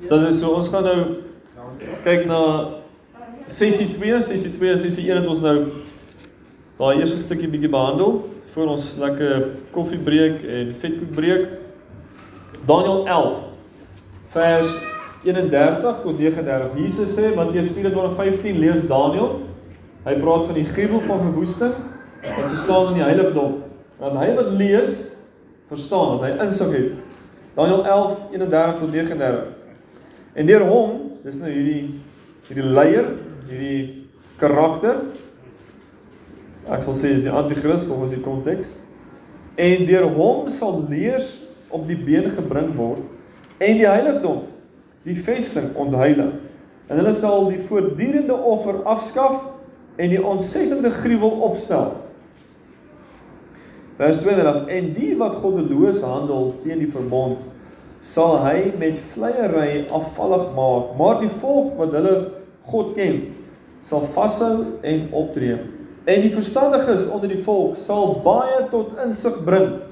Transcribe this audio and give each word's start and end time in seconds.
Dit 0.00 0.22
is 0.24 0.38
so 0.40 0.54
ons 0.56 0.68
gaan 0.72 0.86
nou 0.86 1.00
kyk 2.04 2.22
na 2.28 2.40
sessie 3.52 3.90
2, 3.92 4.22
sessie 4.24 4.52
2, 4.54 4.78
sessie 4.80 5.04
1 5.10 5.20
het 5.20 5.28
ons 5.28 5.42
nou 5.44 5.56
daai 6.78 7.02
eerste 7.02 7.18
stukkie 7.20 7.50
bietjie 7.52 7.68
behandel 7.72 8.22
voor 8.54 8.72
ons 8.72 8.86
lekker 9.02 9.44
koffiebreek 9.74 10.40
en 10.40 10.72
vetkoekbreek. 10.80 11.44
Daniël 12.64 13.04
11 13.12 13.36
vers 14.32 14.72
31 15.26 16.00
tot 16.06 16.16
39. 16.16 16.80
Jesus 16.80 17.12
sê 17.18 17.34
Matteus 17.36 17.70
24:15 17.76 18.58
lees 18.64 18.82
Daniël. 18.88 19.36
Hy 20.08 20.16
praat 20.24 20.48
van 20.48 20.56
die 20.56 20.66
gruwel 20.72 21.04
van 21.04 21.24
verwoesting 21.28 21.76
wat 22.24 22.56
staan 22.56 22.94
in 22.94 23.02
die 23.02 23.04
heiligdom. 23.04 23.60
Want 24.00 24.20
hy 24.24 24.32
wat 24.40 24.52
lees 24.56 24.98
verstaan 25.68 26.16
dat 26.16 26.24
hy 26.24 26.34
insig 26.48 26.76
het. 26.78 26.92
Daniël 27.54 27.84
11:31 27.84 28.78
tot 28.80 28.92
39. 28.96 29.59
En 30.34 30.46
deur 30.46 30.62
hom, 30.68 30.98
dis 31.24 31.40
nou 31.42 31.50
hierdie 31.50 31.82
hierdie 32.50 32.70
leier, 32.74 33.12
hierdie 33.46 34.06
karakter. 34.40 35.04
Ek 36.70 36.82
sal 36.86 36.96
sê 36.98 37.12
is 37.14 37.26
die 37.26 37.34
anti-kris 37.34 37.86
volgens 37.86 38.14
die 38.14 38.22
konteks. 38.24 38.72
En 39.60 39.86
deur 39.88 40.08
hom 40.16 40.50
sal 40.54 40.84
leers 40.90 41.36
op 41.70 41.86
die 41.86 41.98
been 41.98 42.30
gebring 42.34 42.72
word 42.78 43.06
en 43.60 43.76
die 43.76 43.86
heiligdom, 43.86 44.46
die 45.04 45.18
vesting 45.20 45.68
ontheilig. 45.78 46.32
En 46.90 46.98
hulle 46.98 47.12
sal 47.18 47.50
die 47.52 47.60
voortdurende 47.68 48.34
offer 48.34 48.80
afskaf 48.88 49.44
en 50.00 50.10
die 50.10 50.22
ontsettende 50.24 50.90
gruwel 50.94 51.42
opstel. 51.50 51.92
Vers 54.00 54.18
20 54.24 54.70
en 54.72 54.92
die 54.96 55.12
wat 55.20 55.36
goddeloos 55.42 56.00
handel 56.06 56.54
teen 56.64 56.80
die 56.82 56.90
verbond 56.90 57.44
sal 58.00 58.38
hy 58.40 58.72
met 58.80 58.98
vleiery 59.12 59.84
afvallig 59.92 60.48
maak, 60.56 60.94
maar 60.96 61.20
die 61.20 61.32
volk 61.42 61.76
wat 61.76 61.92
hulle 61.96 62.14
God 62.70 62.94
ken, 62.96 63.20
sal 63.84 64.06
vashou 64.14 64.80
en 64.86 65.04
optree. 65.16 65.58
En 66.08 66.24
die 66.24 66.32
verstandiges 66.32 67.10
onder 67.12 67.28
die 67.28 67.42
volk 67.44 67.76
sal 67.76 68.16
baie 68.24 68.64
tot 68.72 68.96
insig 69.04 69.36
bring. 69.44 69.82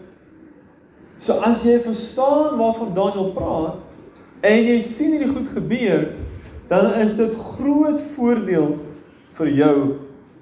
So 1.21 1.37
as 1.45 1.67
jy 1.67 1.77
verstaan 1.85 2.57
waarvan 2.57 2.95
Daniël 2.97 3.33
praat 3.37 3.85
en 4.47 4.59
jy 4.63 4.79
sien 4.87 5.17
hierdie 5.17 5.33
goed 5.35 5.49
gebeur, 5.51 6.05
dan 6.71 6.93
is 7.03 7.17
dit 7.19 7.33
groot 7.57 8.01
voordeel 8.15 8.77
vir 9.39 9.51
jou 9.57 9.77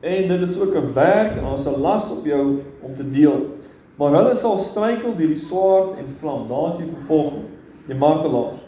en 0.07 0.29
dit 0.31 0.43
is 0.47 0.59
ook 0.61 0.75
'n 0.77 0.93
werk 0.95 1.39
en 1.39 1.47
ons 1.55 1.67
'n 1.67 1.81
las 1.81 2.11
op 2.13 2.25
jou 2.25 2.63
om 2.83 2.95
te 2.95 3.11
deel. 3.11 3.57
Maar 3.97 4.13
hulle 4.13 4.35
sal 4.35 4.59
struikel 4.59 5.17
deur 5.17 5.33
die 5.33 5.41
swaard 5.41 5.99
en 5.99 6.17
vlam. 6.21 6.49
Daar's 6.49 6.77
die 6.77 6.93
vervolging 6.93 7.56
die 7.87 7.99
martelaars 7.99 8.63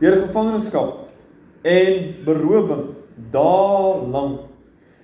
deur 0.00 0.18
gevangenskap 0.26 1.06
en 1.66 2.14
berowing 2.26 2.88
daar 3.32 4.02
lank 4.12 4.40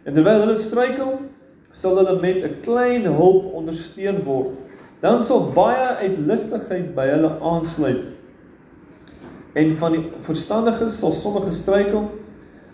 en 0.04 0.16
terwyl 0.16 0.42
hulle 0.44 0.58
struikel 0.60 1.20
sal 1.72 1.96
hulle 1.96 2.18
met 2.20 2.44
'n 2.44 2.60
klein 2.64 3.04
hulp 3.04 3.54
ondersteun 3.54 4.24
word. 4.24 4.50
Dan 5.00 5.22
sal 5.24 5.50
baie 5.54 5.86
uitlustigheid 6.04 6.94
by 6.94 7.06
hulle 7.06 7.30
aansluit. 7.40 8.04
En 9.54 9.76
van 9.76 9.92
die 9.92 10.04
verstandiges 10.20 10.98
sal 10.98 11.12
sommige 11.12 11.52
struikel 11.52 12.10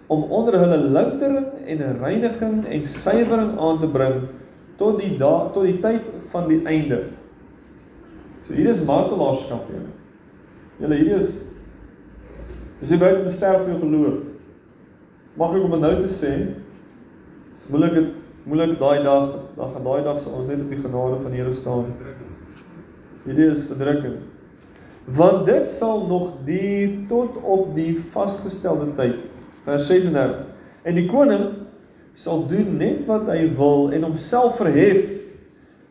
om 0.06 0.22
onder 0.22 0.58
hulle 0.58 0.76
loutering 0.76 1.46
en 1.66 1.98
reiniging 2.00 2.66
en 2.66 2.86
suiwering 2.86 3.58
aan 3.58 3.78
te 3.78 3.88
bring 3.88 4.28
tot 4.76 5.00
die 5.00 5.16
da 5.16 5.48
tot 5.52 5.64
die 5.64 5.78
tyd 5.78 6.02
van 6.30 6.48
die 6.48 6.60
einde. 6.64 7.02
So 8.42 8.52
hier 8.52 8.68
is 8.68 8.84
martelaarskap 8.84 9.70
julle 9.70 9.94
Julle 10.78 10.98
hierdie 10.98 11.18
is 11.18 11.36
As 12.78 12.92
jy 12.92 12.98
buite 13.00 13.30
sterf 13.34 13.64
vir 13.64 13.72
jou 13.72 13.80
geloof. 13.82 14.18
Mag 15.38 15.54
ek 15.58 15.64
om 15.66 15.72
nou 15.82 15.92
te 15.98 16.10
sê, 16.10 16.30
is 17.54 17.64
moeilik 17.70 17.96
dit 17.96 18.12
moeilik 18.48 18.76
daai 18.78 19.02
dag, 19.04 19.32
dan 19.56 19.72
gaan 19.74 19.84
daai 19.84 20.04
dag 20.06 20.20
sal 20.22 20.36
ons 20.38 20.48
net 20.48 20.62
op 20.62 20.70
die 20.72 20.78
genade 20.78 21.18
van 21.24 21.34
die 21.34 21.40
Here 21.42 21.54
staan. 21.54 21.90
Hierdie 23.24 23.48
is 23.50 23.66
verdrukkend. 23.68 24.22
Want 25.18 25.44
dit 25.48 25.66
sal 25.72 26.06
nog 26.06 26.38
duur 26.46 26.94
tot 27.10 27.36
op 27.42 27.74
die 27.76 27.92
vasgestelde 28.14 28.92
tyd. 28.96 29.26
Vers 29.66 29.90
36. 29.90 30.46
En 30.86 30.96
die 30.96 31.06
koning 31.10 31.44
sal 32.18 32.46
doen 32.48 32.76
net 32.78 33.04
wat 33.10 33.26
hy 33.32 33.42
wil 33.58 33.90
en 33.94 34.06
homself 34.06 34.56
verhef 34.62 35.02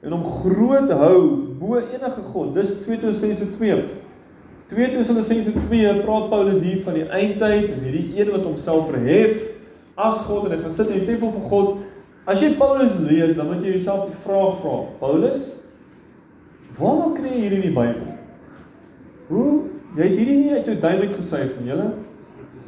en 0.05 0.15
hom 0.15 0.25
groot 0.41 0.91
hou 1.03 1.19
bo 1.59 1.81
enige 1.81 2.25
god. 2.31 2.55
Dis 2.55 2.77
2 2.85 3.03
Tessalonisense 3.03 3.51
2 4.69 4.75
2 4.75 4.91
Tessalonisense 4.91 5.51
2 5.51 6.01
praat 6.03 6.29
Paulus 6.29 6.59
hier 6.59 6.81
van 6.83 6.97
die 6.97 7.05
eindtyd 7.07 7.69
en 7.71 7.83
hierdie 7.85 8.09
een 8.17 8.31
wat 8.33 8.43
homself 8.43 8.89
verhef 8.89 9.45
as 9.95 10.19
God 10.27 10.47
en 10.47 10.55
hy 10.57 10.57
gaan 10.59 10.73
sit 10.75 10.89
in 10.91 10.99
die 10.99 11.07
tempel 11.07 11.31
van 11.37 11.45
God. 11.47 11.69
As 12.27 12.41
jy 12.43 12.49
Paulus 12.59 12.97
lees, 12.99 13.37
dan 13.37 13.47
moet 13.47 13.63
jy 13.63 13.77
jouself 13.77 14.09
die 14.09 14.19
vraag 14.25 14.57
vra: 14.59 14.81
Paulus, 14.99 15.37
waar 16.77 17.13
kry 17.15 17.31
jy 17.31 17.45
hierdie 17.45 17.61
in 17.61 17.67
die 17.69 17.77
Bybel? 17.77 18.11
Hoe 19.29 19.47
jy 19.95 20.03
het 20.03 20.19
hierdie 20.19 20.37
nie 20.41 20.51
uit 20.57 20.67
jou 20.67 20.75
duim 20.83 21.05
uit 21.05 21.15
gesuig 21.15 21.55
nie, 21.61 21.71
julle? 21.71 21.87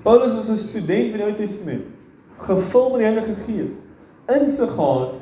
Paulus 0.06 0.34
was 0.38 0.50
'n 0.50 0.58
student 0.58 1.12
van 1.12 1.20
die 1.20 1.28
Ou 1.28 1.36
Testament, 1.36 1.92
gevul 2.38 2.90
met 2.90 3.00
die 3.00 3.10
Heilige 3.10 3.36
Gees, 3.44 3.76
insig 4.40 4.72
gehad 4.72 5.20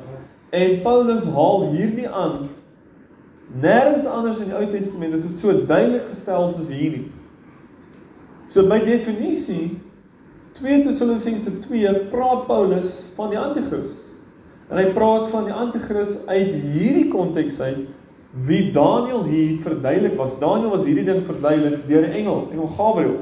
en 0.50 0.80
Paulus 0.82 1.26
haal 1.34 1.72
hierdie 1.74 2.08
aan 2.08 2.46
Nêrens 3.48 4.04
anders 4.06 4.38
in 4.38 4.50
die 4.50 4.56
Ou 4.56 4.66
Testament 4.68 5.14
is 5.16 5.24
dit 5.24 5.40
so 5.40 5.52
duidelik 5.64 6.10
gestel 6.10 6.50
soos 6.52 6.68
hier 6.68 6.98
nie. 6.98 7.06
So 8.52 8.66
by 8.68 8.80
definisie 8.84 9.78
2 10.58 10.82
Tessalonisense 10.84 11.54
2 11.64 11.94
praat 12.12 12.44
Paulus 12.48 13.04
van 13.16 13.32
die 13.32 13.40
anti-kris. 13.40 13.94
En 14.68 14.80
hy 14.80 14.90
praat 14.92 15.30
van 15.32 15.46
die 15.48 15.54
anti-kris 15.54 16.18
uit 16.26 16.50
hierdie 16.74 17.06
konteks 17.12 17.60
uit 17.64 17.86
wie 18.44 18.68
Daniël 18.74 19.24
hier 19.24 19.62
verduidelik 19.64 20.18
was. 20.20 20.36
Daniël 20.42 20.74
was 20.74 20.84
hierdie 20.84 21.06
ding 21.08 21.24
verduidelik 21.24 21.86
deur 21.88 22.04
'n 22.04 22.12
engel, 22.20 22.48
engel 22.52 22.68
Gabriël. 22.76 23.16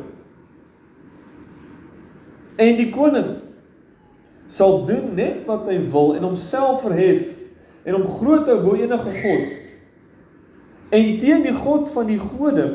En 2.57 2.77
die 2.77 2.91
koning 2.91 3.31
sal 4.47 4.85
doen 4.87 5.15
net 5.15 5.47
wat 5.47 5.69
hy 5.71 5.79
wil 5.91 6.15
en 6.17 6.23
homself 6.23 6.83
verhef 6.83 7.23
en 7.85 7.95
hom 7.95 8.07
groot 8.19 8.47
hou 8.47 8.59
bo 8.63 8.75
enige 8.75 9.15
god 9.23 9.56
En 10.91 11.19
teen 11.19 11.43
die 11.43 11.55
God 11.55 11.91
van 11.91 12.07
die 12.07 12.21
gode 12.21 12.67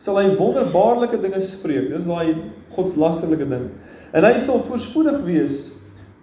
sal 0.00 0.20
hy 0.20 0.30
wonderbaarlike 0.38 1.18
dinge 1.20 1.40
spreek. 1.44 1.90
Dis 1.92 2.06
daai 2.08 2.38
godslasterlike 2.74 3.48
ding. 3.50 3.66
En 4.16 4.24
hy 4.24 4.38
sal 4.40 4.62
voorspoedig 4.68 5.20
wees 5.26 5.66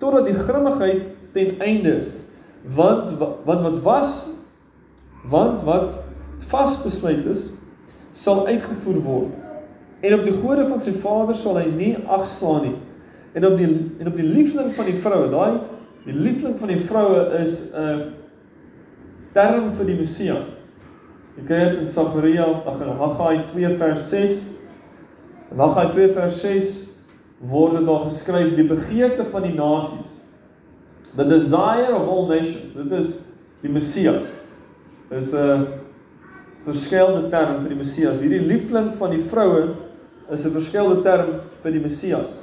totdat 0.02 0.30
die 0.30 0.38
grimmigheid 0.38 1.04
ten 1.36 1.60
einde 1.64 1.98
is. 2.00 2.10
Want 2.76 3.14
want 3.20 3.62
wat 3.68 3.78
was 3.86 4.16
want 5.30 5.64
wat 5.66 6.00
vasbesluit 6.50 7.26
is 7.30 7.52
sal 8.14 8.46
uitgevoer 8.48 9.00
word. 9.04 9.38
En 10.06 10.18
op 10.20 10.26
die 10.26 10.34
gode 10.34 10.68
van 10.70 10.82
sy 10.82 10.94
vader 11.02 11.38
sal 11.38 11.60
hy 11.60 11.66
nie 11.76 11.94
agslaan 12.08 12.70
nie. 12.70 12.76
En 13.36 13.48
op 13.50 13.58
die 13.60 13.70
en 14.00 14.10
op 14.12 14.18
die 14.18 14.28
liefling 14.28 14.74
van 14.76 14.90
die 14.90 15.00
vroue, 15.02 15.30
daai 15.34 15.62
die 16.06 16.14
liefling 16.16 16.56
van 16.62 16.72
die 16.72 16.82
vroue 16.88 17.26
is 17.42 17.72
'n 17.74 17.82
uh, 17.82 18.06
term 19.34 19.74
vir 19.76 19.86
die 19.86 19.98
Messias. 20.00 20.65
Kry 21.36 21.70
dit 21.70 21.82
in 21.84 21.88
Sagaria, 21.92 22.46
ag 22.64 22.80
in 22.80 22.94
Haggai 22.96 23.44
2 23.52 23.78
vers 23.78 24.10
6. 24.10 24.44
In 25.52 25.60
Haggai 25.60 25.90
2 25.92 26.14
vers 26.16 26.42
6 26.42 26.76
word 27.52 27.76
dit 27.76 27.88
daar 27.90 28.06
geskryf 28.06 28.54
die 28.56 28.68
begeerte 28.70 29.26
van 29.34 29.44
die 29.44 29.56
nasies. 29.58 30.14
The 31.16 31.28
desire 31.28 31.92
of 31.96 32.08
all 32.08 32.30
nations. 32.32 32.72
Dit 32.76 32.96
is 32.96 33.18
die 33.62 33.72
Messias. 33.72 34.24
Is 35.12 35.34
'n 35.34 35.68
verskillende 36.66 37.30
term 37.30 37.62
vir 37.62 37.70
die 37.70 37.82
Messias. 37.84 38.22
Hierdie 38.22 38.48
liefling 38.48 38.96
van 38.98 39.12
die 39.12 39.24
vroue 39.30 39.76
is 40.32 40.46
'n 40.46 40.52
verskillende 40.52 41.04
term 41.04 41.42
vir 41.62 41.72
die 41.72 41.84
Messias. 41.84 42.40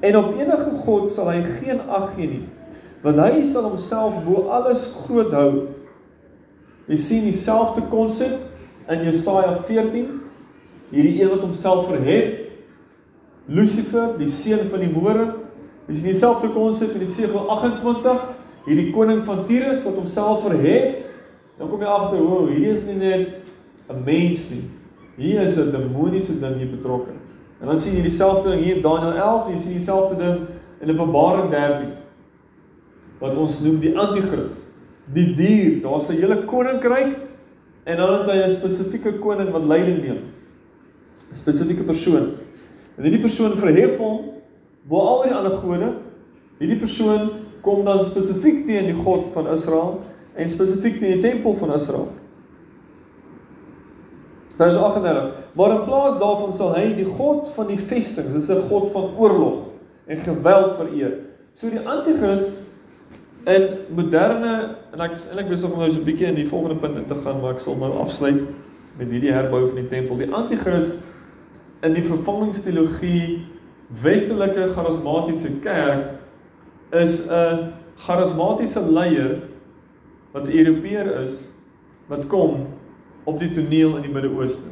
En 0.00 0.16
op 0.16 0.34
enige 0.34 0.70
god 0.84 1.10
sal 1.10 1.30
hy 1.30 1.42
geen 1.42 1.80
ag 1.88 2.14
gee 2.14 2.26
nie, 2.26 2.48
want 3.02 3.18
hy 3.18 3.42
sal 3.42 3.62
homself 3.62 4.24
bo 4.24 4.48
alles 4.50 4.86
groot 5.06 5.32
hou 5.32 5.68
Jy 6.88 6.96
sien 6.96 7.26
dieselfde 7.28 7.84
konsep 7.92 8.38
in 8.88 9.04
Jesaja 9.04 9.58
14. 9.68 10.06
Hierdie 10.88 11.18
een 11.20 11.32
wat 11.34 11.44
homself 11.44 11.90
verhef. 11.90 12.46
Lucifer, 13.48 14.14
die 14.16 14.30
seun 14.32 14.64
van 14.72 14.84
die 14.84 14.90
môre. 14.92 15.26
Jy 15.88 15.98
sien 15.98 16.08
dieselfde 16.08 16.48
konsep 16.54 16.94
in 16.96 17.04
Jesaja 17.04 17.44
28. 17.58 18.24
Hierdie 18.68 18.88
koning 18.94 19.20
van 19.28 19.44
Tyrus 19.48 19.84
wat 19.84 20.00
homself 20.00 20.46
verhef. 20.46 21.04
Dan 21.58 21.68
kom 21.68 21.82
jy 21.82 21.92
agter, 21.92 22.22
o, 22.22 22.42
oh, 22.44 22.50
hier 22.54 22.72
is 22.76 22.86
nie 22.86 22.96
net 23.00 23.48
'n 23.90 24.02
mens 24.04 24.50
nie. 24.50 24.64
Hier 25.16 25.42
is 25.42 25.58
'n 25.58 25.72
demoniese 25.72 26.38
ding 26.40 26.56
hier 26.56 26.70
betrokke. 26.70 27.12
En 27.60 27.66
dan 27.66 27.78
sien 27.78 27.96
jy 27.96 28.02
dieselfde 28.02 28.50
ding 28.50 28.64
hier 28.64 28.76
in 28.76 28.82
Daniël 28.82 29.16
11, 29.16 29.52
jy 29.52 29.58
sien 29.58 29.72
dieselfde 29.72 30.16
ding 30.16 30.46
in 30.80 30.90
Openbaring 30.90 31.50
13 31.50 31.92
wat 33.18 33.36
ons 33.36 33.60
noem 33.60 33.80
die 33.82 33.98
anti-kris 33.98 34.67
die 35.14 35.34
dier, 35.34 35.80
daar's 35.82 36.08
'n 36.08 36.20
hele 36.20 36.44
koninkryk 36.44 37.16
en 37.84 37.96
dan 37.96 38.12
het 38.12 38.30
hy 38.30 38.38
'n 38.44 38.50
spesifieke 38.50 39.18
koning 39.18 39.50
wat 39.50 39.64
leiding 39.64 40.02
neem. 40.02 40.20
'n 41.30 41.34
Spesifieke 41.34 41.82
persoon. 41.82 42.34
En 42.96 43.02
hierdie 43.02 43.20
persoon 43.20 43.52
verhef 43.56 43.96
hom 43.98 44.30
bo 44.88 45.00
al 45.00 45.22
die 45.22 45.34
ander 45.34 45.56
gode. 45.56 45.92
Hierdie 46.58 46.78
persoon 46.78 47.30
kom 47.60 47.84
dan 47.84 48.04
spesifiek 48.04 48.64
teen 48.66 48.86
die 48.86 49.02
God 49.04 49.32
van 49.32 49.48
Israel 49.48 50.00
en 50.34 50.50
spesifiek 50.50 50.98
teen 50.98 51.20
die 51.20 51.30
tempel 51.30 51.54
van 51.54 51.74
Israel. 51.74 52.08
Vers 54.58 54.74
38. 54.74 55.34
Maar 55.52 55.70
in 55.70 55.84
plaas 55.84 56.18
daarvan 56.18 56.52
sal 56.52 56.74
hy 56.74 56.94
die 56.94 57.06
God 57.06 57.48
van 57.54 57.66
die 57.66 57.78
vestings, 57.78 58.32
dis 58.32 58.48
'n 58.48 58.68
God 58.68 58.90
van 58.90 59.14
oorlog 59.16 59.58
en 60.06 60.18
geweld 60.18 60.76
vereer. 60.76 61.12
So 61.52 61.70
die 61.70 61.88
anti-kris 61.88 62.50
in 63.48 63.64
moderne 63.96 64.54
en 64.92 65.02
ek 65.06 65.16
eintlik 65.16 65.48
besig 65.48 65.72
om 65.72 65.80
nou 65.80 65.90
so 65.90 66.00
'n 66.00 66.04
bietjie 66.04 66.28
in 66.28 66.36
die 66.36 66.48
volgende 66.48 66.76
punt 66.80 66.96
in 66.96 67.06
te 67.06 67.14
gaan, 67.14 67.40
maar 67.40 67.54
ek 67.54 67.60
sal 67.64 67.76
nou 67.76 67.92
afsluit 68.02 68.42
met 68.98 69.10
hierdie 69.10 69.32
herbou 69.32 69.66
van 69.66 69.76
die 69.80 69.86
tempel. 69.86 70.16
Die 70.16 70.32
anti-kris 70.34 70.98
in 71.82 71.94
die 71.94 72.04
vervangingsteologie 72.04 73.46
westelike 74.02 74.68
charismatiese 74.74 75.60
kerk 75.62 76.18
is 76.92 77.28
'n 77.28 77.72
charismatiese 77.96 78.80
leier 78.80 79.42
wat 80.32 80.48
'n 80.48 80.52
Europeër 80.52 81.22
is 81.22 81.48
wat 82.08 82.26
kom 82.26 82.66
op 83.24 83.38
die 83.38 83.50
toneel 83.50 83.96
in 83.96 84.02
die 84.02 84.12
Midde-Ooste. 84.12 84.70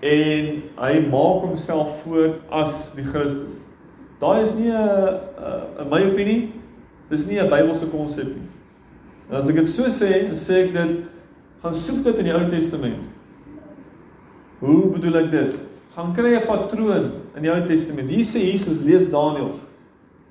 En 0.00 0.62
hy 0.76 1.00
maak 1.10 1.44
homself 1.44 2.02
voor 2.02 2.34
as 2.50 2.92
die 2.94 3.04
Christus. 3.04 3.66
Daai 4.18 4.42
is 4.42 4.54
nie 4.54 4.70
'n 4.70 5.20
in 5.80 5.88
my 5.90 6.02
opinie, 6.10 6.61
dis 7.12 7.26
nie 7.28 7.40
'n 7.40 7.50
Bybelse 7.50 7.86
konsep 7.92 8.26
nie. 8.26 8.48
En 9.30 9.36
as 9.36 9.48
ek 9.48 9.56
dit 9.60 9.68
so 9.68 9.84
sê, 9.84 10.32
sê 10.34 10.64
ek 10.66 10.72
dit 10.72 11.02
gaan 11.62 11.74
soek 11.74 12.02
dit 12.04 12.18
in 12.18 12.24
die 12.24 12.34
Ou 12.34 12.48
Testament. 12.50 13.08
Hoe 14.60 14.90
bedoel 14.92 15.18
ek 15.24 15.30
dit? 15.30 15.54
Gaan 15.94 16.14
kry 16.14 16.36
'n 16.36 16.46
patroon 16.46 17.12
in 17.36 17.42
die 17.42 17.52
Ou 17.52 17.60
Testament. 17.66 18.10
Hier 18.10 18.24
sê 18.24 18.40
Jesus 18.40 18.80
lees 18.80 19.04
Daniël 19.04 19.60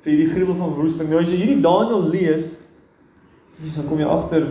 vir 0.01 0.17
die 0.17 0.29
gruwel 0.29 0.55
van 0.55 0.73
verwoesting. 0.73 1.09
Nou 1.09 1.21
as 1.21 1.29
jy 1.29 1.37
hierdie 1.37 1.61
Daniël 1.61 2.09
lees, 2.09 2.57
dan 3.75 3.87
kom 3.87 3.99
jy 4.01 4.09
agter 4.09 4.47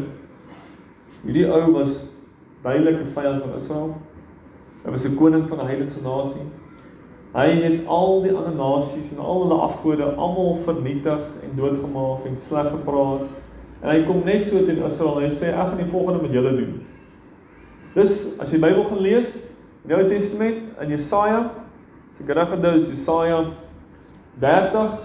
hierdie 1.24 1.48
ou 1.50 1.72
was 1.74 2.06
duidelike 2.62 3.08
vyand 3.14 3.42
van 3.42 3.56
Israel. 3.56 3.94
Hy 4.84 4.90
was 4.90 5.04
'n 5.04 5.16
koning 5.16 5.48
van 5.48 5.60
'n 5.60 5.66
heidense 5.66 6.00
nasie. 6.02 6.46
Hy 7.30 7.46
het 7.62 7.86
al 7.86 8.22
die 8.24 8.32
ander 8.34 8.54
nasies 8.58 9.12
en 9.14 9.20
al 9.22 9.44
hulle 9.44 9.58
afgode 9.62 10.08
almal 10.16 10.58
vernietig 10.66 11.22
en 11.44 11.52
doodgemaak 11.56 12.24
en 12.26 12.40
sleg 12.42 12.70
gepraat. 12.72 13.28
En 13.80 13.92
hy 13.92 14.00
kom 14.08 14.24
net 14.26 14.48
so 14.48 14.64
teen 14.66 14.82
Israel 14.86 15.20
en 15.20 15.28
hy 15.28 15.34
sê 15.34 15.52
ek 15.52 15.70
gaan 15.70 15.82
die 15.82 15.90
volgende 15.92 16.24
met 16.24 16.34
julle 16.34 16.52
doen. 16.58 16.74
Dis 17.94 18.18
as 18.42 18.50
jy 18.50 18.58
die 18.58 18.64
Bybel 18.66 18.86
gaan 18.90 19.02
lees, 19.06 19.36
die 19.86 19.96
Ou 19.96 20.02
Testament 20.10 20.82
in 20.82 20.94
Jesaja, 20.96 21.44
as 22.10 22.22
ek 22.24 22.34
reg 22.36 22.54
onthou, 22.58 22.74
is 22.82 22.90
Jesaja 22.90 23.44
30 24.40 24.98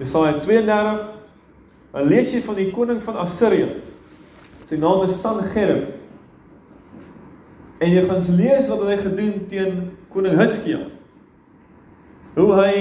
Jesaja 0.00 0.38
32 0.42 1.10
dan 1.94 2.08
lees 2.10 2.32
jy 2.34 2.40
van 2.42 2.56
die 2.58 2.70
koning 2.74 2.98
van 3.04 3.20
Assirië 3.22 3.68
Sy 4.64 4.78
naam 4.80 5.02
is 5.04 5.18
Sangerib. 5.20 5.90
En 7.84 7.90
jy 7.92 8.00
gaan 8.08 8.22
lees 8.38 8.68
wat 8.70 8.84
hy 8.88 8.96
gedoen 8.96 9.42
teen 9.50 9.74
koning 10.14 10.38
Hizkia. 10.38 10.80
Hoe 12.34 12.50
hy 12.58 12.76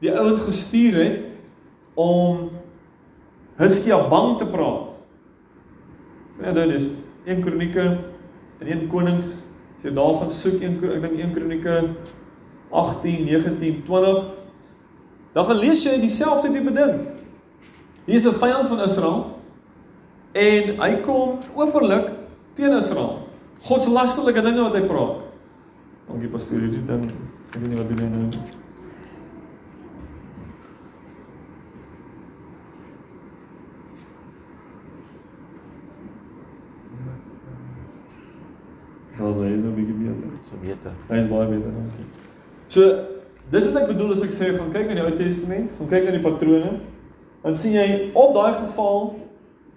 die 0.00 0.12
ouens 0.12 0.42
gestuur 0.44 0.96
het 0.98 1.24
om 2.00 2.48
Hizkia 3.60 4.00
bang 4.08 4.34
te 4.40 4.48
praat. 4.48 4.96
Ja, 6.40 6.54
dit 6.56 6.74
is 6.76 6.90
1 7.28 7.42
Kronieke 7.44 7.84
en 8.60 8.66
1 8.66 8.86
Konings. 8.92 9.42
As 9.76 9.84
jy 9.84 9.92
daar 9.96 10.16
gaan 10.18 10.32
soek 10.32 10.60
1 10.64 10.78
ek 10.96 11.02
dink 11.04 11.18
1 11.20 11.34
Kronieke 11.36 11.76
18, 12.70 13.26
19, 13.28 13.82
20. 13.86 14.22
Dan 15.36 15.46
gaan 15.46 15.60
lees 15.60 15.84
jy 15.84 15.98
dieselfde 16.00 16.50
tipe 16.52 16.72
ding. 16.72 17.04
Hier 18.06 18.16
is 18.16 18.26
'n 18.26 18.40
vyand 18.40 18.68
van 18.68 18.82
Israel 18.82 19.40
En 20.32 20.76
hy 20.78 20.90
kom 21.02 21.40
openlik 21.58 22.12
teen 22.54 22.76
Israel. 22.76 23.18
God 23.66 23.82
se 23.82 23.90
lasterlike 23.90 24.42
dinge 24.44 24.62
wat 24.62 24.76
hy 24.78 24.84
praat. 24.86 25.26
Ek 27.50 27.58
weet 27.58 27.68
nie 27.68 27.78
wat 27.78 27.88
doen 27.90 27.98
hy 27.98 28.08
nou. 28.14 28.26
Daar's 39.18 39.40
hy 39.42 39.48
is 39.50 39.64
nou 39.64 39.72
bietjie 39.74 39.96
beter. 39.98 40.36
So 40.46 40.60
beter. 40.62 40.94
Hy 41.10 41.18
is 41.18 41.26
baie 41.30 41.48
beter, 41.50 41.74
dankie. 41.74 42.06
So, 42.70 42.86
dis 43.50 43.66
wat 43.66 43.80
ek 43.82 43.90
bedoel 43.90 44.14
as 44.14 44.22
ek 44.22 44.34
sê 44.36 44.52
gaan 44.54 44.70
kyk 44.70 44.86
na 44.86 45.00
die 45.00 45.04
Ou 45.08 45.16
Testament, 45.18 45.74
gaan 45.78 45.90
kyk 45.90 46.06
na 46.06 46.14
die 46.14 46.22
patrone. 46.22 46.72
Dan 47.42 47.58
sien 47.58 47.74
jy 47.74 47.88
op 48.14 48.30
daai 48.38 48.54
geval 48.60 49.16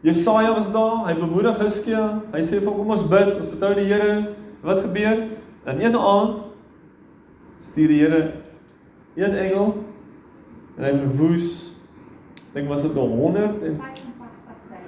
Jesaja 0.05 0.53
was 0.53 0.69
daar, 0.69 1.07
hy 1.07 1.17
bemoedig 1.17 1.57
Hizkia. 1.63 2.05
Hy 2.35 2.45
sê 2.45 2.61
vir 2.61 2.77
kom 2.77 2.93
ons 2.93 3.05
bid, 3.09 3.33
ons 3.33 3.49
vertrou 3.49 3.73
die 3.81 3.89
Here. 3.89 4.19
Wat 4.61 4.85
gebeur? 4.85 5.25
In 5.65 5.81
een 5.81 5.97
aand 5.97 6.47
stuur 7.57 7.87
die 7.87 8.01
Here 8.01 8.31
een 9.15 9.35
engel 9.35 9.83
en 10.75 10.83
hy 10.83 10.97
verwoes 10.97 11.71
dink 12.53 12.67
was 12.67 12.81
dit 12.81 12.93
100 12.93 13.63
en 13.63 13.79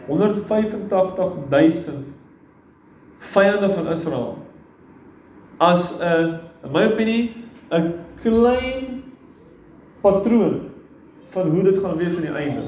185000 0.08 2.06
vyande 3.18 3.74
van 3.74 3.88
Israel. 3.88 4.38
As 5.58 6.00
'n 6.00 6.40
in 6.64 6.72
my 6.72 6.86
opinie 6.92 7.34
'n 7.72 7.94
klein 8.16 9.04
patroon 10.02 10.62
van 11.30 11.50
hoe 11.50 11.64
dit 11.64 11.78
gaan 11.78 11.98
wees 11.98 12.16
aan 12.16 12.22
die 12.22 12.32
einde. 12.32 12.62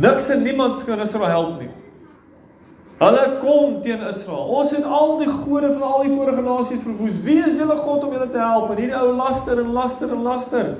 Niks 0.00 0.28
en 0.28 0.42
niemand 0.42 0.84
kan 0.84 1.00
Israel 1.00 1.28
help 1.28 1.60
nie. 1.60 1.68
Hulle 2.98 3.24
kom 3.38 3.80
teen 3.82 4.00
Israel. 4.08 4.48
Ons 4.58 4.72
het 4.74 4.84
al 4.84 5.18
die 5.20 5.30
gode 5.30 5.68
van 5.72 5.82
al 5.86 6.00
die 6.02 6.14
vorige 6.16 6.42
nasies 6.42 6.80
verwoes. 6.82 7.20
Wie 7.22 7.38
is 7.46 7.54
julle 7.60 7.76
God 7.78 8.04
om 8.04 8.14
julle 8.16 8.26
te 8.28 8.40
help? 8.42 8.72
En 8.74 8.80
hierdie 8.80 8.96
ou 8.98 9.12
laster 9.14 9.60
en 9.62 9.70
laster 9.76 10.10
en 10.10 10.24
laster. 10.26 10.72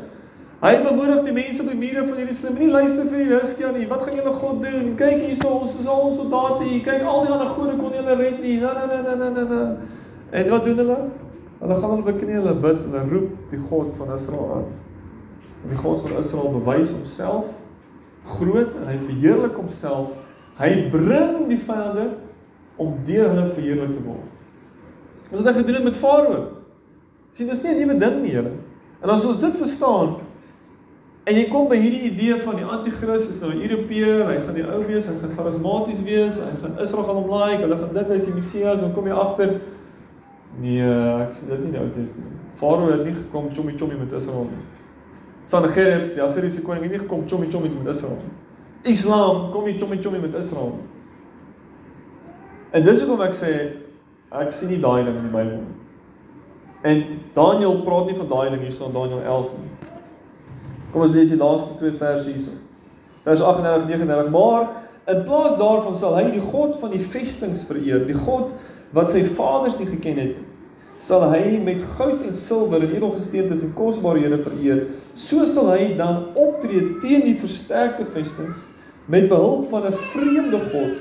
Hy 0.58 0.72
bemoedig 0.82 1.20
die 1.22 1.34
mense 1.36 1.62
op 1.62 1.68
die 1.70 1.78
mure 1.78 2.02
van 2.08 2.18
Jerusalem. 2.18 2.56
Nie 2.58 2.72
luister 2.72 3.06
vir 3.06 3.20
die 3.22 3.36
Hiskia 3.36 3.70
nie. 3.76 3.86
Wat 3.86 4.02
gaan 4.02 4.18
julle 4.18 4.32
God 4.34 4.58
doen? 4.64 4.90
Kyk 4.98 5.22
hierso, 5.28 5.52
ons 5.60 5.76
is 5.78 5.86
al 5.86 6.08
ons 6.08 6.18
soldate 6.18 6.66
hier. 6.66 6.80
Kyk 6.88 7.06
al 7.06 7.22
die 7.28 7.32
ander 7.36 7.52
gode 7.54 7.76
kon 7.78 7.94
julle 7.94 8.18
red 8.18 8.42
nie. 8.42 8.56
Na 8.64 8.74
na 8.74 8.88
na 8.90 9.14
na 9.14 9.30
na 9.36 9.44
na. 9.52 9.62
En 10.34 10.50
wat 10.50 10.66
doen 10.66 10.82
hulle? 10.82 10.98
Hulle 11.60 11.78
gaan 11.78 11.94
hulle 11.94 12.06
beknie, 12.10 12.34
hulle 12.40 12.56
bid, 12.66 12.82
hulle 12.88 13.04
roep 13.12 13.52
die 13.52 13.62
God 13.68 13.94
van 14.00 14.10
Israel 14.18 14.50
aan. 14.56 14.68
En 15.62 15.76
die 15.76 15.78
God 15.78 16.02
van 16.02 16.18
Israel 16.24 16.50
bewys 16.58 16.90
homself 16.96 17.54
groot 18.28 18.74
en 18.74 18.90
hy 18.90 18.98
verheerlik 19.06 19.54
homself. 19.54 20.10
Hy 20.58 20.70
bring 20.90 21.46
die 21.50 21.60
vyande 21.62 22.08
om 22.78 22.96
deur 23.06 23.28
hulle 23.30 23.46
verheerlik 23.54 23.92
te 23.94 24.02
word. 24.02 24.30
Ons 25.28 25.42
het 25.42 25.50
dit 25.50 25.60
gedoen 25.60 25.84
met 25.84 25.98
Farao. 25.98 26.46
Sien, 27.32 27.46
dis 27.46 27.62
nie 27.62 27.74
'n 27.74 27.78
nuwe 27.78 27.98
ding 27.98 28.22
nie, 28.22 28.32
julle. 28.32 28.52
En 29.02 29.10
as 29.10 29.24
ons 29.24 29.38
dit 29.38 29.56
verstaan 29.56 30.16
en 31.28 31.34
jy 31.36 31.48
kom 31.50 31.68
by 31.68 31.76
hierdie 31.76 32.08
idee 32.08 32.38
van 32.40 32.56
die 32.56 32.64
anti-kris 32.64 33.28
is 33.28 33.40
nou 33.40 33.52
'n 33.52 33.60
Europeër, 33.60 34.26
hy 34.26 34.40
gaan 34.40 34.54
die 34.54 34.64
ou 34.64 34.86
wees, 34.86 35.06
hy 35.06 35.12
gaan 35.20 35.36
charismaties 35.36 36.02
wees, 36.02 36.38
hy 36.38 36.54
gaan 36.62 36.78
Israel 36.80 37.04
gaan 37.04 37.28
like, 37.28 37.62
hulle 37.62 37.76
gaan 37.76 37.92
dink 37.92 38.08
hy 38.08 38.14
is 38.14 38.24
die 38.24 38.34
Messias, 38.34 38.80
dan 38.80 38.94
kom 38.94 39.06
jy 39.06 39.12
agter 39.12 39.60
nee, 40.60 40.82
ek 40.82 41.34
sien 41.34 41.48
dit 41.48 41.58
nie 41.58 41.66
in 41.66 41.72
die 41.72 41.80
Ou 41.80 41.90
Testament. 41.90 42.32
Farao 42.56 42.90
het 42.90 43.04
nie 43.04 43.14
gekom 43.14 43.54
chommy 43.54 43.76
chommy 43.76 43.94
met 43.94 44.12
Israel 44.12 44.48
nie. 44.48 44.64
Sanherib, 45.44 46.14
die 46.14 46.22
Assiriese 46.22 46.62
koning 46.62 46.82
het 46.82 46.92
nie 46.92 46.98
gekom 46.98 47.28
chommy 47.28 47.46
chommy 47.52 47.68
met 47.68 47.94
Israel 47.94 48.16
nie. 48.16 48.47
Islam 48.82 49.50
kom 49.52 49.64
nie 49.64 49.78
chommy 49.78 49.98
chommy 50.02 50.18
met 50.18 50.34
Israel. 50.34 50.76
En 52.70 52.84
dis 52.84 53.00
hoekom 53.00 53.22
ek 53.24 53.36
sê 53.36 53.52
ek 54.28 54.52
sien 54.52 54.70
nie 54.72 54.80
daai 54.82 55.04
ding 55.06 55.16
in 55.16 55.28
die 55.28 55.34
Bybel 55.34 55.60
nie. 55.62 55.76
En 56.88 57.04
Daniël 57.34 57.80
praat 57.82 58.10
nie 58.10 58.18
van 58.18 58.28
daai 58.30 58.50
ding 58.54 58.62
hierso 58.62 58.90
in 58.90 58.96
Daniël 58.96 59.22
11 59.24 59.54
nie. 59.62 59.72
Kom 60.92 61.04
ons 61.04 61.16
lees 61.16 61.32
die 61.32 61.40
laaste 61.40 61.78
twee 61.80 61.96
verse 61.98 62.28
hierso. 62.28 62.54
Vers 63.24 63.42
38 63.44 63.88
39 63.88 64.30
maar 64.34 64.68
in 65.08 65.24
plaas 65.24 65.56
daarvan 65.58 65.96
sal 65.96 66.14
hy 66.18 66.28
die 66.30 66.44
God 66.44 66.76
van 66.82 66.92
die 66.92 67.02
vestings 67.02 67.64
vereer, 67.66 68.04
die 68.06 68.16
God 68.16 68.52
wat 68.96 69.10
sy 69.12 69.24
vaders 69.24 69.78
nie 69.80 69.88
geken 69.88 70.20
het 70.20 70.36
nie 70.36 70.47
sal 70.98 71.28
hy 71.30 71.58
met 71.62 71.82
goud 71.94 72.24
en 72.26 72.34
silwer 72.36 72.82
en 72.82 72.94
edelgesteentes 72.96 73.62
en 73.62 73.74
kosbarehede 73.78 74.40
vereer. 74.42 74.86
So 75.14 75.46
sal 75.46 75.70
hy 75.72 75.92
dan 75.98 76.32
optree 76.38 76.98
teen 77.02 77.24
die 77.26 77.36
versterkte 77.38 78.06
vestings 78.14 78.66
met 79.06 79.28
behulp 79.30 79.70
van 79.70 79.86
'n 79.86 79.96
vreemde 80.12 80.60
god, 80.72 80.98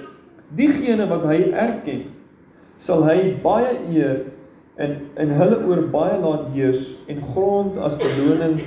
diegene 0.55 1.07
wat 1.07 1.25
hy 1.25 1.51
erken, 1.51 2.05
sal 2.77 3.03
hy 3.03 3.35
baie 3.43 3.73
eer 3.91 4.21
en 4.77 5.09
in 5.17 5.29
hulle 5.29 5.57
oor 5.65 5.81
baie 5.91 6.19
laat 6.21 6.53
heers 6.53 6.95
en 7.07 7.21
grond 7.33 7.77
as 7.77 7.97
beloning 7.97 8.61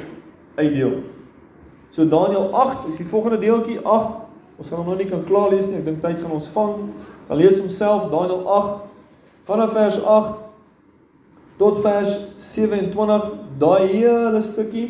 uitdeel. 0.57 0.99
So 1.91 2.07
Daniël 2.07 2.51
8 2.53 2.89
is 2.89 2.97
die 2.97 3.07
volgende 3.07 3.39
deeltjie 3.39 3.79
8. 3.83 4.19
Ons 4.59 4.69
gaan 4.69 4.79
hom 4.79 4.87
nog 4.87 4.99
nie 4.99 5.09
kan 5.09 5.25
klaar 5.25 5.51
lees 5.51 5.67
nie. 5.67 5.79
Ek 5.79 5.85
dink 5.85 6.03
tyd 6.03 6.21
gaan 6.21 6.37
ons 6.37 6.51
vang. 6.55 6.91
Dan 7.29 7.37
lees 7.37 7.59
homself 7.59 8.11
Daniël 8.11 8.47
8 8.47 8.83
vanaf 9.45 9.73
vers 9.73 10.03
8 10.05 10.50
tot 11.61 11.83
vers 11.85 12.15
27, 12.41 13.27
daai 13.61 13.91
hele 13.93 14.41
stukkie. 14.41 14.87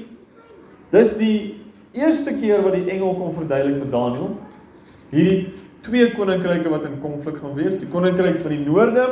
Dis 0.94 1.16
die 1.18 1.58
eerste 1.98 2.36
keer 2.38 2.62
wat 2.62 2.76
die 2.78 2.86
engel 2.92 3.16
kom 3.18 3.34
verduidelik 3.34 3.80
vir 3.82 3.90
Daniël. 3.90 4.30
Hierdie 5.10 5.40
twee 5.82 6.06
koninkryke 6.14 6.70
wat 6.70 6.86
in 6.86 7.00
konflik 7.02 7.40
gaan 7.42 7.56
wees, 7.58 7.80
die 7.82 7.90
koninkryk 7.90 8.38
van 8.44 8.54
die 8.54 8.62
noorde 8.62 9.06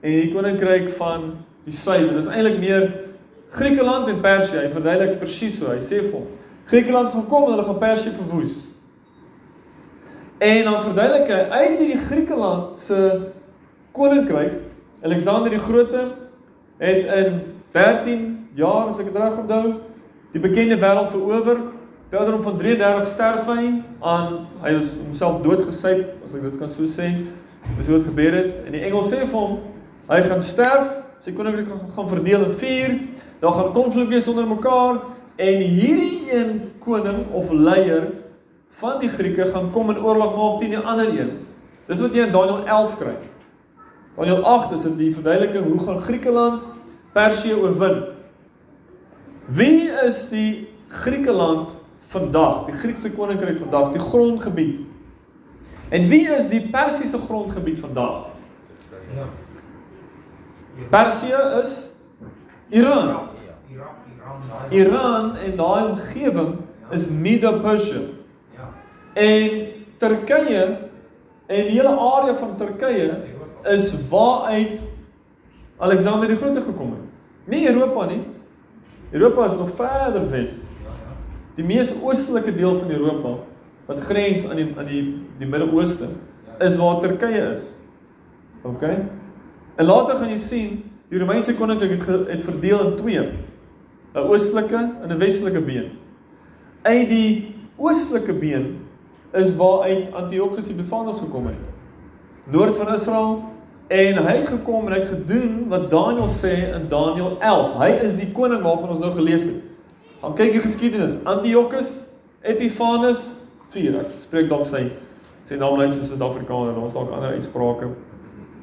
en 0.00 0.16
die 0.22 0.32
koninkryk 0.32 0.88
van 0.96 1.34
die 1.66 1.76
suide. 1.76 2.14
Dis 2.16 2.30
eintlik 2.32 2.60
meer 2.62 2.88
Griekeland 3.56 4.08
en 4.08 4.22
Persië. 4.24 4.62
Hy 4.64 4.72
verduidelik 4.72 5.18
presies 5.20 5.60
so. 5.60 5.68
Hy 5.70 5.82
sê 5.84 6.00
vir 6.00 6.14
hom: 6.16 6.26
Griekeland 6.70 7.12
gaan 7.12 7.28
kom 7.28 7.46
en 7.46 7.54
hulle 7.54 7.66
gaan 7.68 7.82
Persië 7.82 8.16
verwoes. 8.16 8.62
En 10.40 10.64
dan 10.68 10.82
verduidelik 10.84 11.28
hy 11.32 11.42
uit 11.60 11.80
hierdie 11.80 12.04
Griekeland 12.08 12.80
se 12.80 13.02
koninkryk, 13.96 14.62
Alexander 15.04 15.52
die 15.52 15.60
Grote 15.60 16.08
het 16.78 17.08
in 17.16 17.40
13 17.76 18.48
jaar, 18.54 18.88
as 18.88 19.00
ek 19.00 19.10
dit 19.10 19.18
reg 19.20 19.38
onthou, 19.40 19.78
die 20.32 20.42
bekende 20.42 20.78
wêreld 20.80 21.10
verower. 21.12 21.64
Peldrum 22.12 22.42
van 22.44 22.58
33 22.60 23.08
sterf 23.08 23.48
hy 23.50 23.62
aan 24.00 24.36
hy 24.62 24.76
is 24.78 24.92
homself 25.00 25.40
doodgesyp, 25.42 26.04
as 26.24 26.36
ek 26.38 26.44
dit 26.46 26.58
kan 26.60 26.70
so 26.70 26.86
sê. 26.90 27.10
Dis 27.76 27.90
wat 27.90 28.06
gebeur 28.06 28.36
het. 28.36 28.60
En 28.66 28.76
die 28.76 28.84
engel 28.86 29.02
sê 29.04 29.24
vir 29.24 29.34
hom, 29.34 29.58
hy 30.06 30.20
gaan 30.28 30.44
sterf, 30.44 30.92
sy 31.22 31.34
koninkryk 31.34 31.68
gaan, 31.72 31.82
gaan 31.96 32.10
verdeel 32.12 32.46
in 32.46 32.54
4. 32.60 32.94
Daar 33.42 33.56
gaan 33.56 33.72
konflik 33.74 34.12
wees 34.12 34.28
onder 34.30 34.46
mekaar 34.48 35.02
en 35.36 35.60
hierdie 35.60 36.30
een 36.32 36.52
koning 36.80 37.26
of 37.36 37.50
leier 37.52 38.06
van 38.78 39.00
die 39.00 39.10
Grieke 39.12 39.48
gaan 39.50 39.70
kom 39.74 39.90
in 39.92 40.00
oorlog 40.00 40.36
maak 40.36 40.60
teen 40.60 40.72
die 40.76 40.80
ander 40.80 41.10
een. 41.12 41.32
Dis 41.88 42.00
wat 42.00 42.14
jy 42.16 42.26
in 42.26 42.32
Daniël 42.34 42.64
11 42.64 42.96
kry. 43.00 43.16
Daniël 44.16 44.44
8 44.44 44.72
is 44.72 44.82
dit 44.82 44.98
die 44.98 45.14
verduideliking 45.14 45.66
hoe 45.66 45.78
gaan 45.78 45.98
Griekeland 45.98 46.62
Persië 47.12 47.54
oorwin. 47.54 48.02
Wie 49.46 49.90
is 50.04 50.28
die 50.28 50.68
Griekeland 50.88 51.76
vandag, 52.08 52.64
die 52.64 52.78
Griekse 52.80 53.12
koninkryk 53.12 53.58
vandag, 53.58 53.92
die 53.92 54.00
grondgebied? 54.00 54.80
En 55.88 56.08
wie 56.08 56.24
is 56.32 56.48
die 56.48 56.62
Persiese 56.70 57.18
grondgebied 57.18 57.78
vandag? 57.78 58.24
Persië 60.90 61.36
is 61.60 61.90
Iran. 62.68 63.28
Iran 64.70 65.36
en 65.36 65.56
daai 65.56 65.90
omgewing 65.90 66.56
is 66.90 67.08
Medo-Persië. 67.08 68.00
En 69.12 69.62
Turkye 69.96 70.64
en 71.46 71.64
die 71.68 71.76
hele 71.76 71.92
area 71.92 72.34
van 72.34 72.56
Turkye 72.56 73.35
is 73.72 73.94
waaruit 74.10 74.86
Alexander 75.76 76.28
die 76.28 76.36
Grote 76.36 76.60
gekom 76.60 76.90
het. 76.96 77.08
Nie 77.44 77.66
Europa 77.68 78.06
nie. 78.06 78.22
Europa 79.10 79.46
is 79.46 79.56
nog 79.56 79.70
verder 79.76 80.30
wes. 80.30 80.50
Die 81.54 81.64
mees 81.64 81.92
oostelike 82.02 82.54
deel 82.54 82.78
van 82.78 82.90
Europa 82.90 83.36
wat 83.86 84.00
grens 84.00 84.48
aan 84.50 84.56
die 84.56 84.66
aan 84.76 84.88
die 84.90 85.02
die 85.38 85.48
Midde-Ooste 85.48 86.08
is 86.58 86.76
waar 86.76 87.00
Turkye 87.00 87.52
is. 87.52 87.76
OK? 88.62 88.82
En 89.76 89.84
later 89.84 90.16
gaan 90.16 90.32
jy 90.32 90.40
sien 90.40 90.78
die 91.10 91.20
Romeinse 91.20 91.54
koninkryk 91.54 91.90
het 91.90 92.02
ge, 92.02 92.24
het 92.28 92.42
verdeel 92.42 92.80
in 92.90 92.96
twee. 92.96 93.28
'n 94.16 94.24
Oostelike 94.32 94.80
en 95.02 95.08
'n 95.12 95.18
westelike 95.18 95.60
been. 95.60 95.90
Uit 96.82 97.08
die 97.08 97.54
oostelike 97.76 98.32
been 98.32 98.78
is 99.32 99.54
waaruit 99.56 100.12
Antiochus 100.12 100.68
Epiphanes 100.68 101.18
gekom 101.20 101.46
het. 101.46 101.68
Noord 102.44 102.74
van 102.74 102.92
Israel 102.94 103.44
en 103.88 104.18
hy 104.26 104.34
het 104.36 104.48
gekom 104.50 104.86
en 104.86 104.92
hy 104.92 104.98
het 104.98 105.10
gedoen 105.10 105.68
wat 105.70 105.90
Daniël 105.90 106.28
sê 106.32 106.52
in 106.74 106.88
Daniël 106.88 107.36
11. 107.38 107.74
Hy 107.78 107.90
is 108.02 108.14
die 108.18 108.32
koning 108.34 108.62
waarvan 108.62 108.94
ons 108.94 109.02
nou 109.04 109.12
gelees 109.14 109.46
het. 109.46 109.62
Gaan 110.22 110.34
kyk 110.34 110.52
die 110.56 110.62
geskiedenis. 110.64 111.16
Antiochus 111.24 112.00
Epiphanes 112.42 113.22
4. 113.70 114.00
Ek 114.00 114.14
spreek 114.18 114.50
dalk 114.50 114.66
sy 114.66 114.88
sy 115.46 115.58
naam 115.60 115.76
lyk 115.78 115.92
soos 115.94 116.10
Suid-Afrikaner 116.10 116.72
en 116.74 116.82
ons 116.82 116.96
dalk 116.96 117.12
ander 117.14 117.36
uitsprake. 117.38 117.92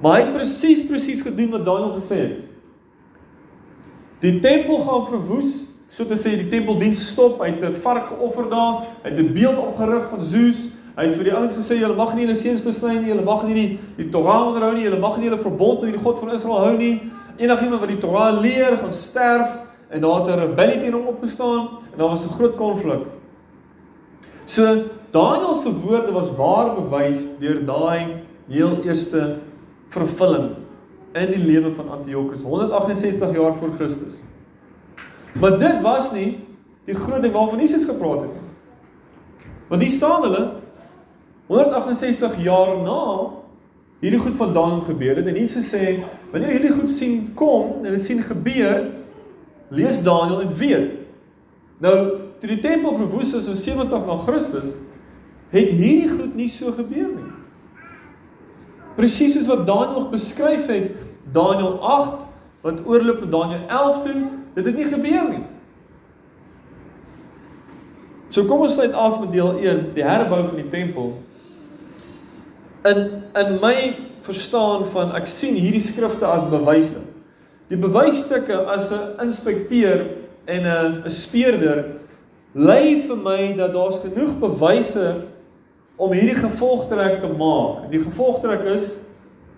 Maar 0.04 0.18
hy 0.18 0.24
het 0.26 0.34
presies 0.36 0.82
presies 0.90 1.22
gedoen 1.24 1.54
wat 1.56 1.64
Daniël 1.68 1.94
gesê 1.96 2.20
het. 2.26 2.42
Die 4.24 4.40
tempel 4.44 4.82
gaan 4.84 5.08
verwoes 5.08 5.54
so 5.94 6.08
te 6.10 6.18
sê 6.18 6.34
die 6.40 6.50
tempeldiens 6.50 7.02
stop, 7.12 7.40
hy 7.44 7.52
het 7.52 7.64
'n 7.64 7.74
vark 7.84 8.08
geoffer 8.10 8.50
daar, 8.50 8.88
hy 9.04 9.10
het 9.10 9.20
'n 9.20 9.34
beeld 9.34 9.58
opgerig 9.58 10.10
van 10.10 10.24
Zeus. 10.24 10.70
Hy 10.94 11.08
het 11.08 11.16
vir 11.18 11.26
die 11.26 11.34
ouens 11.34 11.54
gesê 11.58 11.80
julle 11.80 11.96
mag 11.98 12.12
nie 12.14 12.28
julle 12.28 12.36
seuns 12.38 12.62
besny 12.62 13.00
nie, 13.00 13.10
julle 13.10 13.24
mag 13.26 13.42
nie 13.48 13.56
die 13.58 13.70
die 13.98 14.10
Torah 14.14 14.44
onderhou 14.46 14.74
nie, 14.76 14.84
julle 14.86 15.00
mag 15.02 15.18
nie 15.18 15.26
julle 15.26 15.42
verbond 15.42 15.82
met 15.82 15.96
die 15.96 16.04
God 16.04 16.20
van 16.22 16.34
Israel 16.36 16.60
hou 16.68 16.76
nie. 16.78 16.94
Enigiemand 17.42 17.82
wat 17.82 17.90
die 17.90 18.02
Torah 18.04 18.30
leer, 18.38 18.78
gaan 18.78 18.94
sterf 18.94 19.56
en 19.90 20.02
daar 20.02 20.22
het 20.22 20.36
'n 20.36 20.40
rebellie 20.40 20.80
teen 20.80 20.94
hom 20.94 21.08
opgestaan 21.08 21.82
en 21.92 21.98
daar 21.98 22.10
was 22.10 22.26
'n 22.26 22.36
groot 22.38 22.56
konflik. 22.56 23.08
So 24.46 24.84
Daniël 25.12 25.54
se 25.54 25.72
woorde 25.72 26.12
was 26.12 26.30
waar 26.36 26.76
bewys 26.76 27.28
deur 27.40 27.66
daai 27.66 28.24
heel 28.48 28.82
eerste 28.84 29.40
vervulling 29.88 30.56
in 31.14 31.32
die 31.32 31.46
lewe 31.46 31.72
van 31.72 31.90
Antiochus 31.90 32.42
168 32.42 33.36
jaar 33.36 33.56
voor 33.56 33.74
Christus. 33.74 34.22
Maar 35.40 35.58
dit 35.60 35.82
was 35.82 36.12
nie 36.12 36.40
die 36.86 36.96
groot 36.96 37.22
ding 37.22 37.34
waarvan 37.34 37.60
Jesus 37.60 37.86
gepraat 37.86 38.22
het 38.22 38.34
nie. 38.34 38.50
Want 39.68 39.82
hier 39.82 39.92
staan 39.92 40.22
hulle 40.22 40.63
168 41.48 42.44
jaar 42.44 42.76
na 42.84 43.00
hierdie 44.04 44.20
goed 44.20 44.36
van 44.40 44.54
Daniël 44.56 44.84
gebeur 44.88 45.20
het 45.20 45.28
en 45.28 45.40
Jesus 45.40 45.70
sê 45.72 45.98
wanneer 46.32 46.50
jy 46.50 46.58
hierdie 46.58 46.76
goed 46.76 46.92
sien 46.92 47.18
kom 47.40 47.84
en 47.84 47.96
dit 47.96 48.06
sien 48.06 48.22
gebeur 48.24 48.86
lees 49.74 50.00
Daniël 50.04 50.44
en 50.44 50.54
weet. 50.60 50.98
Nou 51.84 51.96
toe 52.40 52.50
die 52.52 52.60
tempel 52.64 52.96
verwoes 53.00 53.34
is 53.38 53.48
in 53.52 53.60
70 53.60 54.06
na 54.08 54.20
Christus 54.28 54.76
het 55.54 55.72
hierdie 55.72 56.12
goed 56.12 56.36
nie 56.36 56.50
so 56.52 56.74
gebeur 56.76 57.10
nie. 57.14 57.32
Presies 58.98 59.36
soos 59.38 59.50
wat 59.50 59.66
Daniël 59.68 60.08
beskryf 60.12 60.70
het 60.72 60.94
Daniël 61.34 61.80
8 61.80 62.28
wat 62.64 62.86
oorloop 62.88 63.20
van 63.26 63.36
Daniël 63.40 63.68
11 63.68 64.02
toe 64.08 64.22
Dit 64.54 64.66
het 64.66 64.76
nie 64.78 64.86
gebeur 64.86 65.30
nie. 65.30 65.44
So 68.34 68.46
kom 68.50 68.66
ons 68.66 68.74
sluit 68.78 68.94
af 68.98 69.20
met 69.22 69.32
deel 69.34 69.60
1, 69.62 69.84
die 69.98 70.06
herbou 70.06 70.42
van 70.46 70.58
die 70.58 70.70
tempel. 70.70 71.14
In 72.84 73.24
in 73.40 73.60
my 73.62 73.96
verstaan 74.24 74.86
van 74.86 75.12
ek 75.16 75.28
sien 75.28 75.56
hierdie 75.56 75.84
skrifte 75.84 76.26
as 76.26 76.46
bewyse. 76.48 77.00
Die 77.72 77.80
bewysstukke 77.80 78.66
as 78.68 78.92
'n 78.92 79.20
inspekteur 79.24 80.08
en 80.46 80.64
'n 80.64 81.04
'n 81.06 81.10
speurder 81.10 81.86
lei 82.54 83.02
vir 83.02 83.18
my 83.18 83.54
dat 83.58 83.74
daar's 83.74 83.98
genoeg 84.04 84.40
bewyse 84.40 85.26
om 85.96 86.12
hierdie 86.12 86.38
gevolgtrek 86.38 87.22
te 87.22 87.28
maak. 87.28 87.90
Die 87.92 88.02
gevolgtrek 88.02 88.64
is 88.74 89.00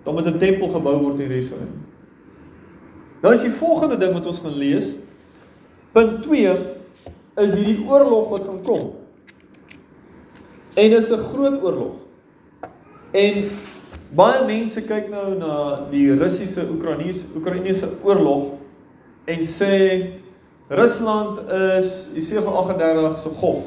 dat 0.04 0.16
met 0.16 0.28
'n 0.28 0.38
tempel 0.38 0.70
gebou 0.70 1.02
word 1.02 1.20
in 1.20 1.30
Jerusalem. 1.30 1.86
Nou 3.22 3.34
is 3.34 3.42
die 3.42 3.52
volgende 3.52 3.98
ding 3.98 4.14
wat 4.14 4.26
ons 4.26 4.40
gaan 4.40 4.58
lees. 4.58 4.96
Punt 5.92 6.24
2 6.24 6.58
is 7.36 7.54
hierdie 7.54 7.86
oorlog 7.88 8.30
wat 8.30 8.46
gaan 8.46 8.62
kom. 8.62 8.94
En 10.74 10.90
dit 10.90 11.04
is 11.04 11.12
'n 11.12 11.24
groot 11.34 11.64
oorlog. 11.64 12.05
En 13.16 13.46
baie 14.16 14.44
mense 14.44 14.82
kyk 14.84 15.08
nou 15.12 15.38
na 15.40 15.56
die 15.92 16.10
Russiese 16.20 16.66
Oekraïense 16.68 17.30
Oekraïense 17.38 17.88
oorlog 18.04 18.58
en 19.32 19.44
sê 19.48 19.76
Rusland 20.68 21.40
is 21.78 21.92
Jesaja 22.16 22.44
38 22.44 23.20
se 23.22 23.32
gog. 23.40 23.62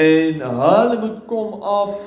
En 0.00 0.40
hulle 0.40 1.00
moet 1.02 1.18
kom 1.28 1.58
af 1.60 1.98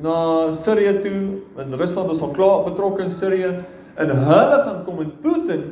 na 0.00 0.52
Sirië 0.54 0.94
toe. 1.02 1.20
En 1.60 1.76
Rusland 1.76 2.14
is 2.14 2.22
al 2.22 2.32
klaar 2.36 2.64
betrokke 2.68 3.04
in 3.04 3.12
Sirië 3.12 3.50
en 3.98 4.12
hulle 4.14 4.60
gaan 4.62 4.80
kom 4.86 5.02
en 5.02 5.12
Putin 5.20 5.66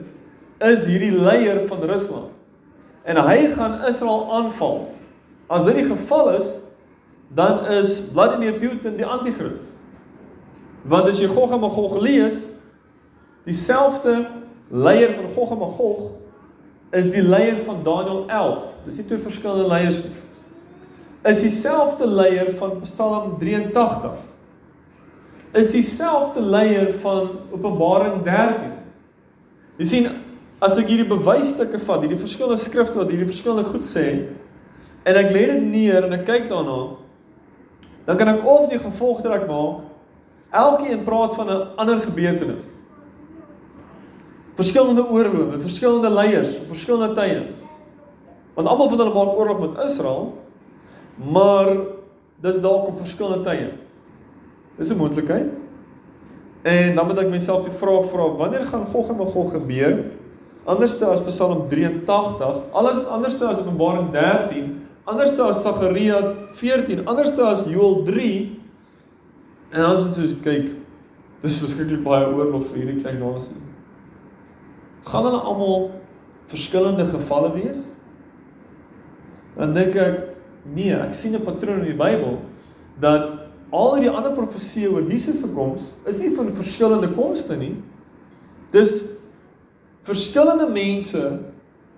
is 0.66 0.84
hierdie 0.90 1.12
leier 1.14 1.62
van 1.70 1.86
Rusland. 1.88 2.34
En 3.06 3.20
hy 3.22 3.38
gaan 3.54 3.80
Israel 3.88 4.26
aanval. 4.40 4.90
As 5.46 5.64
dit 5.64 5.78
die 5.78 5.86
geval 5.88 6.34
is, 6.34 6.58
dan 7.38 7.64
is 7.78 7.96
Vladimir 8.12 8.58
Putin 8.58 8.98
die 8.98 9.06
anti-kris. 9.06 9.70
Want 10.86 11.08
as 11.10 11.18
jy 11.18 11.26
Gog 11.30 11.50
en 11.54 11.60
Magog 11.60 11.96
lees, 12.02 12.36
dieselfde 13.46 14.28
leier 14.70 15.14
van 15.16 15.32
Gog 15.34 15.50
en 15.54 15.58
Magog 15.58 16.12
is 16.94 17.10
die 17.10 17.24
leier 17.24 17.58
van 17.66 17.82
Daniël 17.86 18.24
11. 18.28 18.62
Dis 18.86 19.00
nie 19.00 19.06
twee 19.08 19.22
verskillende 19.22 19.66
leiers 19.66 19.98
nie. 20.06 20.14
Is 21.26 21.42
dieselfde 21.42 22.06
leier 22.06 22.52
van 22.60 22.78
Psalm 22.84 23.34
83 23.42 24.14
is 25.56 25.70
dieselfde 25.72 26.40
leier 26.40 26.94
van 27.00 27.30
Openbaring 27.50 28.22
13. 28.24 28.72
Jy 29.80 29.88
sien, 29.88 30.08
as 30.60 30.76
ek 30.80 30.90
hierdie 30.90 31.08
bewysstukke 31.08 31.80
vat, 31.80 32.04
hierdie 32.04 32.20
verskillende 32.20 32.60
skrifte 32.60 33.00
wat 33.00 33.12
hierdie 33.12 33.28
verskillende 33.28 33.64
goed 33.68 33.86
sê, 33.88 34.06
en 35.06 35.18
ek 35.20 35.32
lê 35.32 35.46
dit 35.52 35.64
neer 35.64 36.06
en 36.06 36.16
ek 36.16 36.26
kyk 36.28 36.48
daarna, 36.50 36.96
dan 38.06 38.20
kan 38.20 38.34
ek 38.34 38.44
of 38.44 38.68
die 38.70 38.80
gevolgtrek 38.80 39.46
maak, 39.48 39.84
elkeen 40.50 41.04
praat 41.04 41.34
van 41.34 41.46
'n 41.46 41.68
ander 41.76 42.00
gebeurtenis. 42.00 42.64
Verskillende 44.54 45.08
oorloë 45.08 45.50
met 45.50 45.60
verskillende 45.60 46.10
leiers 46.10 46.48
verskillende 46.68 47.14
tye. 47.14 47.42
Want 48.54 48.68
almal 48.68 48.88
van 48.88 48.98
hulle 48.98 49.14
maak 49.14 49.36
oorlog 49.38 49.58
met 49.60 49.84
Israel, 49.84 50.38
maar 51.16 51.76
dis 52.40 52.60
dalk 52.60 52.86
op 52.86 52.96
verskillende 52.96 53.44
tye. 53.44 53.70
Dis 54.76 54.90
'n 54.90 54.96
moontlikheid. 54.96 55.52
En 56.62 56.94
dan 56.94 57.06
moet 57.06 57.18
ek 57.18 57.28
myself 57.28 57.62
die 57.62 57.78
vraag 57.78 58.08
vra, 58.10 58.30
wanneer 58.36 58.64
gaan 58.66 58.86
Gog 58.86 59.08
en 59.08 59.16
Magog 59.16 59.50
gebeur? 59.50 60.04
Anderste 60.64 61.04
as 61.04 61.20
Psalm 61.20 61.68
83, 61.68 62.62
alles 62.72 63.04
anderste 63.04 63.46
as 63.46 63.60
Openbaring 63.60 64.10
13, 64.10 64.86
anderste 65.04 65.42
as 65.42 65.62
Sagaria 65.62 66.34
14, 66.52 67.04
anderste 67.06 67.42
as 67.42 67.62
Joël 67.70 68.02
3. 68.02 68.55
En 69.74 69.84
ons 69.84 70.06
so 70.14 70.42
kyk, 70.44 70.70
dis 71.42 71.58
verskriklik 71.62 72.04
baie 72.06 72.26
oorlog 72.30 72.68
vir 72.70 72.82
hierdie 72.82 73.00
klein 73.02 73.18
nasie. 73.22 73.56
Gaan 75.06 75.26
hulle 75.26 75.40
almal 75.42 75.90
verskillende 76.50 77.06
gevalle 77.10 77.52
wees? 77.54 77.82
Dan 79.56 79.74
dink 79.74 79.96
ek, 79.98 80.22
nee, 80.74 80.94
ek 80.94 81.14
sien 81.14 81.34
'n 81.34 81.44
patroon 81.44 81.82
in 81.82 81.92
die 81.92 81.98
Bybel 81.98 82.38
dat 83.00 83.46
al 83.72 84.00
die 84.00 84.10
ander 84.10 84.32
profeseë 84.32 84.92
oor 84.92 85.10
Jesus 85.10 85.40
se 85.40 85.48
koms 85.54 85.92
is 86.06 86.18
nie 86.18 86.30
van 86.36 86.52
verskillende 86.54 87.10
komste 87.14 87.56
nie. 87.56 87.74
Dis 88.70 89.02
verskillende 90.06 90.68
mense 90.70 91.40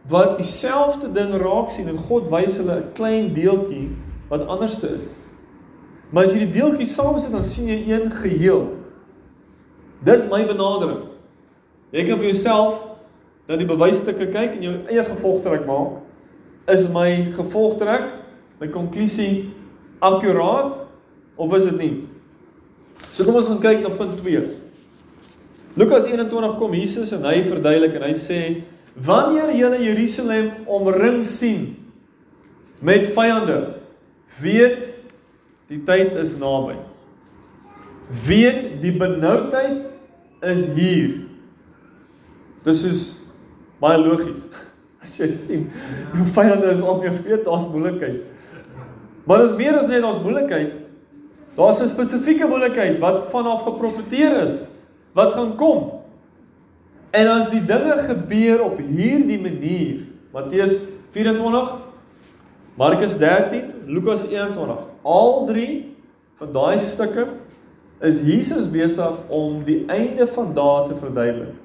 wat 0.08 0.36
dieselfde 0.36 1.12
ding 1.12 1.34
raak 1.42 1.70
sien 1.70 1.88
en 1.88 1.98
God 1.98 2.30
wys 2.32 2.56
hulle 2.56 2.80
'n 2.80 2.92
klein 2.94 3.34
deeltjie 3.34 3.90
wat 4.28 4.46
anderste 4.46 4.88
is. 4.96 5.16
Maar 6.10 6.24
as 6.24 6.34
jy 6.34 6.46
die 6.46 6.56
deeltjies 6.56 6.94
saamsit 6.96 7.34
dan 7.34 7.44
sien 7.44 7.68
jy 7.68 7.78
een 7.90 8.10
geheel. 8.12 8.64
Dis 10.06 10.26
my 10.30 10.44
benadering. 10.48 11.08
Jy 11.92 12.04
kan 12.08 12.20
vir 12.20 12.30
jouself 12.30 12.84
dan 13.48 13.60
die 13.60 13.68
bewysstukke 13.68 14.28
kyk 14.32 14.58
en 14.58 14.64
jou 14.64 14.74
eie 14.88 15.04
gevolgtrek 15.08 15.64
maak. 15.68 15.98
Is 16.68 16.84
my 16.92 17.30
gevolgtrek, 17.32 18.10
my 18.60 18.68
konklusie 18.72 19.48
akkuraat 20.04 20.76
of 21.40 21.54
is 21.56 21.68
dit 21.70 21.78
nie? 21.80 21.92
So 23.12 23.24
kom 23.24 23.38
ons 23.40 23.48
gaan 23.48 23.62
kyk 23.62 23.84
na 23.84 23.92
punt 23.96 24.20
2. 24.20 24.42
Lukas 25.78 26.08
21 26.10 26.58
kom 26.58 26.74
Jesus 26.76 27.12
en 27.16 27.24
hy 27.28 27.40
verduidelik 27.46 27.96
en 27.98 28.08
hy 28.08 28.14
sê 28.18 28.40
wanneer 29.06 29.52
julle 29.54 29.78
Jerusalem 29.84 30.50
omring 30.66 31.22
sien 31.26 31.68
met 32.82 33.06
vyande, 33.14 33.58
weet 34.42 34.97
die 35.68 35.80
tyd 35.84 36.16
is 36.16 36.34
naby. 36.40 36.78
Weet 38.24 38.80
die 38.82 38.94
benoudheid 38.96 39.88
is 40.48 40.64
hier. 40.76 41.20
Dis 42.64 42.82
is 42.88 43.02
baie 43.82 44.00
logies. 44.00 44.48
As 45.04 45.12
jy 45.20 45.28
sien, 45.30 45.68
jou 46.10 46.24
vyande 46.34 46.72
is 46.72 46.80
om 46.82 47.04
jou 47.04 47.14
weet 47.22 47.44
daar's 47.46 47.68
moeilikheid. 47.70 48.24
Maar 49.28 49.44
dis 49.44 49.54
meer 49.54 49.76
as 49.78 49.86
net 49.86 50.02
ons 50.02 50.18
moeilikheid, 50.24 50.72
Daar's 51.58 51.80
'n 51.82 51.88
spesifieke 51.88 52.46
moontlikheid 52.46 52.98
wat 52.98 53.30
vanaf 53.30 53.62
geprofeteer 53.62 54.42
is 54.42 54.66
wat 55.12 55.32
gaan 55.32 55.56
kom. 55.56 55.90
En 57.10 57.26
as 57.26 57.50
die 57.50 57.64
dinge 57.64 57.98
gebeur 57.98 58.62
op 58.62 58.78
hierdie 58.78 59.40
manier, 59.40 60.06
Matteus 60.32 60.82
24, 61.10 61.72
Markus 62.78 63.16
13, 63.18 63.90
Lukas 63.90 64.24
21, 64.30 64.86
al 65.02 65.46
drie 65.48 65.96
van 66.38 66.52
daai 66.54 66.78
stukke 66.78 67.24
is 68.06 68.20
Jesus 68.22 68.68
besig 68.70 69.16
om 69.34 69.64
die 69.66 69.80
einde 69.90 70.28
van 70.30 70.52
dae 70.54 70.84
te 70.86 70.98
verduidelik. 71.00 71.56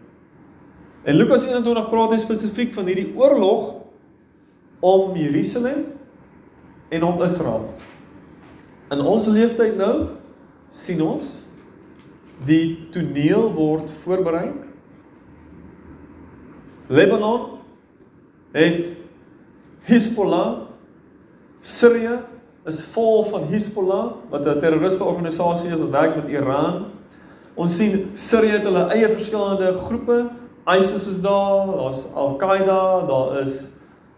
En 1.06 1.20
Lukas 1.20 1.46
21 1.46 1.92
praat 1.92 2.16
hy 2.16 2.20
spesifiek 2.24 2.74
van 2.74 2.90
hierdie 2.90 3.12
oorlog 3.20 3.84
om 4.82 5.14
Jerusalem 5.20 5.86
en 6.90 7.06
om 7.06 7.22
Israel. 7.22 7.70
In 8.90 9.06
ons 9.06 9.30
leeftyd 9.30 9.78
nou 9.78 9.94
sien 10.74 11.06
ons 11.06 11.30
die 12.50 12.90
toneel 12.90 13.52
word 13.54 13.94
voorberei. 14.02 14.48
Lebanon 16.90 17.60
het 18.58 18.96
Hezbollah, 19.86 20.63
Sirië 21.64 22.20
is 22.68 22.82
vol 22.92 23.24
van 23.32 23.48
Hezbollah 23.48 24.06
wat 24.32 24.48
'n 24.48 24.60
terroriste 24.60 25.04
organisasie 25.04 25.72
is 25.72 25.80
wat 25.80 25.90
werk 25.90 26.16
met 26.16 26.28
Iran. 26.28 26.86
Ons 27.56 27.76
sien 27.76 28.12
Sirië 28.14 28.60
het 28.60 28.64
hulle 28.64 28.88
eie 28.92 29.08
verskillende 29.10 29.74
groepe. 29.74 30.30
ISIS 30.68 31.08
is 31.08 31.22
daar, 31.22 31.68
daar's 31.68 32.06
Al-Qaeda, 32.14 33.06
daar 33.08 33.42
is 33.42 33.72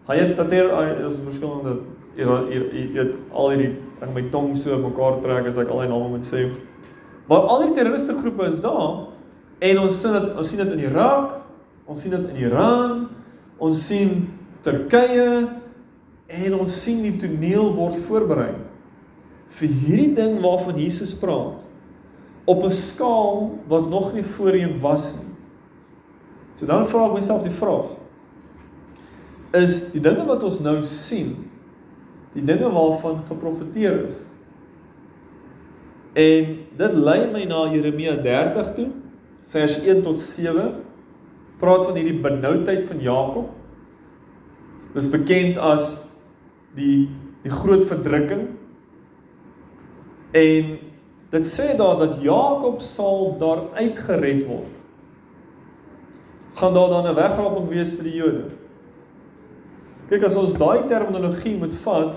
Hayat 0.06 0.36
Tahrir, 0.36 0.70
is 1.06 1.18
verskillende 1.24 1.78
jy 2.16 2.92
weet 2.94 3.16
al 3.36 3.50
hierdie 3.52 3.74
ek 4.00 4.12
my 4.14 4.22
tong 4.32 4.54
so 4.56 4.76
mekaar 4.80 5.20
trek 5.24 5.48
as 5.48 5.58
ek 5.60 5.68
al 5.72 5.84
die 5.84 5.90
name 5.90 6.08
moet 6.14 6.24
sê. 6.24 6.48
Maar 7.28 7.44
al 7.50 7.66
die 7.66 7.74
terroriste 7.76 8.16
groepe 8.16 8.46
is 8.48 8.58
daar 8.62 9.06
en 9.66 9.78
ons 9.82 10.00
sien 10.00 10.16
dit 10.16 10.38
ons 10.38 10.48
sien 10.48 10.62
dit 10.62 10.72
in 10.76 10.84
Irak, 10.88 11.36
ons 11.86 12.00
sien 12.00 12.12
dit 12.12 12.32
in 12.32 12.40
Iran, 12.48 13.06
ons 13.58 13.86
sien 13.86 14.26
Turkye 14.64 15.48
en 16.26 16.56
ons 16.58 16.82
sien 16.82 17.02
die 17.04 17.14
toneel 17.20 17.70
word 17.76 17.98
voorberei 18.06 18.54
vir 19.56 19.68
hierdie 19.68 20.14
ding 20.16 20.40
waarvan 20.42 20.78
Jesus 20.80 21.14
praat 21.14 21.62
op 22.46 22.64
'n 22.64 22.72
skaal 22.72 23.58
wat 23.68 23.88
nog 23.90 24.12
nie 24.14 24.24
voorheen 24.24 24.80
was 24.80 25.14
nie. 25.14 25.34
So 26.54 26.66
dan 26.66 26.86
vra 26.86 27.06
ek 27.06 27.14
myself 27.14 27.42
die 27.42 27.50
vraag: 27.50 27.86
Is 29.52 29.92
die 29.92 30.00
dinge 30.00 30.24
wat 30.26 30.42
ons 30.42 30.60
nou 30.60 30.84
sien 30.84 31.50
die 32.36 32.44
dinge 32.44 32.68
waarvan 32.72 33.22
geprofeteer 33.28 34.04
is. 34.04 34.20
En 36.16 36.56
dit 36.76 36.92
lei 36.92 37.20
my 37.32 37.44
na 37.48 37.66
Jeremia 37.72 38.16
30 38.20 38.72
toe, 38.76 38.88
vers 39.52 39.78
1 39.80 40.02
tot 40.04 40.20
7. 40.20 40.74
Praat 41.60 41.86
van 41.88 41.96
hierdie 41.96 42.20
benoudheid 42.20 42.84
van 42.84 43.00
Jakob. 43.00 43.48
Dis 44.92 45.08
bekend 45.08 45.56
as 45.60 46.05
die 46.76 47.08
die 47.46 47.52
groot 47.54 47.84
verdrukking. 47.86 48.48
En 50.34 50.70
dit 51.30 51.46
sê 51.46 51.76
daar 51.78 51.98
dat 52.00 52.18
Jakob 52.22 52.80
sal 52.82 53.36
daar 53.38 53.62
uitgered 53.78 54.42
word. 54.48 54.72
Gaan 56.58 56.74
daar 56.74 56.88
dan 56.88 57.06
'n 57.06 57.14
wegraping 57.14 57.68
wees 57.68 57.94
vir 57.94 58.04
die 58.04 58.16
Jode? 58.16 58.44
Kyk 60.08 60.24
as 60.24 60.36
ons 60.36 60.52
daai 60.52 60.86
terminologie 60.86 61.56
moet 61.56 61.74
vat, 61.74 62.16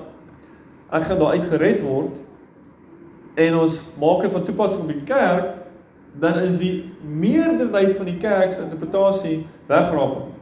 ek 0.91 1.03
gaan 1.03 1.19
daar 1.19 1.33
uitgered 1.37 1.81
word 1.81 2.21
en 3.35 3.55
ons 3.55 3.81
maak 3.99 4.21
dit 4.21 4.31
van 4.31 4.43
toepassing 4.43 4.81
op 4.81 4.87
die 4.87 5.03
kerk, 5.03 5.55
dan 6.19 6.39
is 6.39 6.57
die 6.57 6.91
meerderheid 7.01 7.93
van 7.93 8.05
die 8.05 8.17
kerk 8.17 8.51
se 8.51 8.61
interpretasie 8.61 9.45
wegraping. 9.67 10.33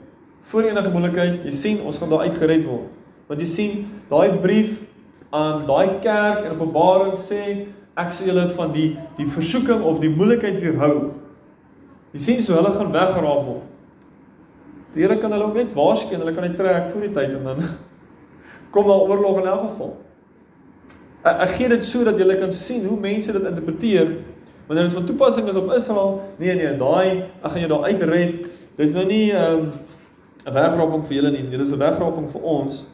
Voor 0.42 0.62
enige 0.62 0.90
moontlikheid, 0.90 1.44
jy 1.44 1.52
sien 1.52 1.82
ons 1.82 1.98
gaan 1.98 2.10
daar 2.10 2.20
uitgered 2.20 2.66
word. 2.66 2.97
Want 3.28 3.44
jy 3.44 3.48
sien, 3.52 3.80
daai 4.08 4.40
brief 4.40 4.78
aan 5.36 5.66
daai 5.68 6.00
kerk 6.04 6.46
in 6.48 6.54
Openbaring 6.56 7.18
sê 7.20 7.42
ek 7.98 8.14
sê 8.16 8.30
julle 8.30 8.46
van 8.56 8.72
die 8.72 8.94
die 9.18 9.28
versoeking 9.28 9.84
of 9.84 10.00
die 10.00 10.12
moeilikheid 10.14 10.60
weerhou. 10.62 11.12
Jy 12.16 12.24
sien 12.24 12.44
so 12.46 12.56
hulle 12.56 12.72
gaan 12.72 12.94
weggeraap 12.94 13.44
word. 13.50 13.66
Die 14.94 15.04
Here 15.04 15.18
kan 15.20 15.34
hulle 15.36 15.50
ook 15.50 15.60
net 15.60 15.76
waarskyn, 15.76 16.22
hulle 16.24 16.34
kan 16.34 16.48
net 16.48 16.56
trek 16.58 16.88
voor 16.94 17.04
die 17.04 17.14
tyd 17.14 17.36
en 17.38 17.52
dan 17.52 17.64
kom 18.74 18.88
daar 18.88 19.04
oorlog 19.10 19.42
in 19.44 19.52
elk 19.52 19.66
geval. 19.68 19.94
Ek, 21.28 21.44
ek 21.44 21.56
gee 21.58 21.70
dit 21.76 21.86
so 21.86 22.08
dat 22.08 22.18
julle 22.22 22.40
kan 22.40 22.54
sien 22.56 22.88
hoe 22.88 22.98
mense 23.02 23.36
dit 23.36 23.52
interpreteer 23.52 24.16
wanneer 24.68 24.88
dit 24.88 24.98
van 24.98 25.06
toepassing 25.08 25.48
is 25.52 25.60
op 25.60 25.70
Israel. 25.76 26.18
Nee 26.40 26.56
nee, 26.56 26.72
daai 26.80 27.28
ek 27.42 27.52
gaan 27.52 27.64
jou 27.66 27.72
daar 27.76 27.92
uitred. 27.92 28.48
Dis 28.80 28.96
nou 28.96 29.06
nie 29.08 29.34
'n 29.34 29.44
um, 29.44 29.72
'n 30.48 30.54
wegraping 30.54 31.04
vir 31.08 31.16
julle 31.20 31.32
nie. 31.32 31.44
Dit 31.44 31.60
is 31.60 31.72
'n 31.72 31.84
wegraping 31.84 32.32
vir 32.32 32.42
ons. 32.42 32.86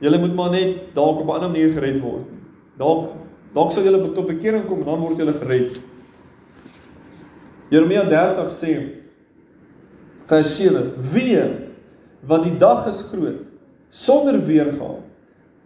Julle 0.00 0.18
moet 0.18 0.34
maar 0.34 0.50
net 0.50 0.94
dalk 0.94 1.20
op 1.20 1.26
'n 1.26 1.30
ander 1.30 1.50
manier 1.50 1.72
gered 1.72 2.00
word. 2.00 2.26
Dalk 2.78 3.12
dalk 3.54 3.72
sal 3.72 3.82
julle 3.82 4.12
tot 4.12 4.26
bekering 4.26 4.66
kom, 4.66 4.84
dan 4.84 5.00
word 5.00 5.18
julle 5.18 5.32
gered. 5.32 5.80
Jeremia 7.70 8.04
30 8.04 8.50
sê 8.50 8.72
vers 10.26 10.56
7: 10.56 10.92
Wee, 11.12 11.42
want 12.20 12.44
die 12.44 12.56
dag 12.56 12.86
is 12.86 13.02
groot 13.02 13.44
sonder 13.90 14.46
weergawe 14.46 15.08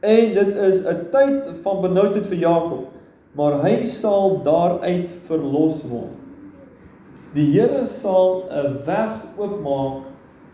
En 0.02 0.34
dit 0.34 0.56
is 0.56 0.82
'n 0.82 1.06
tyd 1.10 1.50
van 1.62 1.80
benoudheid 1.80 2.26
vir 2.26 2.36
Jakob, 2.36 2.86
maar 3.32 3.60
hy 3.62 3.86
sal 3.86 4.40
daaruit 4.42 5.12
verlos 5.26 5.82
word. 5.86 6.18
Die 7.34 7.46
Here 7.52 7.86
sal 7.86 8.42
'n 8.50 8.82
weg 8.84 9.12
oopmaak 9.36 10.02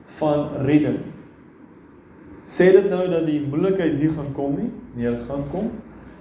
van 0.05 0.49
redding. 0.69 1.01
Sê 2.49 2.71
dit 2.73 2.89
nou 2.89 3.03
dat 3.11 3.27
die 3.29 3.43
moeilikheid 3.45 3.99
nie 4.01 4.09
gaan 4.09 4.33
kom 4.37 4.57
nie? 4.57 4.71
Nee, 4.97 5.11
dit 5.13 5.25
gaan 5.29 5.45
kom. 5.53 5.69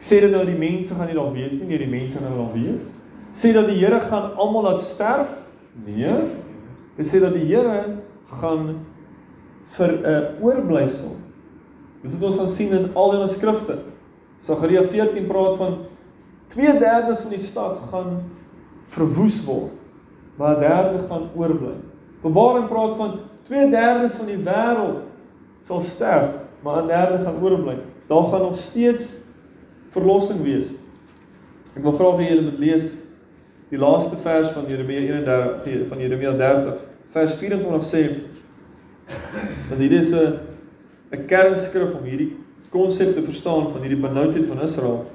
Sê 0.04 0.20
dit 0.22 0.32
nou 0.34 0.44
die 0.46 0.58
mense 0.60 0.96
gaan 0.98 1.08
nie 1.08 1.16
daar 1.16 1.32
wees 1.34 1.56
nie? 1.56 1.70
Nee, 1.70 1.80
die 1.86 1.92
mense 1.92 2.20
gaan 2.20 2.36
daar 2.36 2.54
wees. 2.54 2.90
Sê 3.32 3.54
dat 3.56 3.70
die 3.70 3.78
Here 3.80 4.00
gaan 4.04 4.36
almal 4.36 4.68
laat 4.68 4.84
sterf? 4.84 5.32
Nee. 5.86 6.18
Dit 6.98 7.08
sê 7.08 7.22
dat 7.24 7.34
die 7.38 7.46
Here 7.48 7.96
gaan 8.42 8.76
vir 9.78 9.94
'n 10.04 10.44
oorblyfsel. 10.44 11.16
Dis 12.04 12.14
wat 12.14 12.24
ons 12.24 12.36
gaan 12.36 12.50
sien 12.50 12.72
in 12.72 12.90
al 12.94 13.12
die 13.12 13.28
skrifte. 13.28 13.80
Sagaria 14.38 14.84
14 14.84 15.28
praat 15.28 15.56
van 15.58 15.78
2/3 16.54 17.22
van 17.22 17.30
die 17.30 17.40
stad 17.40 17.78
gaan 17.92 18.24
verwoes 18.88 19.44
word, 19.46 19.72
maar 20.38 20.58
'n 20.58 20.60
derde 20.60 21.08
gaan 21.08 21.30
oorbly. 21.36 21.76
Openbaring 22.22 22.68
praat 22.68 22.96
van 22.96 23.20
2/3 23.44 24.12
van 24.18 24.26
die 24.26 24.38
wêreld 24.44 25.02
sal 25.62 25.82
sterf, 25.82 26.30
maar 26.64 26.84
'n 26.84 26.88
derde 26.88 27.24
gaan 27.24 27.42
oorbly. 27.42 27.78
Daar 28.08 28.24
gaan 28.24 28.42
nog 28.42 28.58
steeds 28.58 29.16
verlossing 29.90 30.42
wees. 30.42 30.68
Ek 31.76 31.84
wil 31.84 31.92
graag 31.92 32.20
hê 32.20 32.30
julle 32.30 32.42
moet 32.42 32.60
lees 32.60 32.92
die 33.70 33.80
laaste 33.80 34.18
vers 34.24 34.50
van 34.50 34.66
Jeremia 34.68 35.00
31 35.00 35.88
van 35.88 36.00
Jeremia 36.00 36.32
30 36.32 36.76
vers 37.12 37.34
24 37.34 37.84
sê 37.86 38.02
dat 39.70 39.80
hierdie 39.80 40.00
is 40.00 40.12
'n 40.12 40.40
'n 41.12 41.26
kernskrif 41.26 41.94
om 41.96 42.04
hierdie 42.04 42.36
konsep 42.70 43.14
te 43.16 43.22
verstaan 43.22 43.72
van 43.72 43.82
hierdie 43.82 44.02
benoudheid 44.02 44.46
van 44.46 44.62
Israel. 44.62 45.06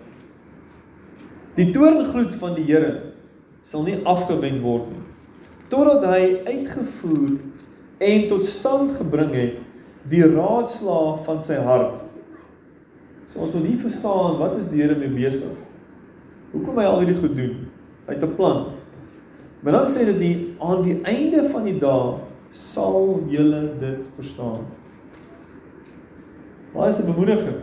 Die 1.55 1.71
toorngloed 1.71 2.35
van 2.35 2.55
die 2.55 2.65
Here 2.65 3.13
sal 3.63 3.83
nie 3.83 4.01
afgewend 4.05 4.61
word 4.63 4.91
nie 4.91 5.03
totdat 5.73 6.05
hy 6.05 6.25
uitgevoer 6.45 7.37
en 8.03 8.25
tot 8.29 8.45
stand 8.47 8.93
gebring 8.99 9.31
het 9.33 9.62
die 10.11 10.23
raadslae 10.27 11.19
van 11.27 11.43
sy 11.43 11.59
hart. 11.63 12.01
So 13.31 13.45
ons 13.45 13.55
moet 13.55 13.69
hier 13.69 13.81
verstaan 13.81 14.39
wat 14.41 14.57
is 14.59 14.71
die 14.73 14.83
Here 14.83 14.97
mee 14.99 15.13
besig? 15.15 15.55
Hoekom 16.53 16.81
hy 16.81 16.85
al 16.85 17.01
hierdie 17.01 17.21
goed 17.21 17.37
doen? 17.37 17.55
Hy 18.09 18.15
het 18.15 18.25
'n 18.25 18.35
plan. 18.37 18.73
Maar 19.63 19.73
dan 19.73 19.87
sê 19.87 20.05
dit 20.05 20.19
die 20.19 20.55
aan 20.61 20.83
die 20.83 20.99
einde 21.03 21.49
van 21.51 21.65
die 21.65 21.79
dae 21.79 22.19
sal 22.51 23.23
julle 23.31 23.79
dit 23.79 24.11
verstaan. 24.17 24.67
Waar 26.73 26.89
is 26.89 26.97
die 26.97 27.07
bemoediging? 27.07 27.61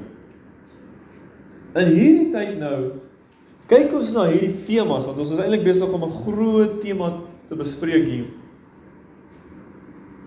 In 1.75 1.91
hierdie 1.93 2.32
tyd 2.32 2.58
nou 2.60 2.91
kyk 3.69 3.93
ons 3.93 4.12
na 4.12 4.25
hierdie 4.32 4.63
temas 4.65 5.06
want 5.06 5.19
ons 5.21 5.32
is 5.32 5.39
eintlik 5.39 5.63
besig 5.63 5.91
om 5.93 6.04
'n 6.04 6.17
groot 6.25 6.82
tema 6.82 7.21
te 7.47 7.56
bespreek 7.56 8.06
hier. 8.06 8.25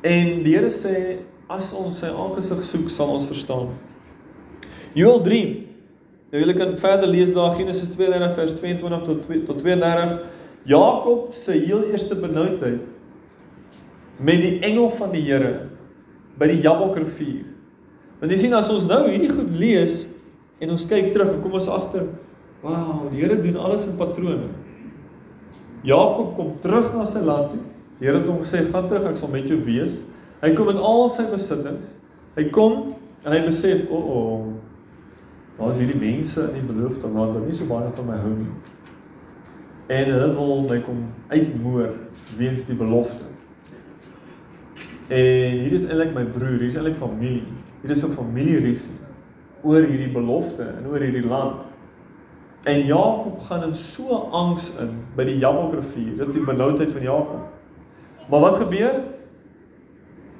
En 0.02 0.42
die 0.42 0.54
Here 0.54 0.70
sê 0.70 1.18
as 1.52 1.72
ons 1.76 1.98
sy 2.00 2.08
aangesig 2.08 2.62
soek, 2.64 2.88
sal 2.92 3.12
ons 3.12 3.26
verstaan. 3.28 3.72
Joel 4.96 5.20
3. 5.24 5.42
Nou 6.32 6.40
julle 6.40 6.54
kan 6.56 6.72
verder 6.80 7.10
lees 7.12 7.34
daar 7.36 7.56
Genesis 7.58 7.92
32 7.92 8.36
vers 8.38 8.54
22 8.60 9.02
tot 9.08 9.22
2 9.26 9.44
tot 9.48 9.60
32. 9.60 10.14
Jakob 10.68 11.32
se 11.36 11.56
heel 11.58 11.82
eerste 11.90 12.16
benoudheid 12.16 12.86
met 14.22 14.40
die 14.44 14.58
engel 14.64 14.92
van 14.96 15.10
die 15.12 15.24
Here 15.26 15.52
by 16.38 16.48
die 16.48 16.60
Jabokrivier. 16.64 17.42
Want 18.20 18.32
jy 18.32 18.38
sien 18.44 18.54
as 18.56 18.70
ons 18.72 18.86
nou 18.88 19.02
hierdie 19.08 19.32
goed 19.32 19.50
lees 19.58 20.04
en 20.62 20.72
ons 20.72 20.86
kyk 20.88 21.10
terug 21.12 21.32
en 21.34 21.40
kom 21.42 21.56
ons 21.58 21.68
agter, 21.68 22.06
wow, 22.62 23.08
die 23.10 23.24
Here 23.24 23.36
doen 23.42 23.58
alles 23.60 23.88
in 23.90 23.98
patrone. 24.00 24.52
Jakob 25.84 26.36
kom 26.38 26.54
terug 26.62 26.92
na 26.94 27.04
sy 27.10 27.24
land 27.26 27.56
toe. 27.56 27.62
Die 27.98 28.08
Here 28.08 28.22
het 28.22 28.30
hom 28.30 28.40
gesê, 28.40 28.62
"Gaan 28.70 28.88
terug, 28.88 29.04
ek 29.10 29.18
sal 29.18 29.28
met 29.28 29.48
jou 29.48 29.58
wees." 29.58 30.04
Hy 30.42 30.50
kom 30.58 30.66
met 30.66 30.78
al 30.82 31.06
sy 31.14 31.28
besittings. 31.30 31.92
Hy 32.34 32.48
kom 32.50 32.94
en 33.22 33.32
hy 33.34 33.42
besef, 33.44 33.84
"O, 33.90 33.96
oh, 33.96 34.14
oh, 34.16 34.46
daar's 35.58 35.78
hierdie 35.78 36.00
mense 36.00 36.48
in 36.48 36.66
die 36.66 36.72
beloofde 36.74 37.08
land 37.08 37.34
wat 37.34 37.46
nie 37.46 37.54
so 37.54 37.64
baie 37.64 37.90
van 37.94 38.06
my 38.06 38.16
hou 38.16 38.32
nie." 38.34 38.50
En 39.86 40.10
hulle 40.10 40.32
wil 40.34 40.64
my 40.68 40.80
kom 40.80 41.04
uitmoor 41.28 41.94
weens 42.36 42.64
die 42.64 42.74
belofte. 42.74 43.24
En 45.08 45.62
hier 45.62 45.72
is 45.72 45.84
eintlik 45.84 46.14
my 46.14 46.24
broer, 46.24 46.58
hier 46.58 46.72
is 46.72 46.74
eintlik 46.74 46.98
familie. 46.98 47.46
Hier 47.82 47.90
is 47.90 48.04
'n 48.04 48.10
familierisie 48.10 48.98
oor 49.62 49.82
hierdie 49.86 50.12
belofte 50.12 50.62
en 50.62 50.86
oor 50.86 50.98
hierdie 50.98 51.26
land. 51.26 51.62
En 52.64 52.86
Jakob 52.86 53.40
gaan 53.40 53.62
in 53.62 53.74
so 53.74 54.28
angs 54.32 54.72
in 54.78 55.04
by 55.16 55.24
die 55.24 55.38
Jabokrivier. 55.38 56.16
Dis 56.16 56.34
die 56.34 56.44
benoudheid 56.44 56.92
van 56.92 57.02
Jakob. 57.02 57.48
Maar 58.30 58.40
wat 58.40 58.56
gebeur? 58.56 59.11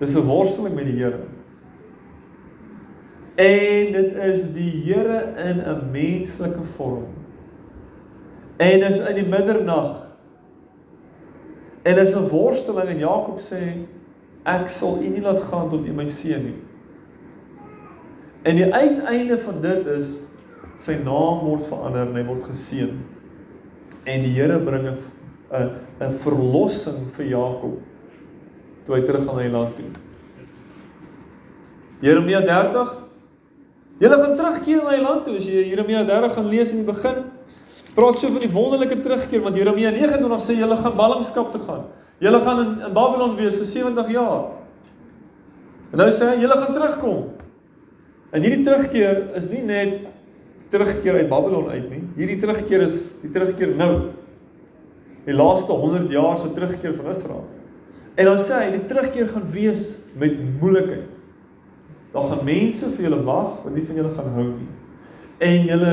Dis 0.02 0.16
'n 0.18 0.26
worsteling 0.26 0.74
met 0.74 0.84
die 0.84 0.98
Here. 0.98 1.18
En 3.34 3.92
dit 3.92 4.14
is 4.14 4.52
die 4.52 4.70
Here 4.84 5.20
in 5.48 5.62
'n 5.62 5.90
menslike 5.90 6.64
vorm. 6.74 7.06
En 8.56 8.80
dis 8.80 8.98
in 8.98 9.14
die 9.14 9.26
middernag. 9.26 10.16
En 11.82 11.94
dis 11.94 12.16
'n 12.16 12.28
worsteling 12.28 12.88
en 12.88 12.98
Jakob 12.98 13.38
sê 13.38 13.86
ek 14.42 14.70
sal 14.70 14.98
u 15.02 15.08
nie 15.08 15.20
laat 15.22 15.40
gaan 15.40 15.68
tot 15.68 15.86
u 15.86 15.92
my 15.92 16.08
seën 16.08 16.44
nie. 16.44 16.58
En 18.42 18.56
die 18.56 18.74
uiteinde 18.74 19.38
van 19.38 19.60
dit 19.60 19.86
is 19.86 20.18
sy 20.74 20.98
naam 21.04 21.46
word 21.46 21.66
verander 21.66 22.06
en 22.06 22.14
hy 22.14 22.24
word 22.24 22.44
geseën. 22.44 22.98
En 24.04 24.22
die 24.22 24.34
Here 24.34 24.58
bring 24.60 24.86
'n 24.86 24.98
'n 26.00 26.12
verlossing 26.18 27.06
vir 27.12 27.26
Jakob 27.26 27.78
toe 28.86 28.96
hy 28.96 29.02
terug 29.06 29.26
gaan 29.26 29.38
na 29.38 29.46
die 29.46 29.54
land 29.54 29.76
toe. 29.76 29.90
Jeremia 32.02 32.40
30 32.42 32.98
Julle 34.02 34.16
gaan 34.18 34.32
terugkeer 34.34 34.80
na 34.82 34.94
die 34.96 35.02
land 35.04 35.26
toe 35.26 35.36
as 35.38 35.46
jy 35.46 35.68
Jeremia 35.70 36.02
30 36.08 36.32
gaan 36.34 36.48
lees 36.50 36.72
in 36.74 36.80
die 36.80 36.88
begin. 36.88 37.20
Praat 37.94 38.18
so 38.18 38.32
van 38.32 38.42
die 38.42 38.50
wonderlike 38.50 38.96
terugkeer 39.04 39.44
want 39.44 39.58
Jeremia 39.58 39.92
29 39.94 40.42
sê 40.42 40.56
julle 40.58 40.78
gaan 40.80 40.96
ballingskap 40.98 41.52
toe 41.52 41.60
gaan. 41.62 41.84
Julle 42.22 42.40
gaan 42.42 42.62
in 42.64 42.72
in 42.88 42.96
Babylon 42.96 43.36
wees 43.38 43.58
vir 43.60 43.68
70 43.68 44.10
jaar. 44.16 44.48
En 45.92 46.02
nou 46.02 46.08
sê 46.10 46.32
hy 46.32 46.40
julle 46.42 46.58
gaan 46.58 46.74
terugkom. 46.74 47.22
En 48.32 48.42
hierdie 48.42 48.64
terugkeer 48.66 49.22
is 49.38 49.50
nie 49.52 49.62
net 49.68 50.08
terugkeer 50.72 51.20
uit 51.20 51.28
Babylon 51.30 51.68
uit 51.70 51.88
nie. 51.92 52.02
Hierdie 52.16 52.40
terugkeer 52.40 52.86
is 52.88 52.96
die 53.22 53.30
terugkeer 53.30 53.74
nou. 53.76 53.92
Die 55.26 55.36
laaste 55.36 55.76
100 55.78 56.10
jaar 56.10 56.38
se 56.40 56.48
terugkeer 56.56 56.96
van 56.96 57.12
Israel. 57.12 57.44
En 58.14 58.28
dan 58.28 58.40
sê 58.40 58.58
hy 58.60 58.70
die 58.74 58.84
terugkeer 58.88 59.30
gaan 59.32 59.46
wees 59.54 59.86
met 60.20 60.36
moeilikheid. 60.60 61.08
Daar 62.12 62.28
gaan 62.28 62.44
mense 62.44 62.90
vir 62.92 63.06
julle 63.08 63.22
wag 63.24 63.62
wat 63.64 63.72
nie 63.72 63.84
van 63.88 64.00
julle 64.02 64.12
gaan 64.16 64.34
hou 64.36 64.48
nie. 64.50 64.72
En 65.42 65.68
julle 65.70 65.92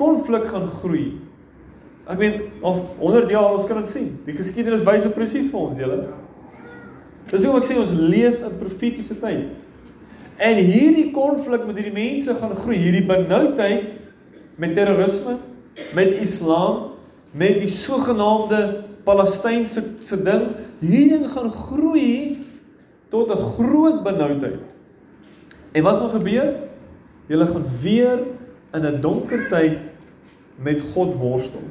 konflik 0.00 0.48
gaan 0.50 0.66
groei. 0.80 1.06
Ek 2.10 2.18
meen 2.18 2.40
of 2.66 2.80
100 2.98 3.30
jaar 3.30 3.54
ons 3.54 3.66
kan 3.68 3.78
dit 3.78 3.90
sien. 3.90 4.08
Die 4.26 4.34
geskiedenis 4.34 4.82
wys 4.88 5.06
dit 5.06 5.14
presies 5.14 5.52
vir 5.52 5.60
ons, 5.60 5.78
julle. 5.78 6.00
Dis 7.30 7.46
hoe 7.46 7.54
ek 7.60 7.68
sê 7.68 7.78
ons 7.78 7.94
leef 7.94 8.42
in 8.42 8.58
profetiese 8.58 9.14
tyd. 9.22 9.52
En 10.42 10.58
hierdie 10.58 11.12
konflik 11.14 11.62
met 11.68 11.78
hierdie 11.78 11.94
mense 11.94 12.34
gaan 12.40 12.56
groei, 12.58 12.80
hierdie 12.82 13.06
benoudheid 13.06 13.92
met 14.60 14.74
terrorisme, 14.74 15.36
met 15.94 16.18
islam, 16.20 16.88
met 17.38 17.60
die 17.62 17.70
sogenaamde 17.70 18.82
Palestynse 19.06 19.84
se 20.04 20.18
ding, 20.26 20.50
hierdie 20.82 21.14
ding 21.14 21.30
gaan 21.30 21.50
groei 21.50 22.38
tot 23.12 23.30
'n 23.30 23.38
groot 23.56 24.02
benoudheid. 24.02 24.62
En 25.72 25.82
wat 25.82 25.98
gaan 25.98 26.10
gebeur? 26.10 26.54
Julle 27.26 27.46
gaan 27.46 27.64
weer 27.80 28.18
in 28.72 28.84
'n 28.86 29.00
donker 29.00 29.48
tyd 29.48 29.78
met 30.56 30.80
God 30.80 31.14
worstel. 31.14 31.62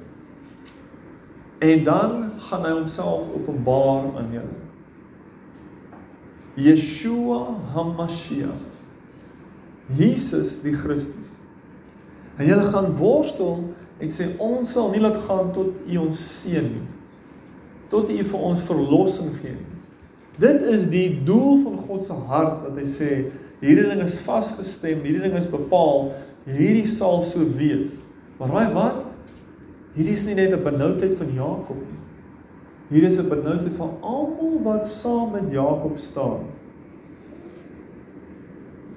En 1.59 1.83
dan 1.83 2.31
gaan 2.37 2.65
hy 2.65 2.71
homself 2.71 3.27
openbaar 3.35 4.15
aan 4.17 4.31
julle. 4.31 4.57
Yeshua 6.55 7.55
HaMashiach. 7.73 8.69
Jesus 9.95 10.61
die 10.61 10.73
Christus. 10.73 11.37
En 12.37 12.45
julle 12.45 12.63
gaan 12.63 12.95
worstel 12.95 13.73
en 13.97 14.09
sê 14.09 14.31
ons 14.37 14.71
sal 14.71 14.89
nie 14.91 15.01
laat 15.03 15.17
gaan 15.27 15.51
tot 15.51 15.75
U 15.87 15.97
ons 15.97 16.41
seën 16.41 16.65
nie. 16.65 17.00
Tot 17.91 18.09
U 18.09 18.23
vir 18.23 18.43
ons 18.47 18.63
verlossing 18.63 19.33
gee. 19.41 19.57
Dit 20.39 20.63
is 20.63 20.87
die 20.89 21.21
doel 21.27 21.59
van 21.65 21.79
God 21.87 22.05
se 22.05 22.15
hart 22.29 22.61
wat 22.63 22.77
hy 22.79 22.85
sê 22.87 23.09
hierdie 23.61 23.89
ding 23.89 23.99
is 24.05 24.19
vasgestem, 24.25 25.03
hierdie 25.03 25.25
ding 25.27 25.35
is 25.37 25.49
bepaal, 25.51 26.13
hierdie 26.47 26.87
sal 26.89 27.21
so 27.27 27.43
wees. 27.59 27.99
Maar 28.39 28.55
raai 28.55 28.73
wat? 28.73 29.33
Hierdie 29.97 30.15
is 30.15 30.23
nie 30.25 30.37
net 30.39 30.55
'n 30.55 30.63
benoudheid 30.63 31.17
van 31.19 31.33
Jakob 31.35 31.77
nie. 31.77 31.99
Hier 32.91 33.07
is 33.07 33.19
'n 33.19 33.29
benoudheid 33.29 33.75
van 33.75 33.91
almal 34.01 34.55
wat 34.63 34.87
saam 34.87 35.31
met 35.31 35.51
Jakob 35.51 35.97
staan. 35.97 36.47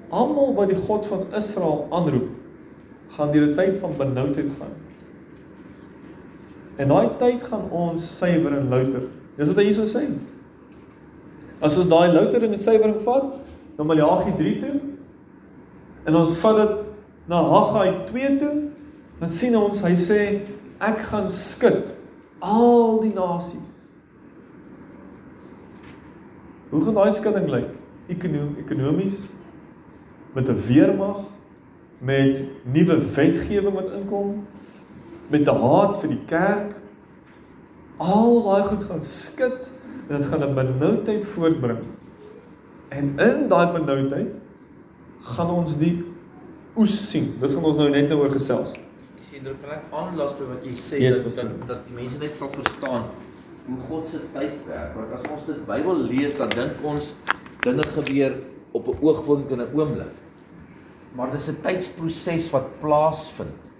Almal 0.09 0.55
wat 0.55 0.69
die 0.69 0.79
God 0.87 1.05
van 1.05 1.27
Israel 1.35 1.87
aanroep 1.91 2.29
gaan 3.17 3.31
deur 3.31 3.47
'n 3.49 3.55
tyd 3.55 3.77
van 3.77 3.91
benoudheid 3.97 4.49
gaan. 4.59 4.75
En 6.75 6.87
daai 6.87 7.09
tyd 7.17 7.43
gaan 7.43 7.69
ons 7.71 8.17
suiwer 8.17 8.57
en 8.57 8.69
louter. 8.69 9.07
Dis 9.37 9.47
wat 9.51 9.59
hy 9.61 9.67
hierso 9.69 9.85
sê. 9.87 10.05
As 11.63 11.77
ons 11.79 11.87
daai 11.91 12.11
loutering 12.11 12.53
en 12.55 12.59
suiwering 12.59 12.99
vat, 13.05 13.31
dan 13.75 13.87
Malagi 13.87 14.35
3 14.35 14.57
toe 14.63 14.75
en 16.05 16.15
ons 16.15 16.35
vat 16.37 16.59
dit 16.59 16.73
na 17.31 17.39
Haggai 17.49 17.87
2 18.05 18.35
toe, 18.37 18.55
dan 19.19 19.31
sien 19.33 19.55
ons 19.57 19.79
hy 19.81 19.95
sê 19.97 20.19
ek 20.83 20.99
gaan 21.09 21.29
skud 21.31 21.93
al 22.45 22.99
die 23.01 23.13
nasies. 23.15 23.71
Hoe 26.69 26.83
gaan 26.83 26.97
daai 26.99 27.13
skudding 27.15 27.47
lyk? 27.49 27.71
Ekonom 28.11 28.53
ekonomies 28.61 29.25
met 30.35 30.49
'n 30.49 30.59
weermag, 30.67 31.23
met 31.99 32.43
nuwe 32.63 32.97
wetgewing 33.15 33.73
wat 33.73 33.89
inkom, 33.97 34.45
met 35.29 35.47
'n 35.47 35.61
haat 35.61 35.99
vir 36.01 36.09
die 36.09 36.23
kerk. 36.25 36.75
Al 37.97 38.43
daai 38.43 38.63
goed 38.63 38.83
gaan 38.83 39.01
skud 39.01 39.71
en 40.09 40.21
dit 40.21 40.25
gaan 40.25 40.43
'n 40.43 40.55
benoudheid 40.55 41.25
voortbring. 41.25 41.79
En 42.89 43.19
in 43.19 43.47
daai 43.47 43.71
benoudheid 43.71 44.35
gaan 45.21 45.49
ons 45.49 45.77
die 45.77 46.05
oes 46.75 47.09
sien. 47.09 47.33
Dit 47.39 47.53
gaan 47.53 47.63
ons 47.63 47.77
nou 47.77 47.89
net 47.89 48.09
nou 48.09 48.19
oor 48.21 48.31
gesels. 48.31 48.73
Ek 48.73 49.25
sien 49.31 49.43
dit 49.43 49.61
kan 49.61 49.71
ek 49.77 49.83
aanlas 49.91 50.35
by 50.39 50.49
wat 50.51 50.65
jy 50.65 50.75
sê 50.75 50.99
Yes, 50.99 51.17
dat, 51.23 51.35
dat 51.35 51.67
dat 51.67 51.87
die 51.87 51.95
mense 51.95 52.19
net 52.21 52.35
sal 52.35 52.51
verstaan 52.53 53.07
hoe 53.65 53.79
God 53.89 54.09
se 54.09 54.19
tyd 54.33 54.53
werk. 54.67 54.93
Want 54.95 55.13
as 55.17 55.31
ons 55.31 55.45
dit 55.45 55.65
Bybel 55.65 56.03
lees, 56.11 56.37
dan 56.37 56.49
dink 56.49 56.83
ons 56.83 57.13
dinge 57.65 57.83
gebeur 57.95 58.35
op 58.77 58.87
'n 58.87 58.97
oogwink 59.01 59.51
en 59.51 59.61
'n 59.61 59.73
oomblik. 59.73 60.13
Maar 61.15 61.31
dis 61.31 61.47
'n 61.49 61.61
tydsproses 61.63 62.49
wat 62.51 62.79
plaasvind. 62.81 63.71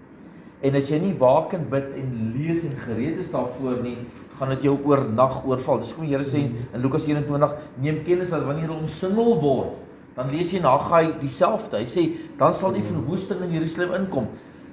En 0.64 0.74
as 0.74 0.88
jy 0.90 1.00
nie 1.02 1.14
waak 1.20 1.52
en 1.52 1.66
bid 1.68 1.90
en 2.00 2.12
lees 2.36 2.64
en 2.64 2.76
gereed 2.86 3.18
is 3.20 3.30
daarvoor 3.30 3.82
nie, 3.82 3.98
gaan 4.38 4.52
dit 4.54 4.62
jou 4.68 4.76
oornag 4.84 5.42
oorval. 5.44 5.80
Dis 5.80 5.92
kom 5.96 6.06
die 6.06 6.14
Here 6.14 6.24
sê 6.24 6.46
in 6.46 6.80
Lukas 6.84 7.06
21, 7.08 7.52
neem 7.84 8.02
kennis 8.04 8.32
dat 8.32 8.44
wanneer 8.44 8.68
hulle 8.68 8.80
omsingel 8.80 9.36
word, 9.42 9.76
dan 10.16 10.32
lees 10.32 10.52
jy 10.52 10.62
na 10.64 10.76
Gai 10.80 11.10
dieselfde. 11.20 11.80
Hy 11.80 11.88
sê 11.88 12.06
dan 12.40 12.54
sal 12.56 12.76
die 12.76 12.84
verwoesting 12.84 13.42
in 13.44 13.56
Jerusalem 13.58 13.96
inkom. 14.00 14.28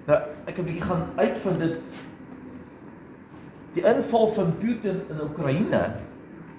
Nou, 0.08 0.20
ek 0.48 0.56
het 0.56 0.60
'n 0.60 0.68
bietjie 0.68 0.88
gaan 0.88 1.04
uitvind 1.16 1.60
dis 1.60 1.78
die 3.74 3.84
inval 3.84 4.28
van 4.28 4.54
Putin 4.60 5.02
in 5.10 5.22
Oekraïne 5.24 5.96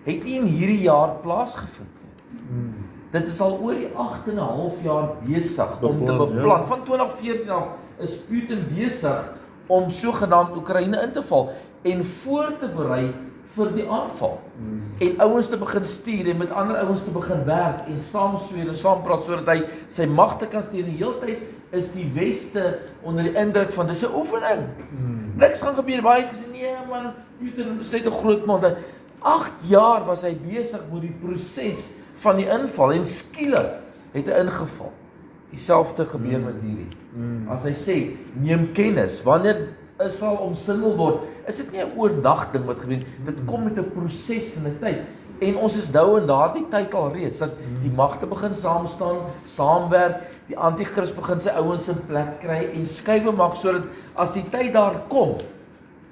het 0.04 0.24
nie 0.24 0.38
in 0.40 0.46
hierdie 0.50 0.82
jaar 0.84 1.20
plaasgevind 1.22 1.88
nie. 2.02 2.72
Dit 3.14 3.28
is 3.30 3.40
al 3.40 3.60
oor 3.62 3.76
die 3.78 3.90
8 3.94 4.28
en 4.28 4.34
'n 4.34 4.48
half 4.58 4.82
jaar 4.82 5.12
besig 5.24 5.82
om 5.82 5.98
te 6.04 6.12
Beplan, 6.12 6.28
ja. 6.28 6.34
beplan. 6.34 6.66
Van 6.66 6.84
2014 6.84 7.50
af 7.50 7.68
is 7.98 8.16
Putin 8.28 8.64
besig 8.74 9.36
om 9.66 9.90
sogenaamd 9.90 10.56
Oekraïne 10.56 11.00
in 11.02 11.12
te 11.12 11.22
val 11.22 11.52
en 11.82 12.04
voor 12.04 12.52
te 12.60 12.68
berei 12.68 13.12
vir 13.54 13.70
die 13.76 13.84
aanval. 13.90 14.38
En 14.98 15.20
ouens 15.20 15.48
te 15.48 15.58
begin 15.58 15.84
stuur 15.86 16.30
en 16.32 16.36
met 16.36 16.50
ander 16.50 16.76
ouens 16.76 17.04
te 17.04 17.10
begin 17.14 17.44
werk 17.44 17.86
en 17.86 18.00
saam 18.00 18.38
sweer 18.48 18.68
en 18.68 18.76
saam 18.76 19.02
praat 19.02 19.24
sodat 19.24 19.50
hy 19.52 19.60
sy 19.88 20.06
magte 20.10 20.48
kan 20.50 20.64
stuur. 20.66 20.88
Die 20.88 20.98
hele 20.98 21.20
tyd 21.22 21.38
is 21.74 21.92
die 21.94 22.06
weste 22.14 22.78
onder 23.06 23.24
die 23.24 23.34
indruk 23.38 23.72
van 23.72 23.86
dis 23.86 24.02
'n 24.02 24.14
oefening. 24.14 24.66
Niks 25.36 25.62
gaan 25.62 25.74
gebeur. 25.74 26.02
Baie 26.02 26.22
het 26.22 26.32
gesê 26.32 26.50
nee 26.50 26.74
man, 26.88 27.12
Putin 27.38 27.80
is 27.80 27.90
net 27.90 28.06
'n 28.06 28.10
groot 28.10 28.44
man. 28.46 28.60
8 29.22 29.52
jaar 29.68 30.04
was 30.04 30.22
hy 30.22 30.36
besig 30.36 30.80
met 30.92 31.00
die 31.00 31.14
proses 31.22 31.78
van 32.14 32.36
die 32.36 32.48
inval 32.48 32.92
en 32.92 33.06
skielik 33.06 33.80
het 34.12 34.26
hy 34.26 34.40
ingeval. 34.44 34.92
Dieselfde 35.54 36.04
gebeur 36.10 36.40
met 36.42 36.56
hierdie. 36.64 36.90
As 37.54 37.62
hy 37.62 37.74
sê 37.78 37.96
neem 38.42 38.72
kennis 38.74 39.20
wanneer 39.22 39.68
Israel 40.02 40.40
omsingel 40.42 40.96
word, 40.98 41.28
is 41.46 41.60
dit 41.62 41.70
nie 41.72 41.82
'n 41.84 41.92
oornag 41.94 42.50
ding 42.52 42.64
wat 42.66 42.80
gebeur 42.82 42.98
nie. 42.98 43.06
Dit 43.24 43.38
kom 43.46 43.62
met 43.64 43.78
'n 43.78 43.90
proses 43.94 44.56
en 44.56 44.66
'n 44.66 44.78
tyd. 44.80 45.04
En 45.38 45.56
ons 45.56 45.76
is 45.76 45.90
nou 45.92 46.20
in 46.20 46.26
daardie 46.26 46.64
tyd 46.70 46.94
al 46.94 47.12
reeds 47.12 47.38
dat 47.38 47.54
die 47.82 47.90
magte 47.90 48.26
begin 48.26 48.54
saam 48.54 48.86
staan, 48.86 49.16
saamwerk, 49.46 50.22
die 50.46 50.58
anti-kris 50.58 51.12
begin 51.14 51.40
sy 51.40 51.54
ouens 51.58 51.88
in 51.88 52.00
plek 52.08 52.40
kry 52.40 52.70
en 52.72 52.86
skuwe 52.86 53.32
maak 53.32 53.56
sodat 53.56 53.86
as 54.14 54.34
die 54.36 54.44
tyd 54.50 54.72
daar 54.74 55.00
kom, 55.08 55.36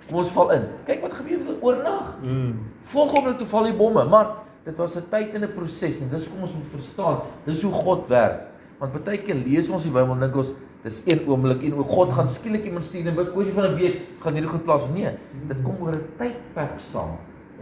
kom 0.08 0.22
ons 0.22 0.32
val 0.36 0.50
in. 0.50 0.62
Kyk 0.86 1.02
wat 1.02 1.18
gebeur 1.18 1.38
met 1.38 1.58
oornag. 1.60 2.14
Mm. 2.22 2.54
Volgende 2.92 3.36
toe 3.36 3.46
val 3.46 3.64
die 3.64 3.76
bomme, 3.78 4.04
maar 4.04 4.26
dit 4.64 4.76
was 4.78 4.96
'n 4.96 5.08
tyd 5.10 5.34
en 5.34 5.44
'n 5.44 5.52
proses 5.52 6.00
en 6.00 6.10
dis 6.10 6.28
kom 6.28 6.42
ons 6.42 6.54
moet 6.54 6.72
verstaan. 6.74 7.20
Dis 7.44 7.62
hoe 7.62 7.72
God 7.72 8.08
werk. 8.08 8.51
Want 8.82 9.04
baie 9.06 9.20
keer 9.22 9.38
lees 9.38 9.68
ons 9.70 9.84
die 9.86 9.92
Bybel 9.94 10.16
en 10.16 10.24
dink 10.24 10.36
ons 10.40 10.48
dis 10.82 10.96
een 11.06 11.20
oomblik 11.30 11.60
en 11.68 11.76
hoe 11.78 11.84
God 11.86 12.10
gaan 12.16 12.30
skielik 12.30 12.64
iemand 12.66 12.88
stuur 12.88 13.12
en 13.12 13.14
wat 13.14 13.28
kwessie 13.30 13.54
van 13.54 13.68
'n 13.68 13.76
week 13.78 14.00
gaan 14.24 14.34
hierdie 14.34 14.50
goed 14.50 14.64
plaas. 14.66 14.88
Nee, 14.94 15.12
dit 15.48 15.60
kom 15.62 15.76
oor 15.80 15.94
'n 15.94 16.02
tydperk 16.18 16.80
saam. 16.82 17.12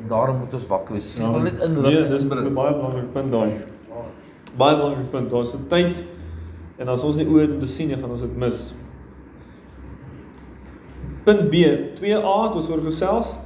En 0.00 0.08
daarom 0.08 0.38
moet 0.38 0.54
ons 0.54 0.66
wakker 0.66 0.94
wees. 0.94 1.18
Ek 1.20 1.32
wil 1.32 1.44
net 1.44 1.60
inrig. 1.60 1.92
Nee, 1.92 2.08
dis 2.08 2.28
dis 2.28 2.44
'n 2.44 2.54
baie 2.54 2.72
belangrike 2.72 3.12
punt 3.12 3.30
daai. 3.30 3.52
Baie 4.56 4.76
belangrike 4.76 5.10
punt. 5.10 5.30
Daar's 5.30 5.54
'n 5.54 5.66
tyd 5.68 6.04
en 6.78 6.88
as 6.88 7.02
ons 7.02 7.16
nie 7.16 7.28
oor 7.28 7.46
dit 7.46 7.68
sien 7.68 7.88
nie, 7.88 7.96
gaan 7.96 8.10
ons 8.10 8.20
dit 8.20 8.36
mis. 8.36 8.74
Punt 11.24 11.50
B, 11.50 11.54
2A 12.00 12.44
het 12.44 12.56
ons 12.56 12.68
oor 12.68 12.80
gesels. 12.80 13.36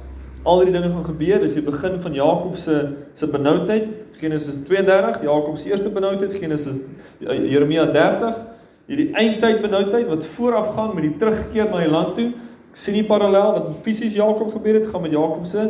Al 0.45 0.61
hierdie 0.61 0.75
dinge 0.75 0.91
gaan 0.93 1.07
gebeur. 1.07 1.39
Dis 1.41 1.57
die 1.57 1.63
begin 1.65 1.97
van 2.01 2.13
Jakob 2.13 2.57
se 2.61 2.75
se 3.17 3.29
benoudheid. 3.31 3.87
Genesis 4.19 4.59
32, 4.67 5.23
Jakob 5.25 5.57
se 5.57 5.71
eerste 5.71 5.89
benoudheid, 5.89 6.35
Genesis 6.37 6.77
eh, 7.25 7.39
Jeremia 7.51 7.87
30. 7.91 8.37
Hierdie 8.85 9.09
eindtyd 9.17 9.63
benoudheid 9.65 10.07
wat 10.07 10.27
voorafgaan 10.35 10.93
met 10.95 11.07
die 11.07 11.15
terugkeer 11.17 11.69
na 11.71 11.81
die 11.81 11.91
land 11.91 12.13
toe. 12.19 12.29
Ek 12.69 12.81
sien 12.83 12.99
die 12.99 13.07
parallel 13.07 13.55
wat 13.57 13.71
fisies 13.87 14.13
Jakob 14.17 14.51
gebeur 14.53 14.77
het, 14.77 14.87
gaan 14.91 15.01
met 15.01 15.15
Jakob 15.15 15.47
se 15.49 15.65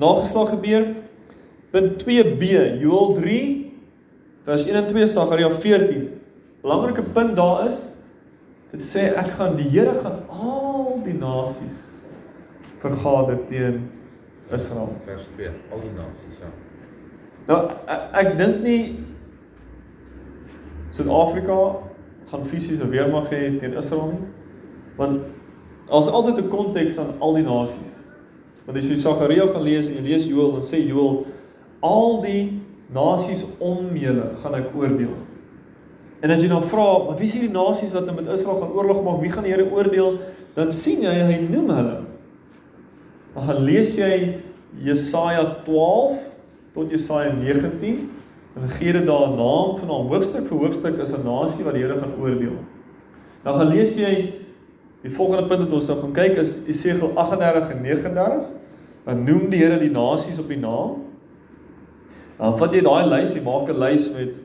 nageslag 0.00 0.54
gebeur. 0.56 0.88
Punt 1.74 2.00
2b, 2.02 2.50
Joël 2.80 3.14
3 3.20 3.38
vers 4.44 4.64
1 4.64 4.74
en 4.74 4.86
2 4.86 5.06
Sagaria 5.06 5.50
14. 5.50 6.08
Belangrike 6.64 7.02
punt 7.02 7.36
daar 7.36 7.66
is 7.66 7.90
dit 8.72 8.82
sê 8.82 9.10
ek 9.14 9.34
gaan 9.36 9.54
die 9.58 9.68
Here 9.70 9.94
gaan 10.00 10.24
al 10.32 10.98
die 11.04 11.14
nasies 11.14 12.08
vergader 12.82 13.38
teen 13.48 13.84
Israel. 14.54 14.92
vers 15.04 15.26
2, 15.36 15.50
al 15.72 15.82
die 15.82 15.92
nasies, 15.96 16.38
ja. 16.40 16.52
Nou 17.48 17.58
ek, 17.86 18.06
ek 18.22 18.30
dink 18.38 18.62
nie 18.64 19.04
Suid-Afrika 20.94 21.58
gaan 22.30 22.46
fisies 22.46 22.80
'n 22.80 22.90
weermag 22.90 23.28
hê 23.30 23.58
teen 23.58 23.76
Israel 23.76 24.14
nie. 24.14 24.26
Want 24.96 25.20
daar's 25.90 26.08
altyd 26.08 26.38
'n 26.38 26.48
konteks 26.48 26.98
aan 26.98 27.14
al 27.18 27.34
die 27.34 27.42
nasies. 27.42 28.04
Want 28.64 28.78
as 28.78 28.86
jy 28.88 28.96
Sagaria 28.96 29.46
gaan 29.46 29.62
lees 29.62 29.88
en 29.88 29.94
jy 29.94 30.02
lees 30.02 30.26
Joël 30.26 30.52
dan 30.52 30.62
sê 30.62 30.80
Joël 30.80 31.26
al 31.82 32.22
die 32.22 32.62
nasies 32.94 33.44
om 33.58 33.96
julle 33.96 34.30
gaan 34.40 34.54
ek 34.54 34.72
oordeel. 34.76 35.16
En 36.24 36.30
as 36.30 36.40
jy 36.40 36.48
dan 36.48 36.62
vra, 36.62 37.04
maar 37.04 37.18
wie 37.18 37.26
is 37.28 37.34
hierdie 37.36 37.52
nasies 37.52 37.92
wat 37.92 38.06
nou 38.06 38.14
met 38.16 38.30
Israel 38.32 38.60
gaan 38.60 38.72
oorlog 38.72 39.02
maak? 39.04 39.20
Wie 39.20 39.30
gaan 39.30 39.44
die 39.44 39.52
Here 39.52 39.66
oordeel? 39.70 40.18
Dan 40.54 40.72
sien 40.72 41.02
jy 41.04 41.12
hy 41.12 41.38
noem 41.50 41.68
hulle. 41.68 41.98
Dan 43.34 43.44
gaan 43.44 43.64
lees 43.64 43.96
jy 43.96 44.40
Jesaja 44.82 45.62
12 45.64 46.18
tot 46.72 46.90
Jesaja 46.90 47.32
19 47.32 48.10
en 48.54 48.68
gee 48.68 48.92
dit 48.92 49.06
daar 49.06 49.30
'n 49.30 49.36
naam 49.36 49.76
van 49.78 49.88
'n 49.88 50.08
hoofstuk 50.08 50.46
vir 50.46 50.58
hoofstuk 50.58 50.98
is 50.98 51.12
'n 51.12 51.24
nasie 51.24 51.64
wat 51.64 51.74
die 51.74 51.82
Here 51.82 51.98
gaan 51.98 52.14
oordeel. 52.20 52.58
Dan 53.42 53.54
gaan 53.54 53.68
lees 53.68 53.96
jy 53.96 54.32
die 55.02 55.10
volgende 55.10 55.48
punt 55.48 55.60
wat 55.60 55.72
ons 55.72 55.86
nou 55.86 55.98
gaan 55.98 56.12
kyk 56.12 56.36
is 56.36 56.64
Esegiel 56.66 57.10
38 57.14 57.70
en 57.70 57.82
39. 57.82 58.46
Dan 59.04 59.24
noem 59.24 59.50
die 59.50 59.58
Here 59.58 59.78
die 59.78 59.90
nasies 59.90 60.38
op 60.38 60.48
die 60.48 60.58
naam. 60.58 61.02
Dan 62.38 62.58
vat 62.58 62.72
jy 62.72 62.80
daai 62.80 63.06
lys, 63.06 63.34
jy 63.34 63.42
maak 63.42 63.68
'n 63.68 63.78
lys 63.78 64.10
met 64.12 64.40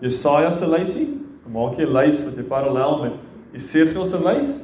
Jesaja 0.00 0.50
se 0.50 0.68
lysie, 0.68 1.08
dan 1.44 1.52
maak 1.52 1.78
jy 1.78 1.84
'n 1.84 1.92
lys 1.92 2.24
wat 2.24 2.36
jy 2.36 2.42
parallel 2.42 3.02
met 3.02 3.12
Esegiel 3.54 4.06
se 4.06 4.18
lys. 4.18 4.60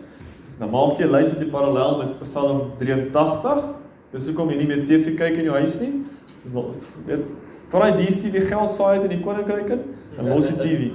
Dan 0.59 0.70
maak 0.70 0.99
jy 0.99 1.05
'n 1.07 1.12
lys 1.12 1.29
wat 1.29 1.40
jy 1.40 1.51
parallel 1.51 1.99
met 1.99 2.20
Psalm 2.20 2.72
83. 2.79 3.64
Dis 4.12 4.29
hoekom 4.31 4.53
jy 4.53 4.61
nie 4.61 4.69
meer 4.71 4.85
TV 4.88 5.16
kyk 5.19 5.40
in 5.40 5.49
jou 5.49 5.57
huis 5.59 5.77
nie. 5.83 5.92
Weet, 7.07 7.27
vir 7.73 7.83
daai 7.83 7.99
DStv 7.99 8.45
geld 8.47 8.71
saai 8.71 8.97
het 8.99 9.09
in 9.09 9.16
die 9.16 9.23
koninkryk 9.25 9.73
in, 9.75 9.83
dan 10.14 10.31
los 10.31 10.51
die 10.53 10.59
TV. 10.61 10.90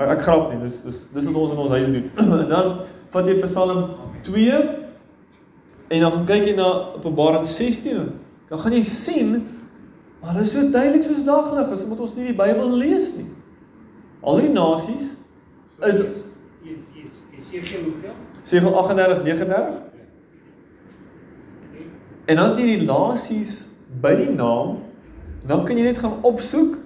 Ek, 0.00 0.08
ek 0.16 0.24
grap 0.24 0.48
nie, 0.50 0.58
dis 0.64 0.80
dis 0.86 1.04
dis 1.12 1.28
wat 1.28 1.38
ons 1.44 1.54
in 1.54 1.62
ons 1.66 1.74
huis 1.76 1.92
doen. 1.94 2.10
en 2.42 2.50
dan 2.50 2.72
vat 3.14 3.30
jy 3.30 3.36
Psalm 3.44 3.82
2 4.26 4.58
en 5.90 6.04
dan 6.04 6.12
gaan 6.16 6.26
kyk 6.26 6.50
jy 6.50 6.56
na 6.58 6.68
Openbaring 6.98 7.46
16. 7.50 8.10
Dan 8.50 8.62
gaan 8.64 8.74
jy 8.74 8.84
sien 8.86 9.34
maar 10.20 10.34
dit 10.36 10.44
is 10.44 10.50
so 10.52 10.70
duidelik 10.70 11.04
soos 11.06 11.22
daglig 11.24 11.70
as 11.72 11.86
moet 11.88 12.00
ons 12.04 12.12
nie 12.18 12.26
die 12.28 12.36
Bybel 12.36 12.74
lees 12.76 13.14
nie. 13.16 13.28
Al 14.20 14.42
die 14.42 14.50
nasies 14.52 15.14
is 15.88 16.02
Esegiel 17.40 17.86
hoeveel? 17.86 18.18
Segel 18.44 18.74
38 18.76 19.22
39 19.24 19.78
En 22.30 22.36
dan 22.36 22.52
die 22.54 22.78
nasies 22.86 23.64
by 23.98 24.12
die 24.14 24.30
naam, 24.30 24.76
dan 25.50 25.64
kan 25.66 25.78
jy 25.78 25.88
net 25.88 25.98
gaan 25.98 26.20
opsoek 26.22 26.76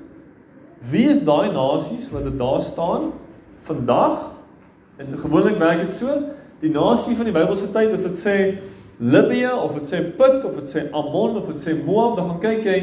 wie 0.89 1.05
is 1.13 1.21
daai 1.25 1.51
nasies 1.53 2.07
wat 2.13 2.25
dit 2.25 2.39
daar 2.41 2.63
staan 2.65 3.11
vandag? 3.69 4.31
En 4.97 5.13
gewoonlik 5.21 5.59
werk 5.61 5.83
dit 5.83 5.93
so, 5.93 6.15
die 6.65 6.71
nasie 6.73 7.17
van 7.19 7.29
die 7.29 7.35
Bybelse 7.37 7.69
tyd 7.77 7.93
as 7.93 8.07
dit 8.07 8.17
sê 8.17 8.37
Libië 9.05 9.53
of 9.59 9.77
dit 9.77 9.93
sê 9.93 10.01
Put 10.17 10.49
of 10.49 10.57
dit 10.63 10.71
sê 10.71 10.87
Ammon 10.97 11.37
of 11.43 11.53
dit 11.53 11.61
sê 11.61 11.77
Moab, 11.83 12.17
dan 12.17 12.31
gaan 12.31 12.43
kyk 12.47 12.65
jy 12.65 12.79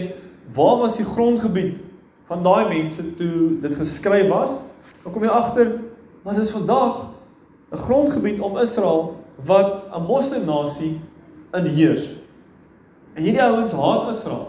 waar 0.54 0.78
was 0.84 1.00
die 1.02 1.08
grondgebied 1.08 1.82
van 2.30 2.46
daai 2.46 2.70
mense 2.70 3.08
toe 3.18 3.58
dit 3.64 3.82
geskryf 3.82 4.30
was? 4.30 4.60
Dan 5.02 5.18
kom 5.18 5.26
jy 5.26 5.34
agter 5.34 5.80
maar 6.22 6.38
dis 6.38 6.54
vandag 6.54 7.08
'n 7.74 7.86
grondgebied 7.90 8.42
om 8.42 8.62
Israel 8.62 9.16
wat 9.50 9.90
'n 9.98 10.06
moslim 10.06 10.46
nasie 10.46 11.00
inheers. 11.58 12.21
Hierdie 13.18 13.44
ouens 13.44 13.74
haat 13.76 14.10
Israel. 14.14 14.48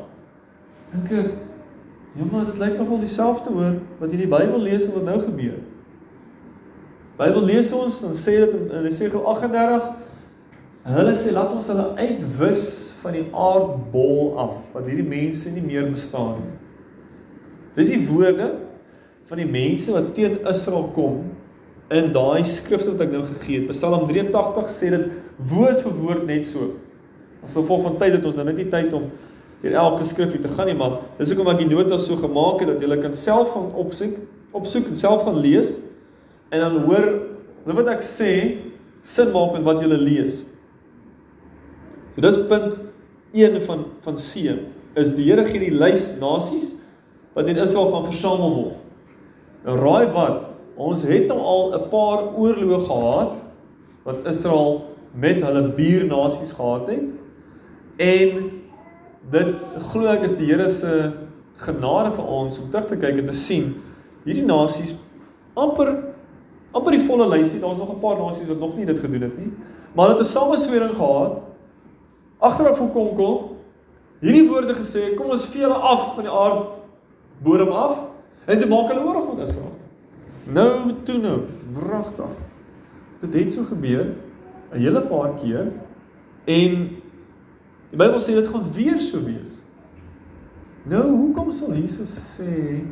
Dink 0.92 1.10
ek, 1.18 1.34
ja 2.18 2.26
maar 2.30 2.46
dit 2.46 2.58
lyk 2.60 2.78
nogal 2.78 3.00
dieselfde 3.02 3.52
hoor 3.54 3.78
wat 3.98 4.10
jy 4.10 4.18
in 4.18 4.24
die 4.26 4.32
Bybel 4.32 4.60
lees 4.62 4.86
en 4.86 4.96
wat 4.98 5.06
nou 5.08 5.18
gebeur. 5.22 5.60
Bybel 7.18 7.46
lees 7.48 7.72
ons 7.76 8.02
en 8.06 8.16
sê 8.18 8.38
dit 8.44 8.56
in 8.60 8.86
Jesegiel 8.86 9.24
38 9.34 10.10
hulle 10.92 11.12
sê 11.14 11.30
laat 11.30 11.52
ons 11.54 11.68
hulle 11.70 11.84
uitwis 11.94 12.64
van 13.02 13.14
die 13.14 13.24
aardbol 13.30 14.32
af 14.42 14.56
want 14.74 14.88
hierdie 14.90 15.06
mense 15.06 15.50
nie 15.54 15.64
meer 15.64 15.88
bestaan 15.90 16.40
nie. 16.42 16.56
Dis 17.78 17.92
die 17.94 18.02
woorde 18.08 18.52
van 19.30 19.40
die 19.40 19.48
mense 19.48 19.94
wat 19.94 20.12
teen 20.16 20.38
Israel 20.50 20.90
kom 20.96 21.22
in 21.92 22.12
daai 22.14 22.44
skrifte 22.48 22.94
wat 22.94 23.04
ek 23.06 23.12
nou 23.14 23.22
gegee 23.28 23.62
het. 23.62 23.72
Psalm 23.72 24.06
83 24.10 24.72
sê 24.72 24.90
dit 24.94 25.08
woord 25.52 25.82
vir 25.84 25.94
woord 26.02 26.26
net 26.28 26.46
so. 26.48 26.72
As 27.42 27.56
gevolg 27.58 27.82
van 27.82 27.98
tyd 27.98 28.16
het 28.18 28.26
ons 28.28 28.38
nou 28.38 28.46
net 28.46 28.60
nie 28.60 28.68
tyd 28.70 28.92
om 28.96 29.08
hier 29.62 29.74
elke 29.78 30.04
skrifgie 30.06 30.40
te 30.42 30.50
gaan 30.50 30.66
nie, 30.70 30.76
maar 30.78 30.98
dis 31.18 31.30
hoekom 31.30 31.50
ek 31.52 31.62
die 31.62 31.70
notas 31.70 32.06
so 32.08 32.18
gemaak 32.18 32.62
het 32.62 32.72
dat 32.72 32.82
jy 32.82 32.98
kan 33.02 33.14
self 33.18 33.52
gaan 33.54 33.70
opsoek, 33.78 34.16
opsoek 34.58 34.88
en 34.90 34.98
self 34.98 35.22
gaan 35.26 35.38
lees 35.42 35.76
en 36.52 36.60
dan 36.60 36.78
hoor 36.86 37.08
wat 37.64 37.90
ek 37.94 38.02
sê 38.06 38.32
sin 39.02 39.30
maak 39.34 39.54
met 39.56 39.66
wat 39.66 39.82
jy 39.82 39.90
lees. 39.90 40.42
So 42.14 42.22
dis 42.24 42.38
punt 42.50 42.78
1 43.32 43.60
van 43.66 43.86
van 44.04 44.18
C 44.18 44.58
is 45.00 45.14
die 45.16 45.30
Here 45.30 45.44
gee 45.48 45.62
die 45.62 45.72
lys 45.72 46.12
nasies 46.20 46.76
wat 47.36 47.48
in 47.48 47.56
Israel 47.56 47.88
gaan 47.94 48.04
versamel 48.10 48.56
word. 48.58 48.78
Nou 49.64 49.78
raai 49.78 50.10
wat? 50.12 50.50
Ons 50.76 51.04
het 51.06 51.28
nou 51.30 51.38
al 51.38 51.72
'n 51.78 51.88
paar 51.88 52.34
oorloë 52.36 52.80
gehad 52.86 53.42
wat 54.04 54.26
Israel 54.26 54.82
met 55.14 55.40
hulle 55.40 55.72
buurnasies 55.76 56.52
gehad 56.52 56.88
het. 56.88 57.08
En 57.96 58.50
dit 59.30 59.54
glo 59.92 60.06
ek 60.06 60.24
is 60.26 60.36
die 60.36 60.48
Here 60.50 60.70
se 60.70 61.12
genade 61.62 62.12
vir 62.16 62.24
ons 62.26 62.58
om 62.58 62.70
terug 62.70 62.88
te 62.90 62.96
kyk 62.96 63.20
en 63.20 63.28
te 63.30 63.36
sien 63.36 63.72
hierdie 64.24 64.46
nasies 64.46 64.94
amper 65.58 65.92
amper 66.72 66.96
die 66.96 67.04
volle 67.04 67.26
lysie, 67.28 67.60
daar's 67.60 67.78
nog 67.78 67.92
'n 67.92 68.00
paar 68.00 68.18
nasies 68.18 68.48
wat 68.48 68.58
nog 68.58 68.76
nie 68.76 68.86
dit 68.86 69.00
gedoen 69.00 69.22
het 69.22 69.38
nie. 69.38 69.52
Maar 69.92 70.08
hulle 70.08 70.18
het 70.18 70.26
'n 70.26 70.30
sameswering 70.30 70.96
gehad 70.96 71.42
agterop 72.38 72.76
van 72.76 72.92
konkel 72.92 73.56
hierdie 74.20 74.48
woorde 74.48 74.74
gesê, 74.74 75.14
kom 75.16 75.30
ons 75.30 75.44
vee 75.44 75.62
hulle 75.62 75.74
af 75.74 76.14
van 76.14 76.24
die 76.24 76.32
aard 76.32 76.66
bodem 77.42 77.68
af 77.68 77.98
en 78.46 78.58
toe 78.58 78.68
maak 78.68 78.88
hulle 78.88 79.04
oorlog 79.04 79.36
met 79.36 79.48
Israel. 79.48 79.74
Nou 80.44 80.92
toe 81.02 81.18
nou, 81.18 81.40
wragtig. 81.72 82.34
Dit 83.20 83.34
het 83.34 83.52
so 83.52 83.62
gebeur 83.62 84.06
'n 84.72 84.78
hele 84.78 85.00
paar 85.00 85.34
keer 85.34 85.72
en 86.44 87.01
die 87.92 88.00
Bybel 88.00 88.20
sê 88.24 88.34
dit 88.38 88.48
gaan 88.48 88.64
weer 88.72 89.00
so 89.04 89.20
wees. 89.24 89.60
Nou, 90.88 91.04
hoekom 91.12 91.52
sal 91.54 91.76
Jesus 91.76 92.12
sê 92.38 92.82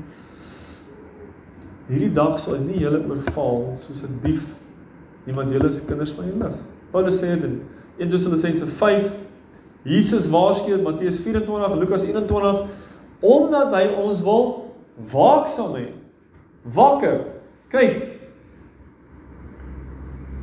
hierdie 1.90 2.12
dag 2.14 2.36
sal 2.38 2.60
nie 2.62 2.78
julle 2.78 3.00
oorval 3.08 3.72
soos 3.82 4.04
'n 4.06 4.20
dief 4.22 4.44
niemand 5.26 5.50
julle 5.50 5.68
is 5.68 5.80
kinders 5.84 6.12
van 6.12 6.28
die 6.28 6.36
lig. 6.38 6.54
Paulus 6.92 7.18
sê 7.18 7.34
dit 7.34 7.44
in 7.48 7.62
1 7.98 8.10
Tessalonisense 8.10 8.66
5 8.66 9.10
Jesus 9.84 10.28
waarsku 10.28 10.74
in 10.74 10.82
Matteus 10.82 11.20
24, 11.20 11.74
Lukas 11.80 12.04
21 12.04 12.64
omdat 13.20 13.72
hy 13.74 13.86
ons 14.00 14.22
wil 14.24 14.72
waaksaam 15.12 15.74
hê. 15.76 15.88
Wakker. 16.62 17.24
Kyk. 17.72 18.06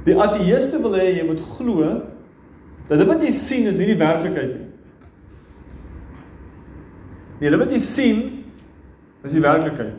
Die 0.06 0.15
ateëste 0.17 0.82
wil 0.82 0.98
hê 0.98 1.12
jy 1.17 1.26
moet 1.28 1.41
glo 1.41 2.07
dat 2.88 2.97
dit 2.97 3.08
wat 3.08 3.23
jy 3.23 3.32
sien 3.36 3.67
is 3.67 3.78
nie 3.80 3.89
die 3.89 4.00
werklikheid 4.00 4.54
nie. 4.56 4.67
Nee, 7.39 7.50
dit 7.50 7.60
wat 7.60 7.71
jy 7.71 7.82
sien 7.84 8.21
is 9.28 9.36
die 9.36 9.43
werklikheid. 9.43 9.93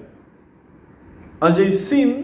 As 1.45 1.61
jy 1.61 1.69
sien 1.71 2.15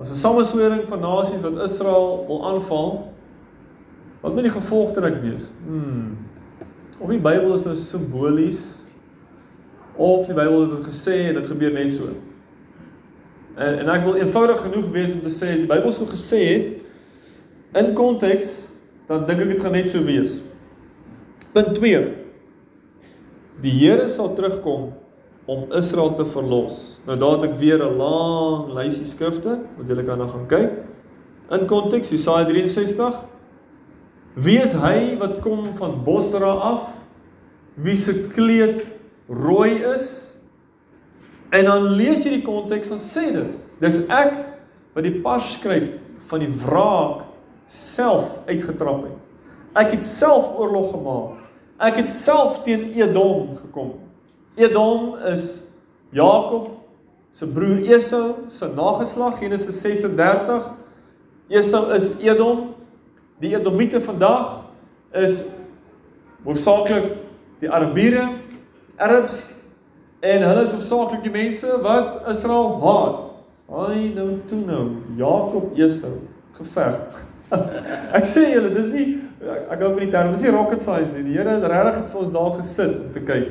as 0.00 0.10
'n 0.10 0.14
sameswering 0.14 0.88
van 0.88 1.00
nasies 1.00 1.42
wat 1.44 1.56
Israel 1.60 2.24
wil 2.26 2.44
aanval, 2.48 3.12
wat 4.20 4.34
moet 4.34 4.42
die 4.42 4.52
gevolgtrek 4.52 5.20
wees? 5.20 5.52
Hmm. 5.66 6.16
Of 6.98 7.08
die 7.08 7.20
Bybel 7.20 7.54
is 7.54 7.64
nou 7.64 7.76
simbolies 7.76 8.80
of 9.96 10.26
die 10.26 10.34
Bybel 10.34 10.60
het 10.60 10.70
dit 10.70 10.86
gesê 10.88 11.28
en 11.28 11.34
dit 11.34 11.46
gebeur 11.46 11.72
net 11.72 11.92
so. 11.92 12.08
En 13.56 13.78
en 13.78 13.88
ek 13.88 14.04
wil 14.04 14.16
eenvoudig 14.16 14.60
genoeg 14.60 14.90
wees 14.90 15.12
om 15.12 15.20
te 15.20 15.32
sê 15.32 15.52
as 15.54 15.64
die 15.64 15.68
Bybel 15.68 15.92
so 15.92 16.08
gesê 16.08 16.40
het 16.48 17.76
in 17.76 17.92
konteks, 17.94 18.69
dan 19.10 19.26
dink 19.26 19.42
ek 19.42 19.56
dit 19.56 19.60
gaan 19.64 19.74
net 19.74 19.88
so 19.90 20.02
wees. 20.06 20.38
Punt 21.50 21.74
2. 21.80 22.02
Die 23.60 23.72
Here 23.74 24.06
sal 24.08 24.30
terugkom 24.38 24.92
om 25.50 25.64
Israel 25.74 26.12
te 26.14 26.26
verlos. 26.30 27.00
Nou 27.08 27.16
daar 27.18 27.40
het 27.40 27.48
ek 27.50 27.58
weer 27.58 27.82
'n 27.82 27.98
lang 27.98 28.70
lysie 28.70 29.04
skrifte 29.04 29.58
wat 29.76 29.88
julle 29.88 30.04
kan 30.06 30.18
dan 30.18 30.30
gaan 30.30 30.46
kyk. 30.46 30.70
In 31.50 31.66
konteks 31.66 32.10
Jesaja 32.10 32.46
63. 32.46 33.26
Wie 34.34 34.60
is 34.62 34.72
hy 34.72 35.18
wat 35.18 35.40
kom 35.40 35.74
van 35.74 36.04
Bosra 36.04 36.52
af? 36.70 36.94
Wie 37.74 37.96
se 37.96 38.28
kleed 38.30 38.86
rooi 39.26 39.82
is? 39.94 40.38
En 41.50 41.64
dan 41.64 41.82
lees 41.82 42.22
jy 42.24 42.30
die 42.30 42.46
konteks 42.46 42.90
en 42.90 42.98
sê 42.98 43.32
dit. 43.32 43.58
Dis 43.80 44.06
ek 44.06 44.38
wat 44.94 45.02
die 45.02 45.20
pas 45.20 45.52
skryf 45.52 45.98
van 46.30 46.38
die 46.38 46.52
wraak 46.62 47.29
self 47.70 48.40
uitgetrap 48.50 49.04
het. 49.06 49.18
Ek 49.78 49.94
het 49.94 50.06
self 50.06 50.50
oorlog 50.58 50.90
gemaak. 50.90 51.38
Ek 51.86 52.00
het 52.02 52.10
self 52.10 52.62
teen 52.66 52.90
Edom 52.98 53.54
gekom. 53.60 53.94
Edom 54.58 55.14
is 55.30 55.62
Jakob 56.10 56.72
se 57.30 57.46
broer 57.46 57.86
Esau 57.86 58.50
se 58.50 58.66
nageslag 58.74 59.38
Genesis 59.38 59.78
36. 59.80 60.66
Esau 61.48 61.86
is 61.94 62.10
Edom. 62.18 62.74
Die 63.40 63.54
Edomite 63.54 64.02
vandag 64.02 64.66
is 65.16 65.44
hoofsaaklik 66.44 67.14
die 67.62 67.70
Arabiere, 67.70 68.26
Arabs 69.00 69.46
en 70.20 70.44
hulle 70.44 70.66
is 70.66 70.74
hoofsaaklik 70.74 71.24
die 71.24 71.32
mense 71.32 71.78
wat 71.86 72.20
Israel 72.28 72.76
haat. 72.82 73.26
Ai 73.70 74.10
nou 74.16 74.32
toe 74.50 74.60
nou, 74.66 74.84
Jakob 75.16 75.78
Esau 75.78 76.18
geveg. 76.58 77.29
ek 78.18 78.26
sê 78.28 78.46
julle, 78.52 78.70
dis 78.74 78.92
nie 78.94 79.06
ek, 79.40 79.64
ek 79.74 79.82
hou 79.82 79.92
van 79.94 80.02
die 80.04 80.10
term, 80.12 80.32
dis 80.34 80.44
nie 80.46 80.54
rocket 80.54 80.82
science 80.84 81.14
nie. 81.16 81.24
Die 81.30 81.38
Here 81.38 81.56
het 81.56 81.66
regtig 81.72 82.10
vir 82.12 82.22
ons 82.22 82.34
daar 82.34 82.52
gesit 82.58 82.98
om 83.00 83.10
te 83.14 83.22
kyk. 83.24 83.50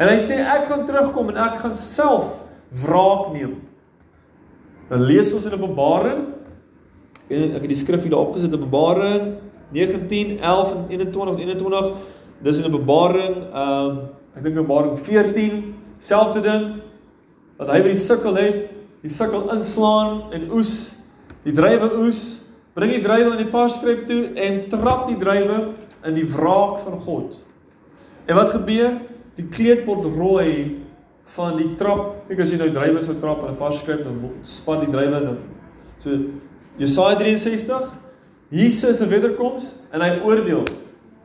En 0.00 0.08
hy 0.08 0.16
sê 0.22 0.38
ek 0.40 0.68
gaan 0.70 0.86
terugkom 0.88 1.32
en 1.32 1.40
ek 1.48 1.58
gaan 1.64 1.76
self 1.76 2.38
wraak 2.82 3.32
neem. 3.34 3.58
Dan 4.90 5.04
lees 5.06 5.32
ons 5.36 5.46
in 5.46 5.56
Openbaring 5.58 6.22
en 7.30 7.52
ek 7.54 7.62
het 7.62 7.70
die 7.70 7.78
skrif 7.78 8.02
hier 8.02 8.14
daarop 8.14 8.34
gesit 8.34 8.54
Openbaring 8.56 9.34
19, 9.74 10.38
11 10.40 10.72
en 10.74 10.86
21 10.96 11.28
en 11.30 11.42
21. 11.44 11.90
Dis 12.46 12.62
in 12.62 12.70
Openbaring 12.70 13.36
ehm 13.50 13.90
um, 13.90 14.00
ek 14.30 14.44
dink 14.46 14.56
Openbaring 14.56 14.96
14 14.98 15.60
selfde 16.00 16.42
ding 16.44 16.68
wat 17.60 17.74
hy 17.74 17.80
by 17.84 17.90
die 17.92 18.00
sukkel 18.00 18.38
het, 18.40 18.62
die 19.04 19.12
sukkel 19.12 19.50
inslaan 19.52 20.30
en 20.32 20.46
oes, 20.56 20.72
die 21.44 21.52
drywe 21.52 21.90
oes, 22.00 22.22
bring 22.74 22.92
die 22.92 23.02
drywe 23.04 23.34
in 23.34 23.44
die 23.44 23.52
passtreep 23.52 24.06
toe 24.06 24.32
en 24.34 24.68
trap 24.72 25.08
die 25.08 25.18
drywe 25.20 25.74
in 26.06 26.14
die 26.14 26.26
wraak 26.26 26.78
van 26.84 27.00
God. 27.00 27.40
En 28.26 28.36
wat 28.38 28.54
gebeur? 28.54 29.00
die 29.40 29.48
kleed 29.52 29.86
word 29.88 30.08
rooi 30.16 30.52
van 31.36 31.56
die 31.60 31.72
trap. 31.80 32.26
Kyk 32.28 32.44
as 32.44 32.52
jy 32.52 32.58
nou 32.60 32.70
drywe 32.74 33.02
sou 33.04 33.16
trap 33.20 33.44
en 33.46 33.54
'n 33.54 33.58
pas 33.58 33.76
skryf 33.78 34.04
dan 34.04 34.18
spat 34.42 34.86
die 34.86 34.92
drywe 34.92 35.20
dan. 35.24 35.38
So 35.98 36.10
Jesaja 36.78 37.18
63 37.18 37.98
Jesus 38.50 38.98
se 38.98 39.06
wederkoms 39.06 39.76
en 39.92 40.00
hy 40.00 40.20
oordeel. 40.24 40.64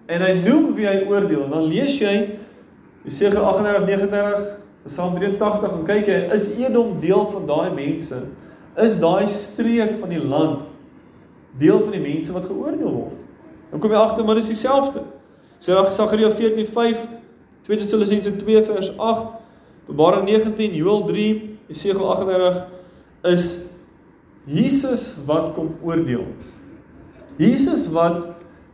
En 0.07 0.21
hy 0.21 0.33
noem 0.45 0.75
wie 0.75 0.85
hy 0.85 1.07
oordeel. 1.09 1.45
En 1.45 1.51
dan 1.51 1.67
lees 1.67 1.97
jy 1.99 2.37
Jesaja 3.03 3.41
38 3.41 3.85
39 3.85 4.63
Psalm 4.85 5.15
83 5.15 5.71
en 5.71 5.85
kyk 5.85 6.07
jy 6.07 6.19
is 6.33 6.49
Edom 6.57 6.99
deel 6.99 7.25
van 7.31 7.45
daai 7.45 7.73
mense? 7.73 8.21
Is 8.77 8.99
daai 8.99 9.25
streek 9.27 9.97
van 9.99 10.09
die 10.09 10.21
land 10.21 10.61
deel 11.57 11.81
van 11.81 11.91
die 11.91 12.03
mense 12.03 12.33
wat 12.35 12.45
geoordeel 12.45 12.91
word? 12.91 13.19
Dan 13.71 13.79
kom 13.79 13.91
jy 13.91 13.99
agter 13.99 14.25
maar 14.25 14.35
dis 14.39 14.51
dieselfde. 14.51 15.03
Sagaria 15.59 16.29
14:5 16.31 17.05
2 17.65 17.77
Tessalonisense 17.81 18.35
2 18.37 18.63
vers 18.63 18.91
8, 18.97 19.27
Openbaring 19.85 20.27
19, 20.29 20.73
Joël 20.77 21.05
3, 21.07 21.57
Jesegiel 21.67 22.09
38 22.11 22.67
is 23.25 23.45
Jesus 24.45 25.15
wat 25.25 25.55
kom 25.55 25.71
oordeel. 25.81 26.27
Jesus 27.41 27.87
wat 27.93 28.27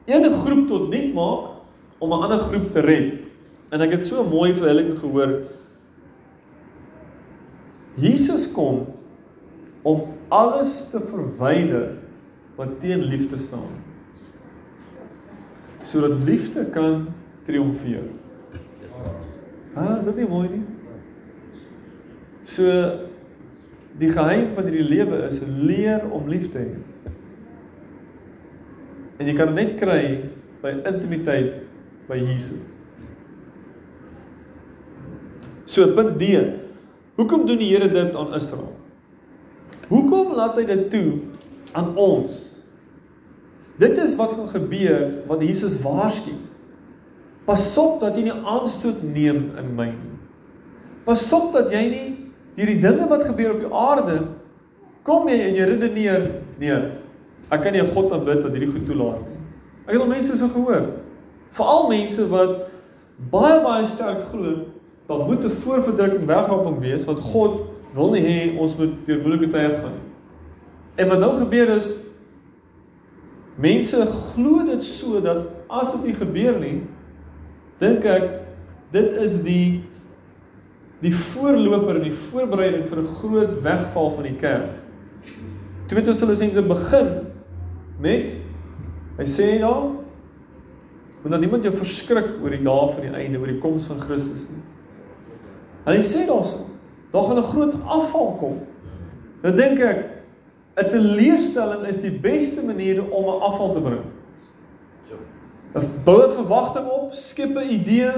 een 0.05 0.27
groep 0.31 0.67
tot 0.67 0.89
nik 0.91 1.13
maak 1.15 1.63
om 2.03 2.11
'n 2.11 2.23
ander 2.27 2.39
groep 2.39 2.71
te 2.71 2.79
red. 2.79 3.13
En 3.71 3.81
ek 3.81 3.91
het 3.91 4.07
so 4.07 4.23
mooi 4.23 4.53
vir 4.53 4.67
hulle 4.67 4.95
gehoor. 4.95 5.31
Jesus 7.95 8.51
kom 8.51 8.87
om 9.81 10.03
alles 10.27 10.89
te 10.91 10.99
verwyder 10.99 11.97
wat 12.57 12.79
teen 12.79 13.05
liefde 13.09 13.37
staan. 13.37 13.79
Sodat 15.83 16.19
liefde 16.27 16.65
kan 16.73 17.07
triomfeer. 17.47 18.03
Ha, 19.73 19.97
is 19.97 20.09
dit 20.11 20.21
nie 20.21 20.27
mooi 20.29 20.49
nie? 20.51 20.65
So 22.43 22.67
die 24.01 24.09
geheim 24.11 24.51
van 24.55 24.67
hierdie 24.67 24.87
lewe 24.87 25.23
is 25.27 25.39
leer 25.45 26.03
om 26.11 26.29
lief 26.31 26.49
te 26.51 26.63
hê. 26.63 26.75
En 29.21 29.29
jy 29.29 29.35
kan 29.37 29.53
dit 29.53 29.61
net 29.61 29.73
kry 29.79 30.03
by 30.61 30.73
intimiteit 30.89 31.59
by 32.09 32.17
Jesus. 32.19 32.71
So 35.65 35.93
punt 35.95 36.17
D. 36.19 36.33
Hoekom 37.19 37.45
doen 37.47 37.59
die 37.61 37.69
Here 37.69 37.87
dit 37.91 38.15
aan 38.17 38.33
Israel? 38.35 38.73
Hoekom 39.91 40.33
laat 40.35 40.57
hy 40.59 40.65
dit 40.67 40.87
toe 40.91 41.07
aan 41.77 41.95
ons? 41.95 42.31
Dit 43.81 43.97
is 43.97 44.15
wat 44.15 44.33
gaan 44.37 44.49
gebeur 44.49 45.23
wat 45.27 45.41
Jesus 45.41 45.79
waarsku. 45.81 46.33
Pasop 47.47 47.99
dat 48.03 48.17
jy 48.17 48.27
nie 48.27 48.35
aanstoot 48.45 49.01
neem 49.03 49.49
in 49.57 49.71
my 49.75 49.89
nie. 49.89 50.17
Pasop 51.07 51.49
dat 51.55 51.71
jy 51.73 51.81
nie 51.89 52.07
hierdie 52.59 52.81
dinge 52.83 53.07
wat 53.09 53.25
gebeur 53.25 53.55
op 53.55 53.63
die 53.63 53.71
aarde 53.73 54.17
kom 55.07 55.29
jy 55.31 55.39
en 55.47 55.57
jy 55.57 55.69
redeneer 55.71 56.27
nee. 56.61 56.77
Ek 57.51 57.63
kan 57.63 57.73
nie 57.73 57.81
'n 57.81 57.93
God 57.95 58.11
aanbid 58.11 58.43
wat 58.43 58.53
hierdie 58.53 58.71
goed 58.71 58.85
toelaat 58.85 59.23
nie. 59.25 59.39
Ek 59.87 59.93
het 59.93 60.01
al 60.01 60.07
mense 60.07 60.37
so 60.37 60.47
gehoor. 60.47 60.85
Veral 61.49 61.89
mense 61.89 62.27
wat 62.29 62.69
baie 63.31 63.59
baie 63.63 63.85
sterk 63.85 64.29
glo 64.29 64.65
dat 65.07 65.27
moet 65.27 65.43
'n 65.43 65.49
voorverdrukking 65.49 66.25
weghoping 66.25 66.79
wees 66.79 67.05
want 67.05 67.19
God 67.19 67.63
wil 67.93 68.11
nie 68.11 68.21
hê 68.21 68.57
ons 68.59 68.77
moet 68.77 68.93
deur 69.05 69.19
moeilike 69.21 69.49
tye 69.49 69.71
gaan 69.71 69.95
nie. 69.97 70.10
En 70.95 71.07
wat 71.07 71.19
nou 71.19 71.35
gebeur 71.35 71.69
is 71.75 71.99
mense 73.61 74.05
glo 74.05 74.65
dit 74.65 74.83
so 74.83 75.21
dat 75.21 75.47
as 75.71 75.93
dit 75.95 76.09
nie 76.09 76.17
gebeur 76.17 76.59
nie, 76.59 76.81
dink 77.81 78.05
ek 78.05 78.27
dit 78.91 79.15
is 79.21 79.39
die 79.45 79.81
die 81.01 81.13
voorloper 81.15 81.97
en 81.97 82.03
die 82.05 82.13
voorbereiding 82.29 82.83
vir 82.85 82.99
'n 83.01 83.13
groot 83.17 83.53
wegval 83.65 84.11
van 84.15 84.23
die 84.23 84.37
kerk. 84.37 84.69
Tweede 85.87 86.11
Tessalonisense 86.11 86.61
begin 86.61 87.09
met 87.99 88.35
hy 89.17 89.25
sê 89.25 89.59
daar 89.59 89.89
moet 91.21 91.31
dat 91.31 91.39
niemand 91.39 91.63
jou 91.63 91.73
verskrik 91.75 92.37
oor 92.41 92.49
die 92.49 92.63
dae 92.63 92.87
van 92.93 93.01
die 93.01 93.13
einde, 93.13 93.39
oor 93.39 93.47
die 93.47 93.59
koms 93.59 93.85
van 93.85 93.99
Christus 93.99 94.47
nie. 94.49 94.61
En 95.85 95.95
hy 95.95 96.01
sê 96.05 96.25
daarso, 96.27 96.65
daar 97.11 97.23
gaan 97.23 97.37
'n 97.37 97.43
groot 97.43 97.75
afval 97.85 98.35
kom. 98.35 98.59
Nou 99.41 99.55
dink 99.55 99.79
ek 99.79 100.20
'n 100.75 100.89
teleurstelling 100.89 101.85
is 101.87 102.01
die 102.01 102.19
beste 102.19 102.65
manier 102.65 103.03
om 103.11 103.23
'n 103.23 103.41
afval 103.41 103.73
te 103.73 103.81
bring. 103.81 104.05
Bou 106.03 106.27
'n 106.27 106.31
verwagting 106.31 106.87
op, 106.87 107.13
skep 107.13 107.55
'n 107.57 107.69
idee 107.69 108.11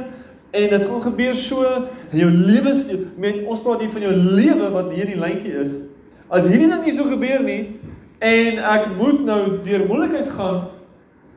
en 0.51 0.69
dit 0.69 0.83
gaan 0.83 1.01
gebeur 1.01 1.33
so 1.33 1.63
in 2.09 2.17
jou 2.17 2.31
lewens 2.31 2.85
met 3.17 3.43
ons 3.45 3.61
praat 3.61 3.79
hier 3.79 3.89
van 3.89 4.01
jou 4.01 4.13
lewe 4.13 4.69
wat 4.71 4.91
hierdie 4.91 5.19
lyntjie 5.19 5.53
is. 5.59 5.81
As 6.27 6.47
hierdie 6.47 6.69
ding 6.69 6.83
nie 6.85 6.93
so 6.93 7.03
gebeur 7.03 7.41
nie 7.43 7.79
en 8.19 8.57
ek 8.57 8.87
moet 8.97 9.25
nou 9.25 9.41
deur 9.63 9.85
moeilikheid 9.87 10.29
gaan 10.29 10.67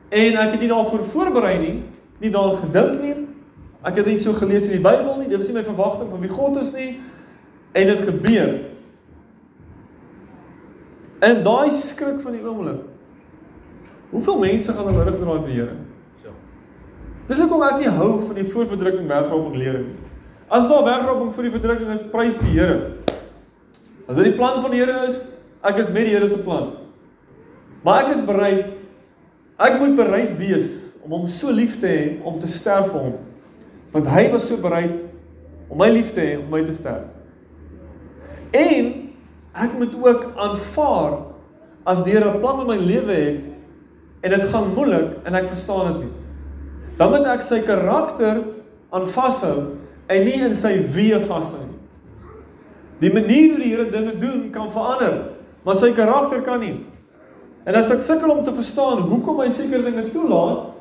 en 0.09 0.37
ek 0.37 0.51
het 0.51 0.61
nie 0.61 0.69
daarvoor 0.69 1.05
voorberei 1.05 1.59
nie, 1.59 1.83
nie 2.21 2.31
daaraan 2.31 2.61
gedink 2.69 3.01
nie. 3.03 3.15
Ek 3.83 3.97
het 3.97 4.05
dit 4.05 4.23
so 4.23 4.33
gelees 4.33 4.69
in 4.69 4.77
die 4.77 4.85
Bybel 4.85 5.17
nie, 5.17 5.29
dit 5.29 5.39
was 5.39 5.49
nie 5.49 5.57
my 5.57 5.65
verwagting 5.65 6.11
van 6.11 6.21
wie 6.21 6.31
God 6.33 6.57
is 6.61 6.73
nie 6.77 6.99
en 7.73 7.87
dit 7.87 8.01
gebeur. 8.01 8.53
En 11.25 11.43
daai 11.45 11.71
skrik 11.73 12.21
van 12.21 12.37
die 12.37 12.43
oomblik. 12.45 12.83
Hoeveel 14.11 14.39
mense 14.39 14.73
gaan 14.73 14.89
hulle 14.91 15.05
rug 15.09 15.21
draai 15.21 15.39
by 15.41 15.47
die 15.49 15.61
Here? 15.61 15.77
So. 16.23 16.35
Dis 17.29 17.41
hoekom 17.43 17.65
ek 17.67 17.79
nie 17.81 17.93
hou 17.99 18.11
van 18.23 18.37
die 18.39 18.47
voorverdrukking 18.49 19.09
wegraping 19.11 19.57
lering 19.57 19.87
nie. 19.91 20.03
As 20.53 20.69
daar 20.71 20.85
wegraping 20.87 21.33
vir 21.35 21.49
die 21.49 21.55
verdrukking 21.57 21.95
is, 21.97 22.05
prys 22.13 22.37
die 22.39 22.53
Here. 22.55 22.77
As 24.07 24.19
dit 24.21 24.29
die 24.29 24.37
plan 24.37 24.61
van 24.63 24.75
die 24.75 24.83
Here 24.83 25.07
is, 25.09 25.25
ek 25.67 25.81
is 25.83 25.91
met 25.91 26.07
die 26.07 26.15
Here 26.15 26.29
se 26.31 26.39
plan. 26.39 26.75
Maar 27.87 28.07
ek 28.07 28.17
is 28.17 28.27
bereid 28.27 28.75
ek 29.57 29.79
moet 29.81 29.95
bereid 29.97 30.35
wees 30.37 30.99
om 31.01 31.15
hom 31.17 31.27
so 31.33 31.49
lief 31.55 31.79
te 31.81 31.89
hê 31.89 32.01
om 32.29 32.37
te 32.41 32.49
sterf 32.51 32.91
vir 32.93 33.07
hom. 33.09 33.15
Want 33.95 34.11
hy 34.13 34.27
was 34.35 34.45
so 34.51 34.61
bereid 34.61 35.01
om 35.73 35.81
my 35.81 35.89
lief 35.89 36.13
te 36.13 36.21
hê 36.21 36.35
om 36.37 36.45
vir 36.45 36.59
my 36.59 36.63
te 36.67 36.75
sterf. 36.77 37.23
En 38.53 39.06
ek 39.57 39.79
moet 39.79 39.95
ook 40.03 40.27
aanvaar 40.37 41.19
as 41.87 42.05
Here 42.05 42.31
'n 42.31 42.41
plan 42.41 42.61
in 42.61 42.67
my 42.67 42.77
lewe 42.77 43.13
het 43.13 43.49
en 44.21 44.31
dit 44.31 44.45
gaan 44.45 44.75
moeilik 44.75 45.11
en 45.25 45.35
ek 45.35 45.49
verstaan 45.49 45.93
dit 45.93 46.01
nie. 46.03 46.13
Dan 46.97 47.11
moet 47.11 47.27
ek 47.27 47.43
sy 47.43 47.61
karakter 47.61 48.43
aan 48.91 49.07
vashou 49.07 49.77
en 50.07 50.25
nie 50.25 50.41
in 50.43 50.55
sy 50.55 50.83
weë 50.95 51.21
vashou 51.27 51.63
nie. 51.63 51.81
Die 53.01 53.13
manier 53.13 53.51
hoe 53.53 53.61
die 53.61 53.71
Here 53.75 53.91
dinge 53.91 54.17
doen 54.19 54.51
kan 54.51 54.71
verander, 54.73 55.37
maar 55.65 55.77
sy 55.77 55.93
karakter 55.93 56.43
kan 56.43 56.61
nie. 56.61 56.87
En 57.67 57.75
as 57.75 57.91
ek 57.91 58.01
sukkel 58.01 58.31
om 58.31 58.45
te 58.45 58.55
verstaan 58.55 59.05
hoekom 59.11 59.41
hy 59.43 59.51
sekere 59.51 59.83
dinge 59.83 60.11
toelaat, 60.15 60.73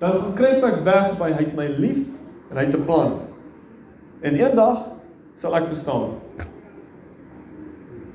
dan 0.00 0.32
kruip 0.34 0.64
ek 0.64 0.80
weg 0.86 1.12
by 1.18 1.30
hy 1.30 1.44
het 1.44 1.54
my 1.58 1.68
lief 1.78 2.06
en 2.50 2.56
hy 2.56 2.64
het 2.64 2.74
'n 2.74 2.84
plan. 2.84 3.20
En 4.22 4.34
eendag 4.34 4.84
sal 5.36 5.54
ek 5.56 5.66
verstaan. 5.66 6.18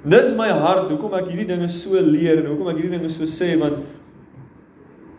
Dis 0.06 0.34
my 0.38 0.50
hart 0.54 0.92
hoekom 0.92 1.16
ek 1.18 1.32
hierdie 1.32 1.48
dinge 1.50 1.70
so 1.74 1.98
leer 1.98 2.42
en 2.42 2.52
hoekom 2.52 2.70
ek 2.72 2.82
hierdie 2.82 3.00
dinge 3.00 3.10
so 3.12 3.26
sê 3.30 3.56
want 3.60 3.82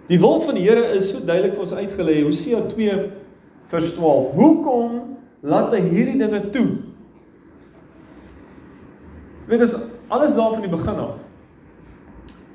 die 0.09 0.19
wil 0.23 0.39
van 0.41 0.57
die 0.57 0.65
Here 0.65 0.85
is 0.97 1.11
so 1.11 1.21
duidelik 1.21 1.57
vir 1.57 1.65
ons 1.67 1.75
uitgelê 1.77 2.21
Hosea 2.23 2.63
2 2.71 2.99
vers 3.69 3.91
12. 3.99 4.31
Hoekom 4.39 4.95
laat 5.45 5.75
hy 5.77 5.83
hierdie 5.85 6.17
dinge 6.21 6.41
toe? 6.55 6.69
Dit 9.49 9.65
is 9.65 9.75
alles 10.09 10.37
daar 10.37 10.55
van 10.55 10.65
die 10.65 10.73
begin 10.73 11.03
af. 11.03 11.19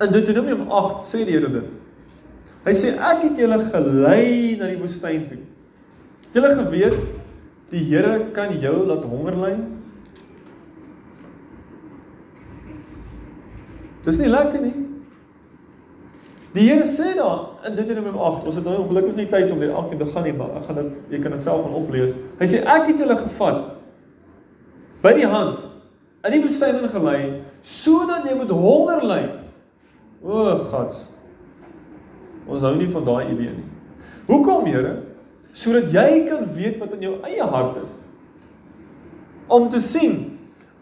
In 0.01 0.13
Deuteronomium 0.13 0.65
8 0.73 1.05
sê 1.05 1.21
die 1.27 1.35
Here 1.35 1.51
dit. 1.51 1.69
Hy 2.63 2.73
sê 2.77 2.95
ek 2.95 3.27
het 3.27 3.39
julle 3.43 3.59
gelei 3.67 4.55
na 4.57 4.71
die 4.71 4.79
woestyn 4.79 5.27
toe. 5.29 5.41
Het 6.29 6.39
julle 6.39 6.53
geweet 6.57 6.97
die 7.73 7.83
Here 7.91 8.31
kan 8.33 8.53
jou 8.63 8.77
laat 8.89 9.05
honger 9.09 9.37
ly? 9.43 9.55
Dis 14.03 14.19
nie 14.19 14.31
lekker 14.31 14.63
nie. 14.63 14.73
Die 16.53 16.67
Here 16.67 16.85
sê 16.85 17.15
daar 17.17 17.65
in 17.65 17.77
Deuteronomium 17.77 18.19
8, 18.19 18.43
ons 18.45 18.57
het 18.59 18.65
nou 18.67 18.75
ongelukkig 18.83 19.15
nie 19.17 19.29
tyd 19.31 19.51
om 19.51 19.61
dit 19.63 19.71
elkeen 19.71 19.97
te 19.97 20.05
gaan 20.05 20.27
nie, 20.27 20.33
maar 20.37 20.51
ek 20.59 20.67
gaan 20.67 20.77
dit 20.81 21.15
jy 21.15 21.21
kan 21.23 21.33
dit 21.33 21.41
self 21.41 21.63
gaan 21.65 21.77
oplees. 21.79 22.17
Hy 22.37 22.49
sê 22.51 22.59
ek 22.61 22.91
het 22.91 23.01
julle 23.01 23.15
gevat 23.23 23.71
by 25.01 25.15
die 25.17 25.29
hand 25.29 25.65
in 26.23 26.35
die 26.35 26.43
woestyn 26.43 26.77
ingelei 26.83 27.17
sodat 27.65 28.27
jy 28.27 28.35
moet 28.37 28.53
honger 28.53 29.01
ly. 29.07 29.21
O, 30.23 30.45
God. 30.69 30.93
Ons 32.47 32.63
hou 32.63 32.75
nie 32.77 32.89
van 32.91 33.07
daai 33.07 33.31
idee 33.31 33.55
nie. 33.55 33.65
Hoekom, 34.29 34.67
Here? 34.69 34.97
Sodat 35.57 35.91
jy 35.95 36.23
kan 36.29 36.45
weet 36.55 36.77
wat 36.81 36.93
in 36.95 37.07
jou 37.07 37.17
eie 37.27 37.43
hart 37.49 37.79
is. 37.81 37.97
Om 39.51 39.67
te 39.73 39.81
sien 39.83 40.19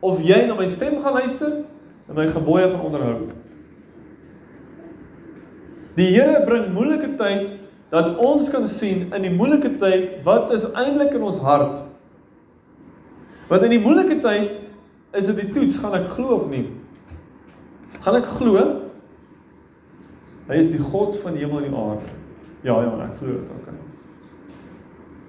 of 0.03 0.21
jy 0.25 0.43
na 0.49 0.57
my 0.57 0.67
stem 0.69 0.99
gaan 1.01 1.17
luister 1.17 1.61
en 2.11 2.17
my 2.19 2.27
gebooie 2.27 2.67
gaan 2.67 2.83
onderhou. 2.83 3.29
Die 5.95 6.09
Here 6.11 6.43
bring 6.47 6.71
moeilike 6.75 7.13
tyd 7.19 7.55
dat 7.91 8.19
ons 8.23 8.49
kan 8.51 8.67
sien 8.67 9.07
in 9.15 9.25
die 9.25 9.31
moeilike 9.31 9.73
tyd 9.79 10.19
wat 10.27 10.51
is 10.55 10.67
eintlik 10.75 11.15
in 11.15 11.23
ons 11.27 11.39
hart. 11.43 11.81
Want 13.51 13.67
in 13.67 13.75
die 13.75 13.81
moeilike 13.83 14.19
tyd 14.23 14.59
is 15.15 15.27
dit 15.31 15.41
die 15.41 15.49
toets, 15.55 15.79
gaan 15.79 15.95
ek 15.99 16.07
glo 16.13 16.37
of 16.37 16.47
nie? 16.51 16.65
Gaan 18.03 18.19
ek 18.19 18.29
glo? 18.39 18.63
Hy 20.47 20.59
is 20.59 20.71
die 20.71 20.83
God 20.83 21.15
van 21.23 21.35
die 21.35 21.43
hemel 21.43 21.63
en 21.63 21.67
die 21.67 21.79
aarde. 21.79 22.15
Ja, 22.67 22.77
ja, 22.83 22.91
ek 23.07 23.19
glo 23.19 23.39
dit 23.39 23.51
ook. 23.51 23.67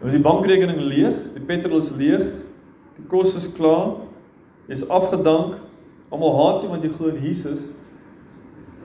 Nou 0.03 0.11
is 0.11 0.19
die 0.19 0.23
bankrekening 0.25 0.81
leeg, 0.83 1.19
die 1.37 1.45
petrol 1.47 1.79
is 1.79 1.93
leeg, 1.95 2.27
die 2.99 3.05
kos 3.11 3.37
is 3.39 3.47
klaar, 3.55 4.01
jy's 4.67 4.83
afgedank, 4.91 5.61
almal 6.13 6.35
haat 6.39 6.65
jou 6.65 6.71
want 6.73 6.85
jy 6.85 6.91
glo 6.93 7.13
in 7.13 7.23
Jesus. 7.25 7.71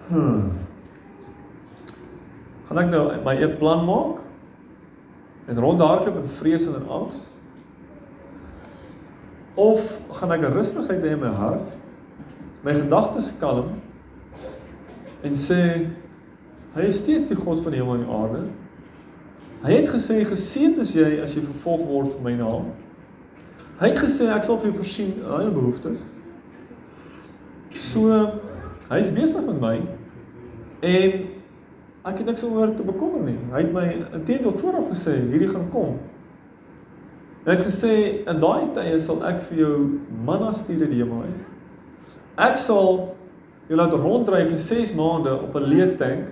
Hmm. 0.08 0.54
Gaan 2.68 2.84
ek 2.84 2.92
nou 2.92 3.04
my 3.26 3.36
eie 3.36 3.50
plan 3.60 3.84
maak? 3.88 4.24
En 5.48 5.60
rondhardloop 5.64 6.22
in 6.22 6.32
vrees 6.40 6.68
en 6.68 6.76
in 6.80 6.88
angs? 6.92 7.24
Of 9.60 9.84
gaan 10.20 10.32
ek 10.36 10.48
rustigheid 10.54 11.04
hê 11.04 11.16
in 11.16 11.24
my 11.24 11.34
hart? 11.36 11.74
My 12.64 12.76
gedagtes 12.76 13.32
kalm 13.42 13.76
en 15.26 15.34
sê 15.36 15.60
hy 16.76 16.86
is 16.86 17.00
steeds 17.02 17.30
die 17.32 17.38
God 17.40 17.62
van 17.64 17.74
die 17.74 17.80
hemel 17.82 17.98
en 17.98 18.04
die 18.04 18.18
aarde. 18.18 18.42
Hy 19.64 19.80
het 19.80 19.90
gesê 19.90 20.20
geseënd 20.28 20.78
is 20.84 20.92
jy 20.96 21.08
as 21.24 21.34
jy 21.36 21.42
vervolg 21.42 21.88
word 21.90 22.12
vir 22.14 22.26
my 22.28 22.36
naam. 22.38 22.68
Hy 23.82 23.90
het 23.92 24.00
gesê 24.04 24.30
ek 24.34 24.46
sal 24.46 24.60
vir 24.62 24.72
jou 24.72 24.78
voorsien 24.78 25.16
al 25.26 25.48
jou 25.48 25.56
behoeftes. 25.58 26.04
So 27.78 28.10
hy 28.90 29.00
is 29.00 29.12
besig 29.14 29.46
met 29.46 29.60
my 29.62 29.76
en 30.88 31.18
ek 32.08 32.22
het 32.22 32.30
niks 32.30 32.46
oor 32.48 32.72
te 32.74 32.86
bekommer 32.88 33.26
nie. 33.26 33.38
Hy 33.52 33.64
het 33.66 33.74
my 33.76 33.86
intedeel 34.16 34.54
vooraf 34.62 34.88
gesê 34.94 35.18
hierdie 35.28 35.50
gaan 35.52 35.68
kom. 35.74 35.98
Hy 37.46 37.56
het 37.56 37.66
gesê 37.68 37.92
in 38.28 38.42
daai 38.44 38.72
tye 38.76 38.98
sal 39.00 39.22
ek 39.28 39.42
vir 39.50 39.62
jou 39.62 39.76
manna 40.26 40.54
stuur 40.56 40.86
uit 40.86 40.94
die 40.94 41.02
hemel 41.02 41.28
uit. 41.28 41.54
Ek 42.48 42.58
sal 42.62 43.04
jou 43.68 43.78
laat 43.80 43.96
ronddry 43.96 44.46
vir 44.48 44.60
6 44.62 44.96
maande 44.98 45.34
op 45.36 45.56
'n 45.56 45.70
leë 45.72 45.90
tank. 45.98 46.28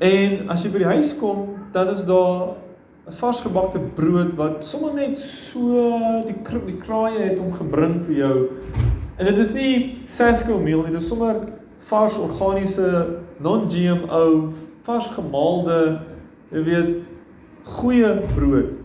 En 0.00 0.48
as 0.48 0.64
jy 0.64 0.70
by 0.72 0.78
die 0.78 0.92
huis 0.94 1.12
kom, 1.18 1.56
dan 1.72 1.88
is 1.88 2.04
daar 2.04 2.56
'n 3.08 3.12
varsgebakte 3.12 3.80
brood 3.94 4.36
wat 4.36 4.64
sommer 4.64 4.94
net 4.94 5.18
so 5.18 6.22
die 6.26 6.36
die 6.66 6.78
kraaie 6.78 7.18
het 7.18 7.38
om 7.38 7.52
gebring 7.52 8.02
vir 8.06 8.14
jou. 8.14 8.48
En 9.18 9.26
dit 9.26 9.38
is 9.38 9.52
nie 9.52 9.72
Sasco 10.06 10.58
meal 10.62 10.84
nie, 10.84 10.94
dit 10.94 11.02
is 11.02 11.08
sommer 11.10 11.40
vars 11.88 12.18
organiese 12.22 13.18
non-GMO 13.42 14.52
vars 14.86 15.08
gemaalde 15.12 15.78
jy 16.54 16.62
weet 16.64 16.92
goeie 17.78 18.12
brood. 18.36 18.78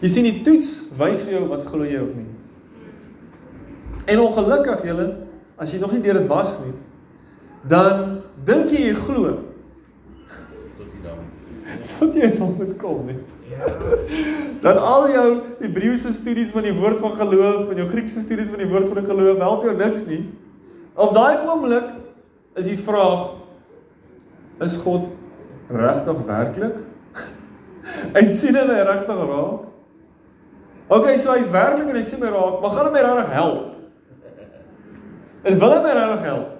Jy 0.00 0.10
sien 0.10 0.26
die 0.26 0.40
toets 0.46 0.70
wys 0.98 1.22
vir 1.26 1.36
jou 1.36 1.44
wat 1.50 1.66
glo 1.68 1.86
jy 1.86 2.00
of 2.02 2.14
nie. 2.16 2.26
En 4.10 4.22
ongelukkig 4.24 4.86
julle, 4.88 5.06
as 5.60 5.74
jy 5.74 5.82
nog 5.82 5.92
nie 5.94 6.02
deur 6.02 6.22
dit 6.22 6.30
was 6.30 6.56
nie, 6.64 6.72
dan 7.68 8.22
dink 8.48 8.72
jy 8.72 8.88
jy 8.88 8.96
glo. 8.96 9.36
tot 11.98 12.16
jy 12.16 12.30
van 12.36 12.54
moet 12.58 12.76
kom 12.80 13.04
nie. 13.08 13.18
Dan 14.60 14.78
al 14.78 15.08
jou 15.10 15.28
Hebreëse 15.60 16.12
studies 16.12 16.52
van 16.54 16.66
die 16.66 16.74
woord 16.76 17.00
van 17.02 17.16
geloof 17.16 17.70
en 17.70 17.80
jou 17.80 17.88
Griekse 17.88 18.20
studies 18.20 18.50
van 18.52 18.62
die 18.62 18.68
woord 18.70 18.90
van 18.92 19.08
geloof 19.08 19.40
help 19.40 19.64
jou 19.66 19.74
niks 19.76 20.04
nie. 20.08 20.22
Op 20.94 21.14
daai 21.16 21.46
oomblik 21.48 21.94
is 22.60 22.68
die 22.68 22.78
vraag 22.78 23.30
is 24.60 24.76
God 24.82 25.08
regtig 25.72 26.22
werklik? 26.28 26.76
en 28.18 28.30
sien 28.30 28.58
my 28.58 28.82
regtig 28.84 29.24
raak? 29.32 29.66
Okay, 30.90 31.16
so 31.22 31.32
hy's 31.32 31.50
werklik 31.50 31.88
en 31.88 31.96
hy 32.00 32.04
sien 32.04 32.20
my 32.20 32.32
raak, 32.34 32.60
maar 32.60 32.74
gaan 32.74 32.88
hy 32.90 32.94
my 32.96 33.04
regtig 33.06 33.34
help? 33.38 33.66
En 35.46 35.60
wil 35.62 35.74
hy 35.76 35.82
my 35.84 35.92
regtig 35.96 36.26
help? 36.28 36.56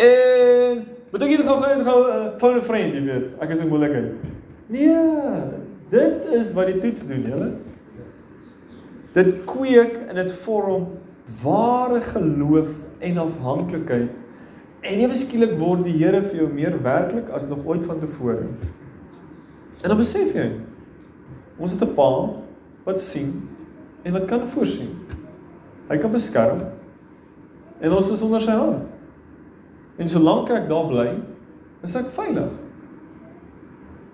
En 0.00 0.84
moet 1.14 1.22
ek 1.22 1.30
hier 1.30 1.44
gou 1.46 1.54
gou 1.62 1.74
gou 1.86 1.98
phone 2.42 2.58
'n 2.58 2.66
vriend, 2.66 2.94
jy 2.96 3.02
weet. 3.06 3.34
Ek 3.38 3.50
is 3.54 3.60
in 3.62 3.68
moeilikheid. 3.70 4.14
Nee, 4.66 4.96
dit 5.90 6.24
is 6.34 6.50
wat 6.56 6.66
die 6.66 6.80
toets 6.82 7.06
doen, 7.06 7.22
julle. 7.22 7.52
Dit 9.14 9.44
kweek 9.46 10.00
en 10.08 10.18
dit 10.18 10.32
vorm 10.42 10.88
ware 11.42 12.00
geloof 12.02 12.72
en 12.98 13.20
afhanklikheid. 13.22 14.10
En 14.82 15.04
ewe 15.04 15.14
skielik 15.14 15.54
word 15.58 15.84
die 15.86 15.94
Here 16.00 16.22
vir 16.22 16.40
jou 16.42 16.48
meer 16.50 16.74
werklik 16.82 17.30
as 17.30 17.46
nog 17.48 17.62
ooit 17.64 17.86
vantevore. 17.86 18.50
En 19.84 19.88
dan 19.88 19.96
besef 19.96 20.34
jy, 20.34 20.50
ons 21.58 21.72
het 21.72 21.82
'n 21.82 21.94
Pa 21.94 22.10
wat 22.84 23.00
sien 23.00 23.48
en 24.02 24.12
wat 24.12 24.26
kan 24.26 24.48
voorsien. 24.48 24.90
Hy 25.88 25.96
kan 25.96 26.10
beskerm. 26.10 26.58
En 27.80 27.92
ons 27.92 28.10
is 28.10 28.22
onder 28.22 28.40
sy 28.40 28.50
hand. 28.50 28.90
En 30.00 30.10
solank 30.10 30.50
ek 30.50 30.68
daar 30.70 30.86
bly, 30.90 31.08
is 31.86 31.94
ek 31.98 32.10
veilig. 32.16 32.50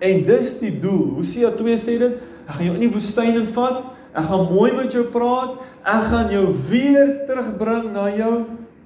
En 0.01 0.23
dis 0.25 0.53
die 0.61 0.73
doel. 0.81 1.15
Hosea 1.17 1.51
2 1.57 1.77
sê 1.79 1.97
dit, 2.01 2.17
ek 2.45 2.57
gaan 2.57 2.67
jou 2.67 2.75
in 2.77 2.85
die 2.85 2.93
woestyn 2.93 3.37
invat, 3.43 3.83
ek 4.11 4.27
gaan 4.27 4.47
mooi 4.49 4.71
met 4.75 4.93
jou 4.93 5.05
praat, 5.13 5.55
ek 5.87 6.07
gaan 6.09 6.33
jou 6.33 6.47
weer 6.69 7.21
terugbring 7.29 7.91
na 7.95 8.09
jou 8.13 8.33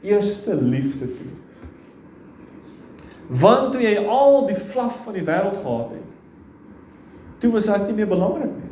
eerste 0.06 0.56
liefde 0.60 1.08
toe. 1.18 1.32
Want 3.41 3.72
toe 3.74 3.82
jy 3.82 3.96
al 4.06 4.43
die 4.52 4.60
flaf 4.60 5.00
van 5.08 5.16
die 5.18 5.26
wêreld 5.26 5.58
gehad 5.58 5.96
het, 5.96 6.12
toe 7.41 7.52
was 7.56 7.68
ek 7.74 7.88
nie 7.88 7.98
meer 7.98 8.12
belangrik 8.12 8.52
nie. 8.54 8.72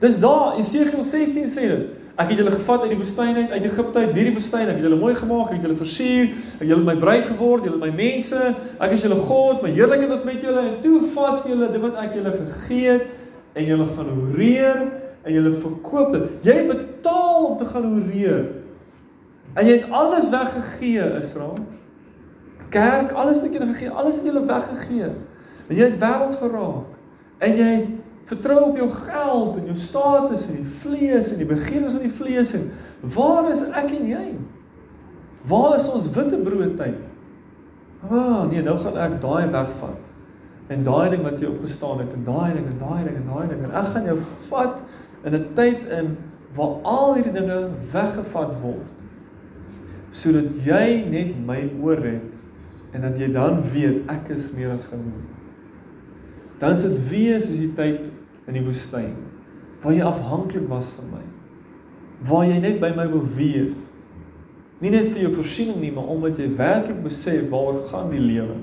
Dis 0.00 0.16
daar, 0.22 0.56
Esegiel 0.58 1.04
16 1.04 1.50
sê 1.52 1.66
dit. 1.68 1.99
Ek 2.18 2.28
het 2.32 2.38
julle 2.40 2.52
gevat 2.52 2.82
uit 2.84 2.90
die 2.92 2.98
woestyn 2.98 3.36
uit, 3.36 3.50
uit 3.50 3.64
Egipte 3.64 3.98
uit, 3.98 4.14
hierdie 4.16 4.34
woestyn, 4.34 4.68
ek 4.68 4.80
het 4.80 4.84
julle 4.84 4.98
mooi 5.00 5.14
gemaak, 5.16 5.48
ek 5.48 5.58
het 5.58 5.66
julle 5.68 5.78
versier, 5.78 6.32
ek 6.60 6.66
julle 6.68 6.84
my 6.84 6.96
bruid 7.00 7.28
geword, 7.28 7.68
julle 7.68 7.80
my 7.80 7.90
mense, 7.96 8.40
ek 8.82 8.96
is 8.96 9.04
julle 9.06 9.18
God, 9.28 9.62
my 9.64 9.70
heerlikheid 9.72 10.16
is 10.16 10.26
met 10.26 10.44
julle 10.44 10.64
en 10.66 10.74
toe 10.84 11.00
vat 11.14 11.46
julle 11.48 11.70
dit 11.72 11.84
wat 11.84 12.00
ek 12.02 12.18
julle 12.18 12.34
gegee 12.40 12.96
het 12.98 13.56
en 13.56 13.66
julle 13.66 13.86
gaan 13.94 14.10
horeer 14.14 14.82
en 15.22 15.32
julle 15.32 15.52
verkoop 15.62 16.12
dit. 16.16 16.48
Jy 16.48 16.56
betaal 16.68 17.46
om 17.46 17.56
te 17.60 17.68
gaan 17.68 17.88
horeer. 17.88 18.44
En 19.54 19.66
jy 19.66 19.80
het 19.80 19.90
alles 19.90 20.28
weggegee, 20.30 21.06
Israel. 21.18 21.58
Kerk, 22.70 23.12
alles 23.18 23.40
wat 23.42 23.54
jy 23.54 23.66
gegee, 23.72 23.90
alles 23.90 24.20
het 24.20 24.28
julle 24.30 24.44
weggegee. 24.46 25.10
En 25.66 25.76
jy 25.76 25.88
het 25.90 25.98
wêrelds 26.02 26.38
geraak. 26.38 26.94
En 27.42 27.56
jy 27.56 27.72
vertrou 28.30 28.60
op 28.68 28.78
jou 28.78 28.88
geld 28.94 29.58
en 29.58 29.68
jou 29.72 29.76
status 29.76 30.46
en 30.48 30.60
die 30.60 30.72
vlees 30.82 31.32
en 31.32 31.40
die 31.42 31.48
begeertes 31.48 31.96
van 31.96 32.06
die 32.06 32.14
vlees 32.14 32.54
en 32.58 32.68
waar 33.16 33.48
is 33.50 33.62
ek 33.74 33.90
en 33.96 34.06
jy? 34.10 34.26
Waar 35.50 35.76
is 35.78 35.88
ons 35.90 36.10
witte 36.14 36.38
brood 36.44 36.76
tyd? 36.78 37.00
Ah, 38.06 38.46
nee, 38.48 38.62
nou 38.64 38.76
gaan 38.80 38.96
ek 39.00 39.18
daai 39.22 39.50
wegvat. 39.52 40.10
En 40.70 40.84
daai 40.86 41.10
ding 41.12 41.24
wat 41.26 41.40
jy 41.42 41.50
opgestaan 41.50 42.04
het 42.04 42.12
en 42.14 42.24
daai 42.28 42.54
ding 42.54 42.68
en 42.70 42.78
daai 42.80 43.00
ding 43.08 43.16
en 43.18 43.26
daai 43.26 43.46
ding 43.50 43.64
en 43.66 43.74
ek 43.80 43.88
gaan 43.94 44.06
jou 44.06 44.18
vat 44.48 44.82
in 45.26 45.34
'n 45.34 45.46
tyd 45.58 45.88
in 45.98 46.14
waar 46.54 46.76
al 46.82 47.14
hierdie 47.14 47.34
dinge 47.34 47.58
weggevat 47.92 48.54
word. 48.62 48.94
Sodat 50.10 50.54
jy 50.64 51.04
net 51.10 51.34
my 51.46 51.64
oor 51.82 51.98
het 51.98 52.38
en 52.92 53.00
dat 53.00 53.18
jy 53.18 53.30
dan 53.32 53.62
weet 53.74 54.02
ek 54.10 54.30
is 54.34 54.52
meer 54.52 54.70
as 54.70 54.86
genoeg. 54.86 55.26
Dan 56.58 56.72
is 56.76 56.82
dit 56.82 57.08
weer 57.08 57.40
soos 57.40 57.56
die 57.56 57.72
tyd 57.74 58.09
in 58.50 58.58
die 58.58 58.66
woestyn 58.66 59.14
waar 59.80 59.94
jy 59.96 60.04
afhanklik 60.04 60.66
was 60.68 60.90
van 60.98 61.06
my. 61.14 61.22
Waar 62.28 62.44
jy 62.44 62.58
net 62.60 62.80
by 62.82 62.90
my 62.96 63.06
wou 63.08 63.22
wees. 63.36 63.78
Nie 64.80 64.92
net 64.92 65.08
vir 65.12 65.22
jou 65.24 65.32
voorsiening 65.38 65.78
nie, 65.80 65.92
maar 65.92 66.10
omdat 66.12 66.40
jy 66.40 66.50
werklik 66.58 67.00
besef 67.04 67.46
waaroor 67.52 67.80
gaan 67.88 68.10
die 68.12 68.20
lewe. 68.20 68.58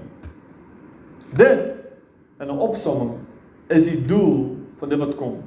Dit 1.33 1.73
in 2.39 2.47
'n 2.47 2.59
opsomming 2.59 3.17
is 3.73 3.89
die 3.89 4.05
doel 4.05 4.57
van 4.77 4.89
dit 4.89 4.99
wat 4.99 5.15
kom. 5.15 5.41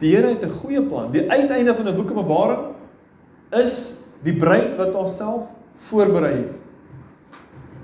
Die 0.00 0.14
Here 0.14 0.28
het 0.28 0.44
'n 0.44 0.50
goeie 0.50 0.82
plan. 0.82 1.12
Die 1.12 1.30
uiteinde 1.30 1.74
van 1.74 1.88
'n 1.88 1.96
boek 1.96 2.10
Openbaring 2.10 2.74
is 3.50 4.00
die 4.22 4.36
bruid 4.36 4.76
wat 4.76 4.94
haarself 4.94 5.44
voorberei 5.72 6.34
het. 6.34 6.56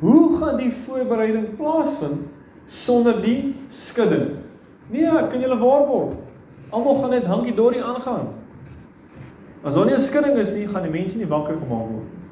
Hoe 0.01 0.39
gaan 0.39 0.57
die 0.57 0.73
voorbereiding 0.73 1.57
plaasvind 1.57 2.27
sonder 2.67 3.23
die 3.23 3.55
skudding? 3.69 4.44
Nee, 4.91 5.07
ek 5.07 5.31
kan 5.31 5.41
julle 5.41 5.59
waarborg. 5.59 6.17
Almal 6.71 6.95
gaan 7.01 7.11
net 7.11 7.27
hankie 7.27 7.55
dorie 7.55 7.83
aangaan. 7.83 8.33
As 9.65 9.75
daar 9.75 9.87
nie 9.87 9.95
'n 9.95 10.01
skudding 10.01 10.37
is 10.37 10.53
nie, 10.53 10.67
gaan 10.69 10.83
die 10.83 10.91
mense 10.91 11.17
nie 11.17 11.27
wakker 11.27 11.57
gemaak 11.57 11.89
word 11.89 12.05
nie. 12.05 12.23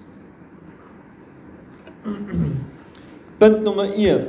Punt 3.41 3.63
nommer 3.63 3.93
1. 3.95 4.27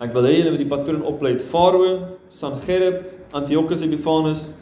Ek 0.00 0.12
wil 0.14 0.22
hê 0.24 0.36
julle 0.38 0.50
moet 0.50 0.62
die 0.62 0.70
patroon 0.70 1.02
oplei. 1.02 1.38
Farao, 1.38 2.16
Sangerib, 2.28 3.04
Antiochus 3.32 3.82
Epiphanes 3.82 4.52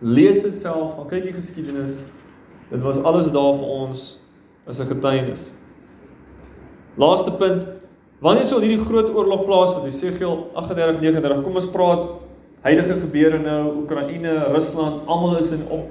lees 0.00 0.42
dit 0.42 0.56
self, 0.56 0.96
gaan 0.96 1.08
kyk 1.08 1.28
die 1.28 1.36
geskiedenis. 1.36 2.06
Dit 2.70 2.82
was 2.82 2.98
alles 3.04 3.30
daar 3.30 3.54
vir 3.54 3.66
ons 3.66 4.18
as 4.66 4.80
'n 4.80 4.86
getuienis. 4.86 5.52
Laaste 6.96 7.30
punt, 7.30 7.66
Wanneer 8.20 8.44
sal 8.44 8.60
hierdie 8.60 8.82
groot 8.84 9.14
oorlog 9.16 9.46
plaasvind? 9.48 9.86
Jesegiel 9.88 10.50
38:39. 10.52 11.40
Kom 11.44 11.56
ons 11.56 11.68
praat 11.72 12.02
huidige 12.66 12.98
gebeure 13.00 13.38
nou, 13.40 13.60
Oekraïne, 13.80 14.34
Rusland, 14.52 15.06
almal 15.08 15.38
is 15.38 15.54
in 15.56 15.62
op 15.72 15.88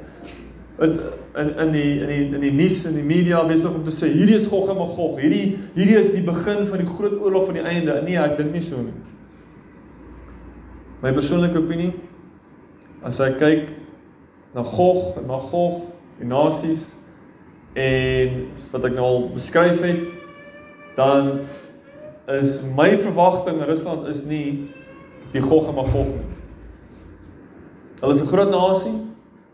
in 0.80 1.00
in 1.36 1.50
in 1.58 1.72
die 1.72 1.94
in 2.00 2.08
die 2.08 2.26
in 2.38 2.44
die 2.44 2.52
nuus 2.54 2.86
en 2.86 2.94
die 2.94 3.04
media 3.04 3.42
besig 3.48 3.74
om 3.74 3.82
te 3.84 3.92
sê 3.92 4.12
hierdie 4.14 4.36
is 4.38 4.46
Gog 4.48 4.70
en 4.70 4.78
Magog. 4.78 5.18
Hierdie 5.20 5.58
hierdie 5.74 5.98
is 5.98 6.12
die 6.14 6.22
begin 6.24 6.68
van 6.70 6.84
die 6.84 6.88
groot 6.88 7.18
oorlog 7.18 7.50
van 7.50 7.58
die 7.58 7.66
einde. 7.66 7.98
Nee, 8.06 8.20
ek 8.22 8.38
dink 8.38 8.54
nie 8.54 8.62
so 8.62 8.78
nie. 8.78 8.94
My 11.02 11.12
persoonlike 11.16 11.58
opinie 11.58 11.96
as 13.02 13.20
ek 13.26 13.40
kyk 13.42 13.74
na 14.54 14.62
Gog 14.64 15.18
en 15.18 15.26
Magog, 15.26 15.82
die 16.22 16.30
nasies 16.30 16.92
en 17.74 18.46
wat 18.70 18.86
ek 18.86 18.94
nou 18.94 19.08
al 19.08 19.28
beskryf 19.34 19.82
het, 19.82 20.06
dan 20.96 21.40
is 22.30 22.62
my 22.76 22.98
verwagting 22.98 23.66
Rusland 23.66 24.08
is 24.08 24.24
nie 24.26 24.70
die 25.34 25.42
Gog 25.42 25.68
en 25.68 25.76
Magog 25.76 26.14
nie. 26.14 26.26
Hulle 28.02 28.14
is 28.14 28.22
'n 28.22 28.28
groot 28.28 28.50
nasie. 28.50 28.94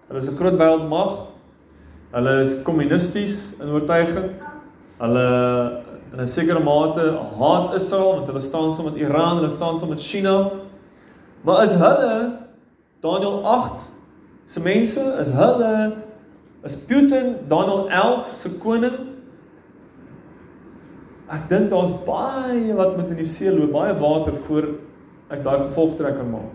Hulle 0.07 0.19
is 0.19 0.27
'n 0.29 0.35
groot 0.35 0.57
wêreldmag. 0.59 1.27
Hulle 2.11 2.41
is 2.41 2.61
kommunisties 2.63 3.55
in 3.59 3.69
oortuiging. 3.69 4.35
Hulle 4.99 5.83
in 6.13 6.19
'n 6.19 6.27
sekere 6.27 6.59
mate 6.59 7.17
haat 7.39 7.73
Israel 7.73 8.15
want 8.15 8.27
hulle 8.27 8.41
staan 8.41 8.73
saam 8.73 8.85
met 8.85 8.95
Iran, 8.95 9.37
hulle 9.37 9.49
staan 9.49 9.77
saam 9.77 9.89
met 9.89 10.01
China. 10.01 10.51
Maar 11.43 11.63
is 11.63 11.73
hulle 11.73 12.37
Daniël 13.01 13.43
8 13.43 13.91
se 14.45 14.59
mense, 14.59 14.99
is 15.19 15.29
hulle 15.29 15.97
is 16.63 16.77
Putin 16.77 17.35
Daniël 17.47 17.89
11 17.89 18.35
se 18.35 18.49
koning 18.49 19.14
Ek 21.25 21.47
dink 21.49 21.71
daar's 21.71 21.93
baie 22.05 22.73
wat 22.77 22.97
met 22.99 23.09
in 23.09 23.17
die 23.17 23.29
see 23.29 23.49
loop, 23.49 23.71
baie 23.73 23.95
water 23.97 24.35
voor 24.45 24.67
ek 25.33 25.41
daai 25.45 25.59
gevolgtrekking 25.63 26.29
maak. 26.29 26.53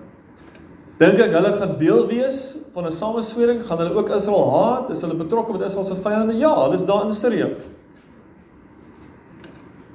Dink 1.01 1.19
ek 1.25 1.33
hulle 1.33 1.53
gaan 1.57 1.79
deel 1.81 2.05
wees 2.11 2.41
van 2.75 2.87
'n 2.87 2.93
sameswering? 2.93 3.65
Gaan 3.67 3.79
hulle 3.79 3.95
ook 3.97 4.11
Israel 4.15 4.51
haat? 4.55 4.91
Is 4.91 5.01
hulle 5.01 5.17
betrokke 5.17 5.53
met 5.53 5.63
Israel 5.67 5.85
se 5.85 5.97
vyande? 5.97 6.37
Ja, 6.39 6.55
hulle 6.55 6.75
is 6.75 6.85
daar 6.85 7.07
in 7.07 7.15
Sirië. 7.15 7.57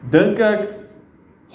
Dink 0.09 0.39
ek 0.39 0.85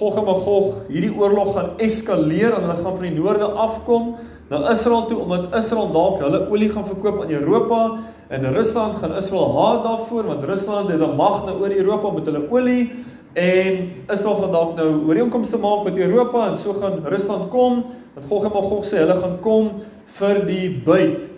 Gog 0.00 0.16
en 0.16 0.24
Magog 0.24 0.86
hierdie 0.88 1.12
oorlog 1.12 1.52
gaan 1.54 1.70
eskaleer 1.76 2.54
en 2.54 2.62
hulle 2.62 2.76
gaan 2.78 2.96
van 2.96 3.02
die 3.04 3.18
noorde 3.18 3.44
afkom 3.44 4.14
na 4.50 4.70
Israel 4.70 5.06
toe 5.06 5.18
omdat 5.22 5.54
Israel 5.54 5.92
dalk 5.94 6.18
hulle 6.24 6.40
olie 6.50 6.68
gaan 6.70 6.86
verkoop 6.86 7.22
aan 7.22 7.30
Europa 7.30 7.80
en 8.28 8.48
Rusland 8.54 8.98
gaan 8.98 9.14
Israel 9.16 9.54
haat 9.58 9.84
daarvoor 9.84 10.26
want 10.32 10.44
Rusland 10.44 10.90
het 10.90 11.00
'n 11.00 11.16
mag 11.16 11.44
nou 11.46 11.60
oor 11.60 11.70
Europa 11.70 12.10
met 12.10 12.26
hulle 12.26 12.42
olie 12.50 12.92
en 13.32 13.92
Israel 14.10 14.36
gaan 14.42 14.52
dalk 14.52 14.76
nou 14.76 15.06
ooreenkomste 15.06 15.58
maak 15.58 15.84
met 15.84 15.96
Europa 15.96 16.50
en 16.50 16.58
so 16.58 16.72
gaan 16.72 17.06
Rusland 17.06 17.48
kom 17.48 17.84
wat 18.14 18.26
Gog 18.26 18.44
en 18.44 18.52
Magog 18.52 18.84
sê 18.84 18.98
hulle 18.98 19.14
gaan 19.14 19.40
kom 19.40 19.70
vir 20.04 20.46
die 20.46 20.82
buit 20.84 21.30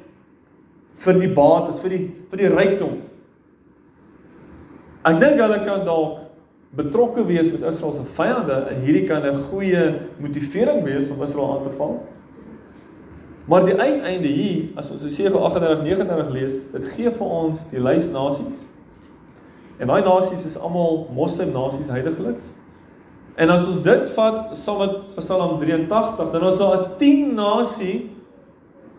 vir 0.95 1.15
die 1.21 1.33
bates 1.33 1.81
vir 1.81 1.91
die 1.91 2.05
vir 2.31 2.39
die 2.39 2.49
rykdom 2.49 3.13
Ek 5.03 5.19
dink 5.19 5.41
hulle 5.43 5.59
kan 5.67 5.83
dalk 5.83 6.21
betrokke 6.79 7.25
wees 7.27 7.49
met 7.51 7.65
Israel 7.67 7.93
se 7.93 8.05
vyande 8.17 8.55
en 8.71 8.85
hierdie 8.87 9.05
kan 9.09 9.27
'n 9.27 9.37
goeie 9.51 9.99
motivering 10.19 10.85
wees 10.85 11.11
om 11.11 11.23
Israel 11.23 11.57
aan 11.57 11.63
te 11.63 11.75
val. 11.77 12.01
Maar 13.45 13.65
die 13.65 13.75
uiteinde 13.75 14.29
hier, 14.29 14.71
as 14.79 14.91
ons 14.91 15.03
Jesaja 15.03 15.31
38:39 15.31 16.31
lees, 16.31 16.61
dit 16.73 16.85
gee 16.95 17.11
vir 17.11 17.27
ons 17.27 17.65
die 17.71 17.81
lys 17.83 18.07
nasies. 18.15 18.63
En 19.83 19.91
daai 19.91 20.03
nasies 20.07 20.45
is 20.47 20.59
almal 20.59 21.09
moslim 21.15 21.51
nasies 21.55 21.91
heidaglik. 21.91 22.39
En 23.35 23.51
as 23.51 23.67
ons 23.67 23.81
dit 23.83 24.11
vat 24.15 24.53
saam 24.57 24.79
met 24.79 24.99
Psalm 25.17 25.59
83, 25.59 26.31
dan 26.31 26.45
is 26.49 26.59
daar 26.61 26.77
'n 26.79 26.99
10 26.99 27.35
nasie 27.35 28.11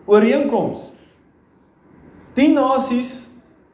ooreenkoms. 0.04 0.92
10 2.34 2.52
nasies 2.52 3.28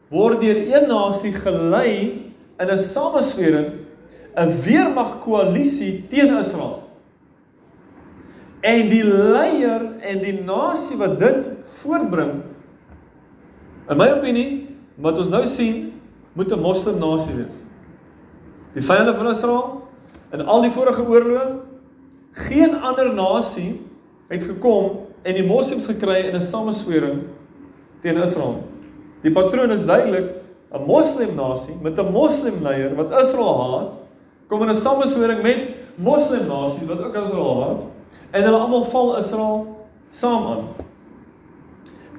word 0.09 0.41
deur 0.41 0.57
een 0.57 0.89
nasie 0.89 1.33
gelei 1.33 2.33
in 2.59 2.69
'n 2.69 2.79
sameswering 2.79 3.73
'n 4.37 4.61
weermag 4.63 5.19
koalisie 5.19 6.07
teen 6.09 6.39
Israel. 6.39 6.83
En 8.61 8.91
die 8.93 9.05
leier 9.05 9.87
en 10.05 10.19
die 10.21 10.37
nasie 10.45 10.99
wat 11.01 11.17
dit 11.21 11.49
voortbring 11.81 12.43
in 13.91 13.99
my 13.99 14.11
opinie, 14.13 14.51
wat 15.01 15.19
ons 15.19 15.31
nou 15.33 15.47
sien, 15.49 15.89
moet 16.37 16.53
'n 16.53 16.61
moslim 16.61 16.99
nasie 16.99 17.35
wees. 17.35 17.65
Die 18.75 18.83
vyande 18.83 19.15
van 19.15 19.29
Israel 19.29 19.89
in 20.33 20.47
al 20.47 20.63
die 20.63 20.71
vorige 20.71 21.03
oorloë, 21.03 21.59
geen 22.33 22.77
ander 22.81 23.15
nasie 23.15 23.81
het 24.29 24.45
gekom 24.45 25.09
en 25.23 25.35
die 25.35 25.47
moslems 25.47 25.87
gekry 25.87 26.29
in 26.29 26.37
'n 26.37 26.43
sameswering 26.43 27.23
teen 28.01 28.17
Israel. 28.17 28.63
Die 29.23 29.33
patroon 29.33 29.71
is 29.71 29.85
duidelik, 29.85 30.35
'n 30.73 30.85
moslim 30.87 31.35
nasie 31.35 31.75
met 31.83 31.99
'n 31.99 32.13
moslim 32.13 32.63
leier 32.63 32.95
wat 32.95 33.21
Israel 33.21 33.57
haat, 33.59 34.01
kom 34.49 34.63
in 34.63 34.69
'n 34.69 34.75
sameswering 34.75 35.43
met 35.43 35.69
moslim 35.97 36.47
nasies 36.47 36.87
wat 36.87 37.01
ook 37.01 37.15
Israel 37.15 37.63
haat 37.63 37.83
en 38.31 38.43
hulle 38.43 38.57
almal 38.57 38.85
val 38.85 39.17
Israel 39.19 39.67
saam 40.09 40.47
aan. 40.47 40.65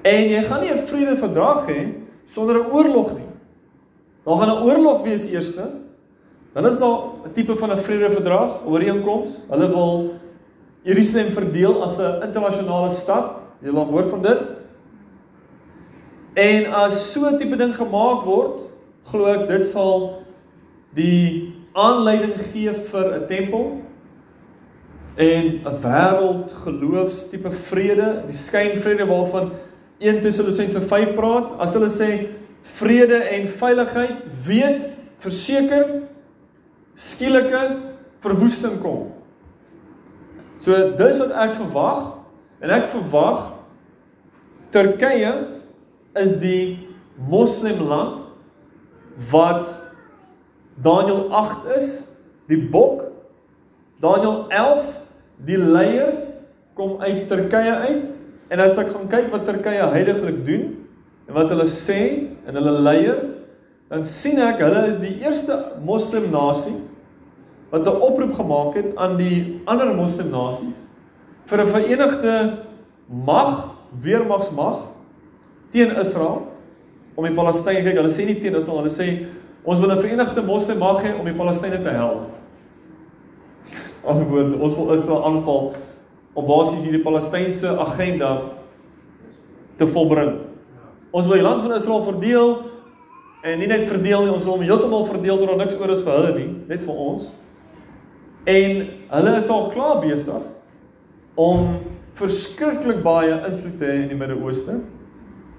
En 0.02 0.28
jy 0.28 0.42
gaan 0.42 0.60
nie 0.60 0.72
'n 0.72 0.86
vredeverdrag 0.86 1.66
hê 1.68 1.94
sonder 2.24 2.56
'n 2.56 2.70
oorlog 2.72 3.14
nie. 3.14 3.28
Daar 4.24 4.36
gaan 4.36 4.50
'n 4.50 4.62
oorlog 4.62 5.02
wees 5.02 5.24
eerste. 5.24 5.70
Dan 6.52 6.66
is 6.66 6.78
daar 6.78 6.98
'n 7.24 7.32
tipe 7.32 7.56
van 7.56 7.70
'n 7.70 7.78
vredeverdrag, 7.78 8.64
ooreenkoms. 8.66 9.30
Hulle 9.48 9.68
wil 9.68 10.14
Jerusalem 10.82 11.32
verdeel 11.32 11.82
as 11.84 11.98
'n 11.98 12.22
internasionale 12.22 12.90
stad. 12.90 13.24
Jy 13.62 13.70
laat 13.70 13.88
hoor 13.88 14.04
van 14.04 14.22
dit. 14.22 14.50
En 16.34 16.72
as 16.72 17.12
so 17.12 17.26
'n 17.26 17.38
tipe 17.38 17.56
ding 17.56 17.74
gemaak 17.74 18.24
word, 18.24 18.60
glo 19.02 19.26
ek 19.26 19.48
dit 19.48 19.66
sal 19.66 20.22
die 20.94 21.54
aanleiding 21.72 22.34
gee 22.52 22.72
vir 22.72 23.14
'n 23.14 23.26
tempel 23.26 23.80
en 25.14 25.60
'n 25.64 25.80
wêreld 25.80 26.52
geloofs 26.52 27.28
tipe 27.28 27.50
vrede, 27.50 28.22
die 28.26 28.36
skynvrede 28.36 29.06
waarvan 29.06 29.52
1 29.98 30.20
Tessalonisense 30.20 30.80
5 30.80 31.14
praat. 31.14 31.52
As 31.58 31.74
hulle 31.74 31.90
sê 31.90 32.28
vrede 32.62 33.16
en 33.16 33.48
veiligheid, 33.48 34.26
weet 34.46 34.88
verseker 35.18 36.02
skielike 36.94 37.78
verwoesting 38.18 38.80
kom. 38.80 39.12
So 40.58 40.94
dis 40.96 41.18
wat 41.18 41.30
ek 41.30 41.54
verwag 41.58 42.02
en 42.62 42.70
ek 42.70 42.88
verwag 42.92 43.50
Turkye 44.72 45.32
is 46.16 46.38
die 46.40 46.88
moslimland 47.28 48.22
wat 49.30 49.68
Daniël 50.82 51.26
8 51.34 51.66
is 51.76 51.88
die 52.48 52.60
bok. 52.72 53.10
Daniël 54.00 54.46
11 54.48 55.01
die 55.46 55.58
leier 55.58 56.12
kom 56.74 57.00
uit 57.02 57.26
Turkye 57.28 57.74
uit 57.88 58.10
en 58.52 58.60
as 58.60 58.78
ek 58.78 58.92
gaan 58.94 59.08
kyk 59.08 59.32
wat 59.32 59.44
Turkye 59.48 59.88
heidaglik 59.94 60.44
doen 60.46 60.68
en 61.28 61.34
wat 61.34 61.50
hulle 61.52 61.68
sê 61.70 62.00
en 62.46 62.58
hulle 62.58 62.78
leier 62.84 63.20
dan 63.92 64.06
sien 64.08 64.40
ek 64.40 64.62
hulle 64.64 64.86
is 64.88 65.02
die 65.02 65.18
eerste 65.24 65.58
moslim 65.84 66.30
nasie 66.32 66.78
wat 67.72 67.86
'n 67.88 68.02
oproep 68.08 68.34
gemaak 68.36 68.74
het 68.76 68.96
aan 68.96 69.16
die 69.16 69.60
ander 69.66 69.94
moslim 69.94 70.30
nasies 70.30 70.88
vir 71.46 71.60
'n 71.60 71.68
verenigde 71.68 72.58
mag, 73.08 73.74
weermagsmag 74.00 74.88
teen 75.70 75.96
Israel 76.00 76.48
om 77.14 77.24
die 77.24 77.34
Palestynë 77.34 77.84
kyk, 77.84 77.98
hulle 78.00 78.12
sê 78.12 78.26
nie 78.26 78.40
teen 78.40 78.56
Israel, 78.56 78.78
hulle 78.78 78.90
sê 78.90 79.26
ons 79.64 79.80
wil 79.80 79.92
'n 79.92 80.00
verenigde 80.00 80.42
moslim 80.42 80.78
mag 80.78 81.02
hê 81.04 81.18
om 81.18 81.24
die 81.24 81.36
Palestynë 81.36 81.82
te 81.82 81.90
help. 81.90 82.41
Antwoord, 84.02 84.56
ons 84.58 84.76
wil 84.76 84.92
Israel 84.96 85.24
aanval 85.24 85.72
om 86.34 86.46
basies 86.48 86.82
hierdie 86.82 87.02
Palestynse 87.04 87.70
agenda 87.84 88.32
te 89.78 89.86
volbring. 89.86 90.38
Ons 91.12 91.28
wil 91.28 91.38
die 91.38 91.44
land 91.44 91.62
van 91.62 91.74
Israel 91.76 92.02
verdeel 92.06 92.54
en 93.46 93.60
nie 93.60 93.68
net 93.70 93.84
verdeel 93.86 94.24
nie, 94.24 94.32
ons 94.32 94.46
wil 94.46 94.56
hom 94.56 94.64
heeltemal 94.66 95.06
verdeel 95.06 95.38
tot 95.38 95.50
daar 95.50 95.60
niks 95.60 95.76
oor 95.78 95.92
is 95.92 96.02
vir 96.02 96.16
hulle 96.16 96.32
nie, 96.38 96.48
net 96.70 96.86
vir 96.86 97.02
ons. 97.04 97.28
En 98.50 98.82
hulle 99.12 99.34
is 99.38 99.50
al 99.54 99.68
klaar 99.74 100.00
besig 100.02 100.48
om 101.38 101.68
verskriklik 102.18 103.02
baie 103.04 103.34
invloed 103.48 103.78
te 103.80 103.88
hê 103.88 104.00
in 104.02 104.10
die 104.10 104.18
Midde-Ooste. 104.18 104.80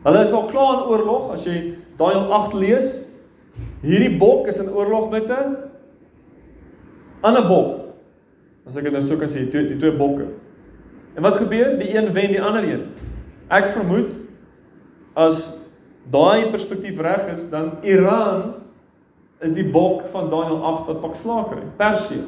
Hulle 0.04 0.24
is 0.26 0.34
al 0.36 0.50
klaar 0.52 0.82
in 0.82 0.90
oorlog. 0.92 1.32
As 1.36 1.48
jy 1.48 1.76
Daniël 2.00 2.28
8 2.36 2.58
lees, 2.60 2.90
hierdie 3.84 4.12
bok 4.20 4.50
is 4.52 4.60
in 4.60 4.72
oorlog 4.74 5.10
met 5.12 5.32
'n 5.32 5.56
ander 7.24 7.48
bok. 7.48 7.83
As 8.68 8.78
ek 8.80 8.88
dit 8.88 8.96
nou 8.96 9.04
so 9.04 9.20
kan 9.20 9.32
sê, 9.32 9.44
die, 9.46 9.66
die 9.74 9.80
twee 9.80 9.96
bokke. 9.98 10.30
En 11.18 11.26
wat 11.26 11.38
gebeur? 11.42 11.76
Die 11.80 11.92
een 11.94 12.12
wen 12.16 12.32
die 12.34 12.42
ander 12.42 12.66
een. 12.66 12.88
Ek 13.54 13.70
vermoed 13.76 14.16
as 15.20 15.44
daai 16.14 16.50
perspektief 16.52 17.00
reg 17.04 17.28
is, 17.34 17.46
dan 17.52 17.76
Iran 17.86 18.56
is 19.44 19.54
die 19.54 19.68
bok 19.72 20.08
van 20.14 20.32
Daniël 20.32 20.64
8 20.64 20.90
wat 20.90 21.04
pak 21.04 21.20
slaker 21.20 21.60
en 21.62 21.76
Persië. 21.78 22.24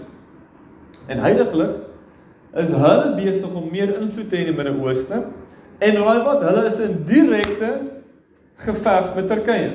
En 1.12 1.22
heidaglik 1.24 1.82
is 2.60 2.72
hulle 2.76 3.16
besig 3.18 3.56
om 3.56 3.72
meer 3.72 3.96
invloed 3.98 4.30
te 4.30 4.38
hê 4.38 4.46
in 4.46 4.54
die 4.54 4.58
Midde-Ooste 4.58 5.24
En 5.78 5.98
raai 6.00 6.24
wat? 6.24 6.44
Hulle 6.44 6.66
is 6.70 6.80
in 6.80 7.02
direkte 7.08 7.72
geveg 8.64 9.16
met 9.16 9.28
Turkye. 9.28 9.72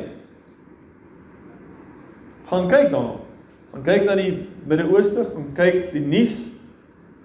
Gaan 2.49 2.69
kyk 2.71 2.89
daarna. 2.91 3.19
Gaan 3.75 3.85
kyk 3.87 4.07
na 4.09 4.17
die 4.19 4.33
Midde-Ooste, 4.67 5.27
gaan 5.35 5.51
kyk 5.55 5.91
die 5.93 6.03
nuus. 6.03 6.50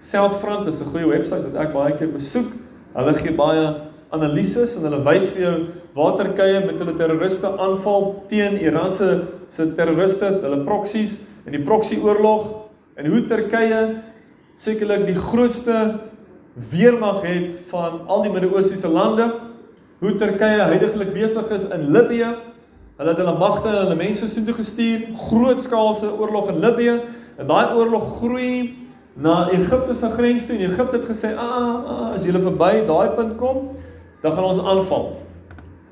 Selfront 0.05 0.67
is 0.67 0.81
'n 0.81 0.91
goeie 0.93 1.07
webwerf 1.07 1.43
wat 1.49 1.61
ek 1.65 1.73
baie 1.73 1.93
keer 1.97 2.11
besoek. 2.13 2.51
Hulle 2.93 3.13
gee 3.17 3.33
baie 3.33 3.65
analises 4.13 4.75
en 4.77 4.83
hulle 4.85 5.01
wys 5.03 5.31
vir 5.33 5.41
jou 5.41 5.55
waar 5.95 6.13
Turkye 6.19 6.59
met 6.65 6.77
hulle 6.79 6.93
terroriste 6.93 7.49
aanval 7.57 8.23
teen 8.29 8.59
Iran 8.61 8.93
se 8.93 9.23
se 9.49 9.65
terroriste, 9.73 10.29
hulle 10.43 10.63
proksies 10.65 11.19
en 11.45 11.51
die 11.51 11.63
proksi 11.63 11.97
oorlog 12.03 12.45
en 12.97 13.09
hoe 13.09 13.23
Turkye 13.25 14.01
sekerlik 14.57 15.07
die 15.07 15.17
grootste 15.17 15.99
weermag 16.71 17.23
het 17.25 17.57
van 17.71 18.05
al 18.07 18.23
die 18.23 18.31
Midde-Oostiese 18.31 18.87
lande, 18.87 19.31
hoe 19.99 20.15
Turkye 20.15 20.69
heidaglik 20.69 21.13
besig 21.13 21.49
is 21.51 21.65
in 21.65 21.91
Libië. 21.91 22.35
Hulle 22.97 23.09
het 23.09 23.17
hulle 23.17 23.37
magte 23.39 23.67
en 23.67 23.81
hulle 23.83 23.99
mense 23.99 24.27
soontoe 24.27 24.55
gestuur, 24.55 25.09
grootskaalse 25.29 26.13
oorlog 26.13 26.53
in 26.53 26.61
Libië 26.61 26.99
en 27.39 27.47
daai 27.47 27.73
oorlog 27.75 28.19
groei 28.19 28.84
na 29.15 29.49
Egipte 29.51 29.93
se 29.93 30.09
grens 30.09 30.45
toe 30.45 30.55
en 30.55 30.69
Egipte 30.69 30.97
het 30.97 31.05
gesê, 31.05 31.35
"Aa, 31.35 31.59
ah, 31.59 31.85
ah, 31.87 32.13
as 32.13 32.23
julle 32.23 32.41
verby 32.41 32.85
daai 32.85 33.09
punt 33.15 33.35
kom, 33.35 33.71
dan 34.21 34.31
gaan 34.31 34.43
ons 34.43 34.59
aanval." 34.59 35.21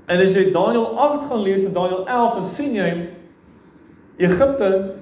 En 0.06 0.20
as 0.20 0.34
jy 0.34 0.52
Daniël 0.52 0.98
8 0.98 1.26
gaan 1.26 1.42
lees 1.42 1.64
en 1.64 1.74
Daniël 1.74 2.08
11, 2.08 2.34
dan 2.34 2.46
sien 2.46 2.74
jy 2.74 3.10
Egipte 4.18 4.96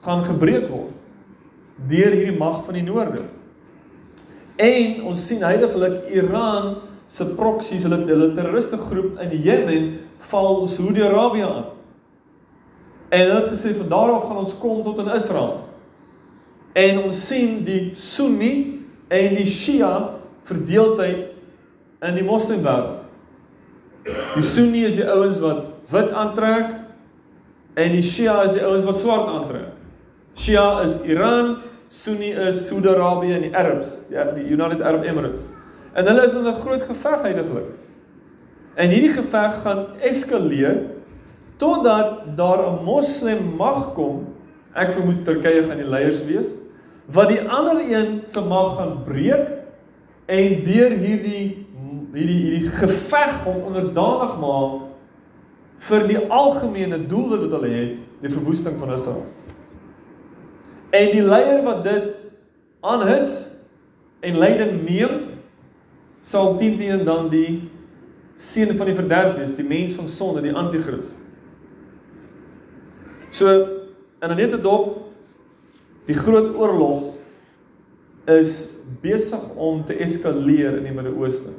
gaan 0.00 0.24
gebreek 0.24 0.68
word 0.68 0.90
deur 1.88 2.14
hierdie 2.14 2.38
mag 2.38 2.64
van 2.64 2.74
die 2.74 2.82
noorde. 2.82 3.22
En 4.56 5.02
ons 5.02 5.26
sien 5.26 5.42
heidaglik 5.42 6.06
Iran 6.14 6.76
se 7.06 7.26
proksies, 7.34 7.82
hulle 7.82 8.04
hulle 8.06 8.32
terroriste 8.36 8.78
groep 8.78 9.18
in 9.20 9.34
Jemen 9.42 9.98
val 10.30 10.68
Saudi-Arabië 10.68 11.42
aan. 11.42 11.64
En 13.08 13.26
hulle 13.26 13.40
het 13.40 13.50
gesê 13.50 13.74
van 13.76 13.88
daar 13.88 14.12
af 14.12 14.28
gaan 14.28 14.36
ons 14.44 14.54
kom 14.58 14.82
tot 14.82 14.98
in 14.98 15.10
Israel. 15.14 15.71
En 16.72 17.02
ons 17.04 17.26
sien 17.28 17.60
die 17.66 17.90
Sunni 17.98 18.80
en 19.12 19.34
die 19.36 19.48
Shia 19.48 19.92
verdeeldheid 20.48 21.28
in 22.02 22.16
die 22.16 22.24
moslimwêreld. 22.24 23.02
Die 24.34 24.44
Sunni 24.46 24.86
is 24.88 24.96
die 24.98 25.06
ouens 25.06 25.38
wat 25.42 25.68
wit 25.92 26.14
aantrek 26.16 26.72
en 27.78 27.92
die 27.92 28.02
Shia 28.04 28.40
is 28.46 28.56
die 28.56 28.64
ouens 28.64 28.86
wat 28.88 29.02
swart 29.02 29.28
aantrek. 29.30 29.68
Shia 30.38 30.80
is 30.86 30.96
Iran, 31.04 31.58
Sunni 31.92 32.32
is 32.32 32.64
Saudi-Arabië 32.70 33.36
en 33.36 33.44
die 33.44 33.52
Arabs, 33.52 33.98
die, 34.08 34.46
United 34.48 34.80
Arab 34.80 35.04
Emirates. 35.04 35.50
En 35.92 36.08
hulle 36.08 36.24
is 36.24 36.34
in 36.34 36.48
'n 36.48 36.60
groot 36.64 36.82
geveg 36.82 37.22
heidaglik. 37.22 37.68
En 38.80 38.88
hierdie 38.88 39.12
geveg 39.12 39.60
gaan 39.62 39.86
eskaleer 40.00 40.88
totdat 41.60 42.36
daar 42.36 42.64
'n 42.64 42.84
moslem 42.84 43.56
mag 43.56 43.92
kom. 43.92 44.24
Ek 44.74 44.90
vermoed 44.90 45.24
Turkye 45.24 45.62
gaan 45.62 45.76
die 45.76 45.88
leiers 45.88 46.24
wees 46.24 46.61
wat 47.12 47.28
die 47.28 47.42
ander 47.48 47.80
een 47.80 48.22
se 48.26 48.40
mag 48.40 48.76
gaan 48.76 49.02
breek 49.04 49.50
en 50.26 50.62
deur 50.64 50.94
hierdie 50.96 51.66
hierdie 52.12 52.38
hierdie 52.38 52.68
geveg 52.68 53.36
hom 53.44 53.62
onderdanig 53.68 54.34
maak 54.40 54.80
vir 55.82 56.06
die 56.06 56.18
algemene 56.30 56.98
doel 57.10 57.32
wat 57.34 57.54
hulle 57.56 57.70
het, 57.72 58.02
die 58.22 58.30
verwoesting 58.30 58.76
van 58.78 58.92
Israel. 58.94 59.24
En 60.94 61.08
die 61.10 61.24
leier 61.24 61.62
wat 61.66 61.82
dit 61.86 62.12
aanhits 62.86 63.32
en 64.22 64.38
leiding 64.38 64.82
neem 64.84 65.16
sal 66.22 66.54
teen 66.60 66.76
teen 66.78 67.02
dan 67.08 67.30
die 67.32 67.62
seun 68.38 68.76
van 68.78 68.88
die 68.90 68.96
verderf 68.96 69.34
wees, 69.40 69.56
die 69.56 69.66
mens 69.66 69.96
van 69.98 70.08
sonde, 70.08 70.44
die 70.44 70.54
anti-kris. 70.54 71.10
So 73.30 73.48
in 74.22 74.30
'n 74.30 74.36
nette 74.36 74.60
dop 74.60 75.11
die 76.12 76.20
groot 76.20 76.52
oorlog 76.56 77.10
is 78.30 78.68
besig 79.02 79.42
om 79.56 79.82
te 79.88 79.96
eskaleer 80.04 80.78
in 80.78 80.86
die 80.86 80.94
Midde-Ooste. 80.94 81.56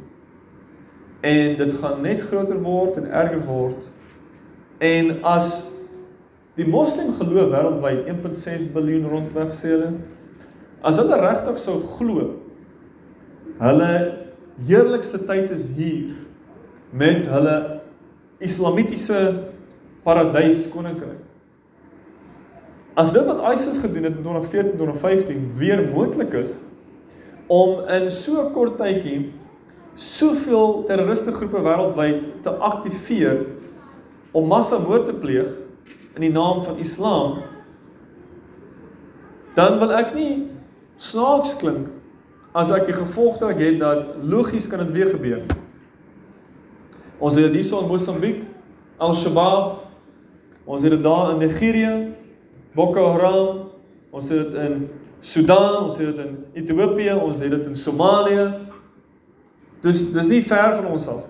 En 1.26 1.58
dit 1.60 1.78
gaan 1.82 2.02
net 2.06 2.24
groter 2.30 2.60
word 2.64 3.02
en 3.02 3.10
erger 3.12 3.44
word. 3.50 3.90
En 4.84 5.18
as 5.28 5.74
Die 6.54 6.68
moslim 6.70 7.16
geloof 7.18 7.50
wêreldwyd 7.50 8.10
1.6 8.12 8.68
miljard 8.76 9.08
rondweg 9.10 9.54
sê 9.58 9.72
hulle. 9.72 9.88
As 10.86 11.00
hulle 11.02 11.18
regtig 11.18 11.58
sou 11.58 11.80
glo 11.96 12.28
hulle 13.58 13.94
heerlikste 14.68 15.20
tyd 15.30 15.52
is 15.54 15.66
hier 15.78 16.12
met 16.94 17.26
hulle 17.30 17.56
islamitiese 18.44 19.20
paradys 20.06 20.68
koninkryk. 20.74 21.22
As 22.94 23.12
dit 23.14 23.26
wat 23.26 23.42
ISIS 23.54 23.78
gedoen 23.82 24.04
het 24.04 24.16
in 24.16 24.22
2014 24.22 24.78
2015 24.78 25.52
weer 25.58 25.90
moontlik 25.94 26.34
is 26.34 26.62
om 27.48 27.88
in 27.88 28.12
so 28.12 28.42
'n 28.42 28.54
kort 28.54 28.78
tydjie 28.78 29.34
soveel 29.94 30.84
terroriste 30.84 31.34
groepe 31.34 31.62
wêreldwyd 31.62 32.28
te 32.42 32.50
aktiveer 32.50 33.46
om 34.32 34.48
massamoord 34.48 35.06
te 35.06 35.14
pleeg 35.14 35.50
in 36.16 36.22
die 36.22 36.32
naam 36.32 36.64
van 36.64 36.78
Islam, 36.78 37.42
dan 39.54 39.80
wil 39.80 39.94
ek 39.94 40.14
nie 40.14 40.48
snaaks 40.96 41.58
klink 41.58 41.90
as 42.54 42.72
ek 42.72 42.86
die 42.86 42.98
gevolgtrekk 42.98 43.60
het 43.60 43.80
dat 43.80 44.12
logies 44.22 44.68
kan 44.68 44.82
dit 44.86 44.92
weer 44.92 45.10
gebeur. 45.10 45.42
Ons 47.18 47.36
het 47.36 47.46
dit 47.46 47.62
hierso 47.62 47.82
in 47.82 47.88
Mosambiek, 47.88 48.44
Al-Shabaab, 48.98 49.80
ons 50.66 50.82
het 50.82 50.92
dit 50.92 51.04
daar 51.04 51.32
in 51.32 51.38
Nigerië, 51.38 51.94
Boko 52.74 53.06
Haram, 53.14 53.64
ons 54.12 54.30
het 54.30 54.52
dit 54.52 54.62
in 54.62 54.88
Sudan, 55.24 55.86
ons 55.86 55.98
het 55.98 56.16
dit 56.16 56.26
in 56.26 56.38
Ethiopië, 56.54 57.14
ons 57.16 57.40
het 57.40 57.52
dit 57.54 57.68
in 57.70 57.76
Somalië. 57.76 58.48
Dus 59.86 60.02
dis 60.14 60.32
nie 60.32 60.44
ver 60.46 60.76
van 60.80 60.92
ons 60.92 61.08
af. 61.08 61.28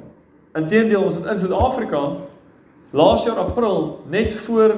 Inteendeel, 0.57 1.03
ons 1.03 1.19
het 1.19 1.31
in 1.33 1.41
Suid-Afrika 1.43 2.03
laas 2.93 3.23
jaar 3.25 3.39
April 3.41 4.03
net 4.13 4.33
voor 4.45 4.75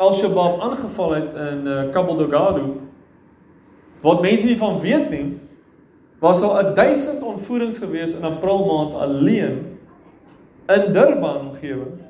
Al-Shabaab 0.00 0.60
aangeval 0.60 1.12
het 1.14 1.34
in 1.34 1.66
uh, 1.66 1.82
Cabo 1.94 2.16
Delgado 2.18 2.80
wat 4.02 4.22
mense 4.24 4.48
nie 4.48 4.58
van 4.58 4.80
weet 4.82 5.10
nie 5.12 5.38
was 6.20 6.42
al 6.42 6.74
1000 6.74 7.22
ontvoerings 7.22 7.78
gewees 7.78 8.16
in 8.18 8.24
April 8.26 8.64
maand 8.66 8.94
alleen 8.94 9.60
in 10.66 10.92
Durban 10.92 11.52
omgewing 11.52 12.00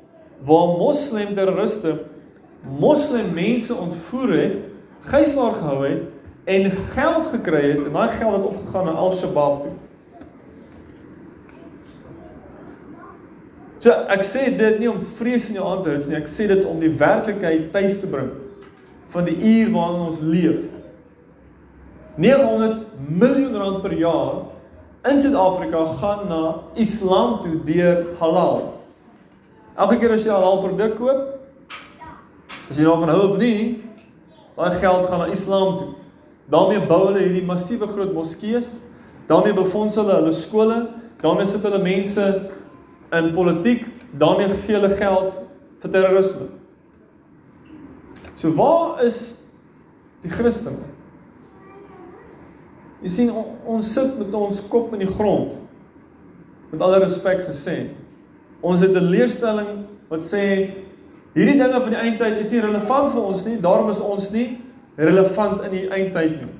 waar 0.47 0.73
moslem 0.79 1.35
terroriste 1.37 1.99
moslem 2.67 3.33
mense 3.33 3.73
ontvoer 3.73 4.33
het, 4.33 4.65
gijslaar 5.01 5.53
gehou 5.53 5.85
het 5.87 6.03
en 6.43 6.71
geld 6.71 7.27
gekry 7.27 7.61
het 7.69 7.85
en 7.85 7.91
daai 7.91 8.09
geld 8.09 8.33
het 8.33 8.45
opgegaan 8.45 8.85
na 8.85 8.91
Al-Shabaab 8.91 9.61
toe. 9.61 9.71
So 13.81 13.89
ek 14.13 14.21
sê 14.21 14.51
dit 14.53 14.77
nie 14.77 14.89
om 14.91 14.99
vrees 15.17 15.47
in 15.49 15.57
jou 15.57 15.65
aan 15.65 15.81
te 15.81 15.89
hou 15.89 16.01
nie, 16.03 16.17
ek 16.19 16.29
sê 16.29 16.45
dit 16.51 16.61
om 16.69 16.77
die 16.81 16.91
werklikheid 16.99 17.71
tuis 17.73 17.97
te 18.03 18.09
bring 18.11 18.29
van 19.11 19.25
die 19.25 19.35
uur 19.35 19.71
waarin 19.73 20.05
ons 20.05 20.19
leef. 20.21 20.61
900 22.21 22.83
miljoen 23.09 23.55
rand 23.57 23.81
per 23.81 23.95
jaar 23.97 24.43
in 25.09 25.21
Suid-Afrika 25.21 25.81
gaan 25.97 26.27
na 26.29 26.41
Islam 26.79 27.39
toe 27.41 27.57
deur 27.65 28.05
halal. 28.19 28.61
Elke 29.81 29.97
keer 29.97 30.13
as 30.13 30.23
jy 30.23 30.29
'n 30.29 30.37
halal 30.37 30.61
produk 30.61 30.95
koop, 30.95 31.40
as 32.71 32.79
jy 32.79 32.87
daarvan 32.87 33.11
hou 33.11 33.23
of 33.33 33.37
nie, 33.41 33.81
daai 34.55 34.71
geld 34.79 35.09
gaan 35.09 35.25
na 35.25 35.33
Islam 35.33 35.77
toe. 35.79 35.89
daarmee 36.51 36.83
bou 36.87 37.05
hulle 37.05 37.21
hierdie 37.23 37.45
massiewe 37.47 37.87
groot 37.87 38.11
moskeeë, 38.11 38.59
daarmee 39.29 39.55
befonds 39.55 39.95
hulle 39.95 40.17
hulle 40.17 40.33
skole, 40.35 40.79
daarmee 41.23 41.47
sit 41.47 41.63
hulle 41.63 41.79
mense 41.83 42.25
in 43.15 43.29
politiek, 43.35 43.85
daarmee 44.19 44.49
gee 44.65 44.75
hulle 44.75 44.91
geld 44.99 45.39
vir 45.79 45.93
terrorisme. 45.93 46.49
So 48.35 48.51
waar 48.57 48.99
is 49.05 49.37
die 50.25 50.31
Christene? 50.33 50.83
Jy 53.01 53.09
sien 53.15 53.31
on, 53.33 53.55
ons 53.77 53.93
sit 53.95 54.17
met 54.19 54.35
ons 54.37 54.59
kop 54.69 54.91
in 54.93 55.05
die 55.05 55.09
grond. 55.09 55.55
Met 56.71 56.83
alle 56.85 56.99
respek 57.05 57.47
gesê. 57.47 57.93
Ons 58.61 58.83
het 58.83 58.91
'n 58.91 59.09
leerstelling 59.09 59.87
wat 60.09 60.21
sê 60.21 60.69
hierdie 61.33 61.57
dinge 61.57 61.81
van 61.81 61.93
die 61.93 61.99
eindtyd 61.99 62.39
is 62.41 62.51
nie 62.51 62.63
relevant 62.63 63.11
vir 63.11 63.21
ons 63.21 63.45
nie, 63.45 63.59
daarom 63.63 63.89
is 63.89 64.01
ons 64.03 64.31
nie 64.31 64.47
relevant 64.99 65.61
in 65.67 65.71
die 65.71 65.85
eindtyd 65.89 66.41
nie. 66.41 66.55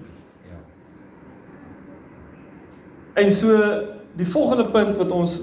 En 3.22 3.32
so 3.32 3.57
die 4.15 4.28
volgende 4.28 4.69
punt 4.72 4.97
wat 4.97 5.11
ons 5.11 5.41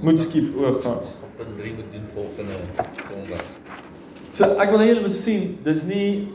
moet 0.00 0.20
skiep 0.20 0.54
oor. 0.56 0.78
Op 0.78 1.02
punt 1.36 1.56
3 1.58 1.72
moet 1.74 1.90
doen 1.92 2.06
volgende 2.14 2.60
Sondag. 3.08 3.42
So 4.32 4.48
ek 4.62 4.70
wil 4.72 4.80
hê 4.80 4.92
julle 4.92 5.04
moet 5.04 5.16
sien, 5.16 5.58
dis 5.66 5.82
nie 5.84 6.28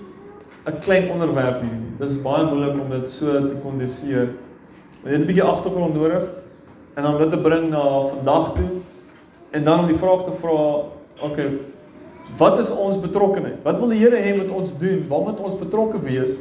'n 0.67 0.79
klein 0.83 1.09
onderwerp 1.11 1.63
nie. 1.63 1.71
Dis 1.99 2.21
baie 2.21 2.45
moeilik 2.45 2.75
om 2.81 2.89
dit 2.89 3.09
so 3.09 3.47
te 3.47 3.55
kondenseer. 3.63 4.33
Jy 5.03 5.11
het 5.11 5.21
'n 5.21 5.25
bietjie 5.25 5.43
agtergrond 5.43 5.95
nodig 5.95 6.23
en 6.95 7.03
dan 7.03 7.17
dit 7.17 7.31
te 7.31 7.37
bring 7.37 7.69
na 7.69 7.83
vandag 8.11 8.53
toe 8.55 8.69
en 9.51 9.63
dan 9.63 9.79
om 9.79 9.87
die 9.87 9.97
vraag 9.97 10.23
te 10.23 10.31
vra, 10.31 10.83
okay, 11.21 11.49
wat 12.37 12.57
is 12.61 12.69
ons 12.71 12.99
betrokkeheid? 12.99 13.63
Wat 13.63 13.79
wil 13.79 13.93
die 13.93 13.99
Here 14.01 14.19
hê 14.21 14.35
moet 14.37 14.51
ons 14.53 14.77
doen? 14.77 15.01
Waar 15.09 15.25
moet 15.25 15.39
ons 15.39 15.57
betrokke 15.57 15.99
wees 16.05 16.39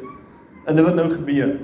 in 0.67 0.77
dit 0.77 0.85
wat 0.85 0.95
nou 0.99 1.09
gebeur? 1.13 1.57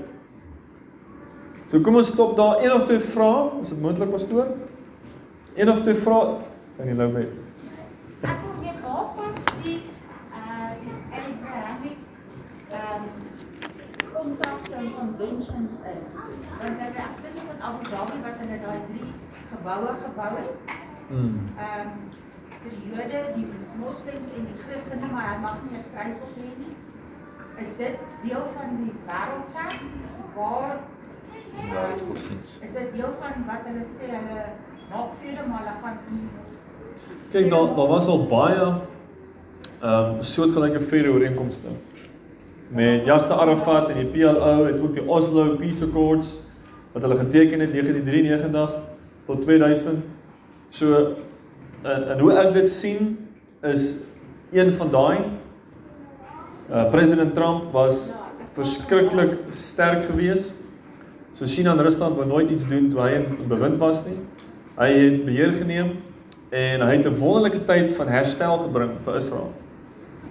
So 1.69 1.81
kom 1.81 1.97
ons 2.01 2.11
stop 2.13 2.35
daar. 2.37 2.61
Een 2.63 2.73
of 2.73 2.85
twee 2.89 3.01
vrae, 3.01 3.49
is 3.61 3.73
dit 3.73 3.81
moontlik 3.81 4.11
pastoor? 4.13 4.51
Een 5.55 5.69
of 5.69 5.81
twee 5.81 5.97
vrae 5.97 6.37
kan 6.77 6.89
jy 6.89 6.97
nou 6.97 7.09
met. 7.13 7.41
Ek 8.25 8.41
wil 8.45 8.59
weet 8.63 8.79
waar 8.85 9.07
pas 9.17 9.39
die 9.63 9.79
uh 10.33 10.69
die 10.81 10.97
Abrahamic 11.19 11.97
um 12.77 13.07
kontrakte 14.13 14.77
en 14.81 14.91
conventions 14.97 15.79
in. 15.93 16.01
Want 16.57 16.85
ek 16.87 16.99
ek 17.05 17.21
dink 17.21 17.37
dit 17.37 17.41
is 17.45 17.53
in 17.53 17.65
Abu 17.69 17.89
Dhabi 17.89 18.21
wat 18.25 18.41
hulle 18.41 18.59
daai 18.65 18.81
drie 18.89 19.09
geboue 19.53 19.97
gebou 20.03 20.29
het. 20.39 20.77
Mm. 21.09 21.41
Um 21.69 21.97
vir 22.11 22.22
die 22.69 22.81
Jode, 22.91 23.19
die 23.35 23.47
moslems 23.79 24.29
en 24.37 24.45
die 24.49 24.57
Christene, 24.63 25.07
maar 25.11 25.27
hy 25.31 25.37
mag 25.41 25.55
nie 25.63 25.77
'n 25.77 25.85
kruis 25.93 26.17
op 26.25 26.33
hê 26.37 26.49
nie. 26.63 26.75
Is 27.63 27.71
dit 27.77 27.99
deel 28.23 28.45
van 28.57 28.69
die 28.77 28.91
wêreldkerk 29.07 29.81
waar 30.35 30.77
Ja, 31.73 31.83
sins. 32.27 32.57
is 32.61 32.71
dit 32.73 32.93
deel 32.95 33.13
van 33.19 33.33
wat 33.47 33.61
hulle 33.65 33.83
sê 33.83 34.05
hulle 34.09 34.41
maak 34.91 35.09
vrede 35.19 35.43
maar 35.49 35.59
hulle 35.59 35.75
gaan 35.81 35.97
nie 36.09 36.29
Kyk 37.31 37.49
daar 37.51 37.75
daar 37.75 37.87
was 37.87 38.07
al 38.07 38.25
baie 38.27 38.65
ehm 39.81 40.15
um, 40.15 40.23
soortgelyke 40.23 40.81
vrede 40.81 41.09
ooreenkomste. 41.11 41.67
met 42.69 43.05
Yasser 43.05 43.35
Arafat 43.35 43.89
en 43.89 43.95
die 43.95 44.05
PLO 44.05 44.65
het 44.65 44.79
ook 44.81 44.93
die 44.93 45.07
Oslo 45.07 45.55
Peace 45.55 45.83
Accords 45.85 46.39
wat 46.93 47.01
hulle 47.03 47.15
geteken 47.17 47.59
het 47.59 47.71
1993 47.71 48.73
tot 49.25 49.41
2000. 49.41 50.03
So 50.69 51.15
en, 51.83 52.07
en 52.13 52.19
hoe 52.19 52.33
ek 52.39 52.53
dit 52.53 52.69
sien 52.69 53.15
is 53.61 54.03
een 54.53 54.73
van 54.77 54.91
daai 54.91 55.17
uh, 56.69 56.89
president 56.91 57.33
Trump 57.35 57.71
was 57.71 58.11
verskriklik 58.53 59.37
sterk 59.49 60.05
geweest. 60.05 60.53
So 61.33 61.45
China 61.49 61.71
en 61.71 61.81
Rusland 61.81 62.15
wou 62.15 62.27
nooit 62.27 62.49
iets 62.53 62.67
doen 62.69 62.89
toe 62.93 63.01
hy 63.01 63.11
in 63.17 63.47
bewind 63.49 63.79
was 63.81 64.03
nie. 64.05 64.17
Hy 64.77 64.89
het 64.93 65.23
beheer 65.25 65.53
geneem 65.57 65.95
en 66.53 66.81
hy 66.85 66.91
het 66.95 67.07
'n 67.09 67.17
wonderlike 67.17 67.63
tyd 67.65 67.91
van 67.97 68.07
herstel 68.07 68.59
gebring 68.59 68.97
vir 69.05 69.15
Israel 69.15 69.51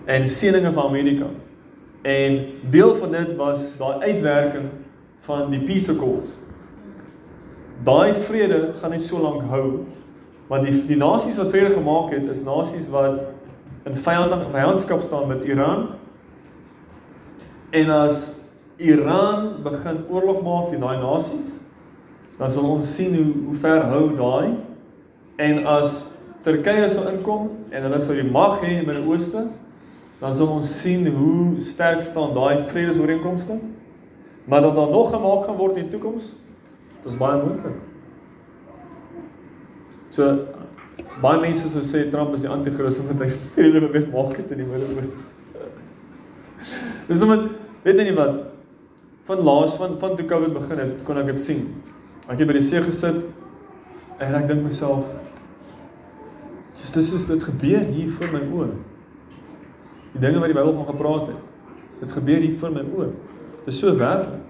en 0.06 0.28
seëninge 0.28 0.72
van 0.72 0.88
Amerika. 0.88 1.26
En 2.02 2.46
deel 2.70 2.94
van 2.96 3.10
dit 3.10 3.36
was 3.36 3.76
daai 3.78 3.98
uitwerking 4.10 4.70
van 5.18 5.50
die 5.50 5.60
Peace 5.60 5.90
Accords. 5.90 6.30
Daai 7.84 8.14
vrede 8.14 8.72
gaan 8.80 8.90
net 8.90 9.02
so 9.02 9.18
lank 9.18 9.42
hou, 9.50 9.84
want 10.52 10.66
die 10.68 10.74
die 10.86 11.00
nasies 11.00 11.38
wat 11.40 11.48
vrede 11.48 11.72
gemaak 11.72 12.10
het, 12.12 12.28
is 12.28 12.42
nasies 12.44 12.90
wat 12.92 13.22
in 13.88 13.96
vyanding 13.96 14.44
vyandskap 14.52 15.00
staan 15.00 15.30
met 15.30 15.46
Iran. 15.48 15.86
En 17.72 17.90
as 17.90 18.40
Iran 18.76 19.62
begin 19.64 20.02
oorlog 20.12 20.42
maak 20.44 20.68
teen 20.68 20.82
daai 20.84 20.98
nasies, 21.00 21.62
dan 22.36 22.52
sal 22.52 22.68
ons 22.68 22.90
sien 22.96 23.16
hoe 23.16 23.30
hoe 23.46 23.56
ver 23.62 23.86
hou 23.94 24.10
daai. 24.18 24.52
En 25.40 25.62
as 25.66 26.10
Turkye 26.44 26.90
sou 26.90 27.06
inkom 27.08 27.48
en 27.70 27.86
hulle 27.86 28.00
sou 28.02 28.16
die 28.18 28.26
mag 28.26 28.58
hê 28.60 28.74
in 28.74 28.82
die 28.82 28.88
Midde-Ooste, 28.90 29.46
dan 30.20 30.34
sal 30.36 30.50
ons 30.52 30.72
sien 30.82 31.06
hoe 31.06 31.62
sterk 31.64 32.02
staan 32.04 32.34
daai 32.36 32.66
vredesooreenkomste. 32.68 33.56
Maar 34.44 34.66
dat 34.66 34.76
daar 34.76 34.90
nog 34.90 35.14
gemaak 35.14 35.46
gaan 35.46 35.56
word 35.56 35.78
in 35.78 35.88
die 35.88 35.94
toekoms, 35.96 36.34
dis 37.06 37.16
baie 37.16 37.40
moontlik. 37.40 37.91
So 40.12 40.28
baie 41.22 41.40
mense 41.40 41.70
sou 41.72 41.80
sê 41.86 42.04
Trump 42.12 42.34
is 42.36 42.44
die 42.44 42.50
anti-kristus 42.52 43.06
want 43.08 43.22
hy 43.24 43.30
vrede 43.56 43.80
probeer 43.80 44.08
maak 44.12 44.36
het 44.36 44.50
in 44.52 44.60
die 44.60 44.68
Midde-Ooste. 44.68 45.22
Dis 47.08 47.24
omdat 47.24 47.48
weet 47.86 48.02
jy 48.02 48.10
nie 48.10 48.18
wat 48.18 48.42
van 49.28 49.40
laas 49.46 49.78
van 49.80 49.96
van 50.02 50.18
toe 50.18 50.26
Covid 50.28 50.52
begin 50.54 50.82
het, 50.82 51.00
kon 51.06 51.20
ek 51.20 51.32
dit 51.32 51.40
sien. 51.40 51.64
Ek 52.28 52.36
het 52.36 52.48
by 52.48 52.58
die 52.58 52.66
see 52.66 52.82
gesit 52.84 53.22
en 54.22 54.38
ek 54.38 54.48
dink 54.50 54.64
myself 54.66 55.08
Dis 56.82 56.92
dis 56.96 57.12
is 57.14 57.24
dit 57.28 57.44
gebeur 57.46 57.84
hier 57.94 58.08
voor 58.10 58.32
my 58.34 58.40
oë. 58.42 58.70
Die 60.12 60.20
dinge 60.24 60.40
wat 60.42 60.50
die 60.50 60.56
Bybel 60.56 60.72
van 60.74 60.88
gepraat 60.88 61.28
het. 61.30 61.50
Dit 62.00 62.14
gebeur 62.16 62.40
hier 62.42 62.56
voor 62.58 62.72
my 62.74 62.82
oë. 62.82 63.12
Dit 63.62 63.70
is 63.70 63.78
so 63.78 63.94
werklik. 63.96 64.40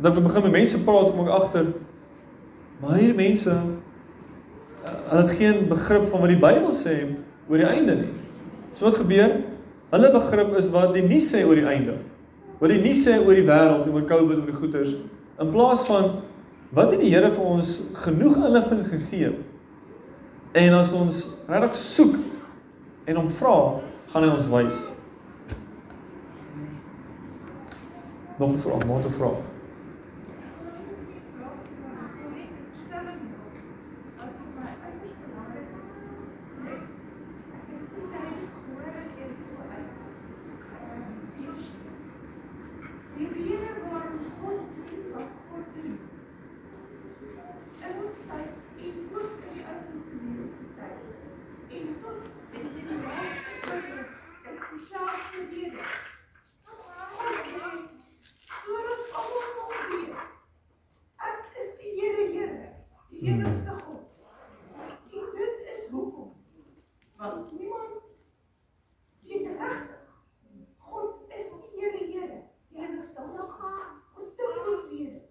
Dat 0.00 0.16
ek 0.16 0.24
begin 0.24 0.46
met 0.48 0.54
mense 0.56 0.80
praat 0.86 1.10
kom 1.12 1.20
ek 1.26 1.34
agter 1.36 1.68
maar 2.80 2.96
hier 2.98 3.14
mense 3.14 3.52
hulle 4.84 5.20
het 5.20 5.30
geen 5.38 5.68
begrip 5.68 6.08
van 6.08 6.20
wat 6.20 6.32
die 6.32 6.40
Bybel 6.40 6.72
sê 6.76 6.94
oor 7.48 7.60
die 7.60 7.68
einde 7.68 7.94
nie. 7.94 8.12
So 8.72 8.88
wat 8.88 8.98
gebeur? 9.00 9.40
Hulle 9.94 10.10
begrip 10.12 10.56
is 10.58 10.70
wat 10.74 10.94
die 10.94 11.04
nuus 11.06 11.30
sê 11.32 11.44
oor 11.46 11.58
die 11.60 11.66
einde. 11.68 11.98
Wat 12.60 12.70
die 12.72 12.80
nuus 12.82 13.04
sê 13.06 13.18
oor 13.20 13.34
die 13.34 13.46
wêreld, 13.46 13.88
oor 13.88 14.06
COVID 14.08 14.42
en 14.42 14.46
die 14.48 14.56
goeters 14.56 14.96
in 15.40 15.50
plaas 15.50 15.84
van 15.86 16.20
wat 16.74 16.90
het 16.94 17.00
die 17.00 17.10
Here 17.12 17.30
vir 17.30 17.44
ons 17.44 17.80
genoeg 18.04 18.36
inligting 18.36 18.84
gegee? 18.88 19.32
En 20.54 20.74
as 20.74 20.92
ons 20.92 21.24
regtig 21.48 21.76
soek 21.76 22.14
en 23.06 23.16
hom 23.16 23.30
vra, 23.40 23.56
gaan 24.12 24.22
hy 24.22 24.30
ons 24.34 24.46
wys. 24.52 24.78
Nog 28.38 28.50
'n 28.52 28.58
vraag, 28.58 28.84
nog 28.86 29.06
'n 29.06 29.10
vraag. 29.10 29.42
Die 43.16 43.28
rede 43.28 43.72
waarom 43.82 44.18
God 44.40 44.60
doen 44.88 45.04
wat 45.12 45.30
God 45.50 45.66
doen. 45.74 45.98
In 47.86 47.94
ons 48.04 48.18
tyd 48.28 48.50
en 48.84 48.94
ook 49.14 49.32
in 49.44 49.52
die 49.54 49.64
Ou 49.70 49.78
Testamentiese 49.90 50.66
tyd. 50.78 50.98
En 51.76 51.86
tot 52.02 52.20
in 52.58 52.66
die 52.74 52.86
laaste 53.04 53.54
tyd 53.66 53.86
is 54.50 54.58
dieselfde 54.72 55.40
rede. 55.52 55.82
God 56.64 57.36
sê 57.52 57.68
sodat 58.64 59.02
almal 59.18 59.46
sal 59.54 59.70
weet 59.90 60.14
ek 61.30 61.40
is 61.62 61.70
die 61.80 61.92
Here 62.00 62.24
Here, 62.34 62.68
die 63.10 63.20
enigste 63.30 63.72
God. 63.84 64.06
En 65.12 65.26
dit 65.38 65.56
is 65.74 65.82
hoekom. 65.90 66.32
Want 67.16 67.52
niemand 67.52 67.92
weet 69.22 69.46
regtig 69.46 70.02
God 70.78 71.34
is 71.38 71.48
die 71.60 71.70
Here 71.80 72.02
Here, 72.12 72.38
die 72.70 72.78
enigste 72.86 73.20
God. 73.20 73.50
Ons 74.16 74.30
dink 74.38 74.66
ons 74.72 74.88
weet 74.90 75.12
dit. 75.12 75.28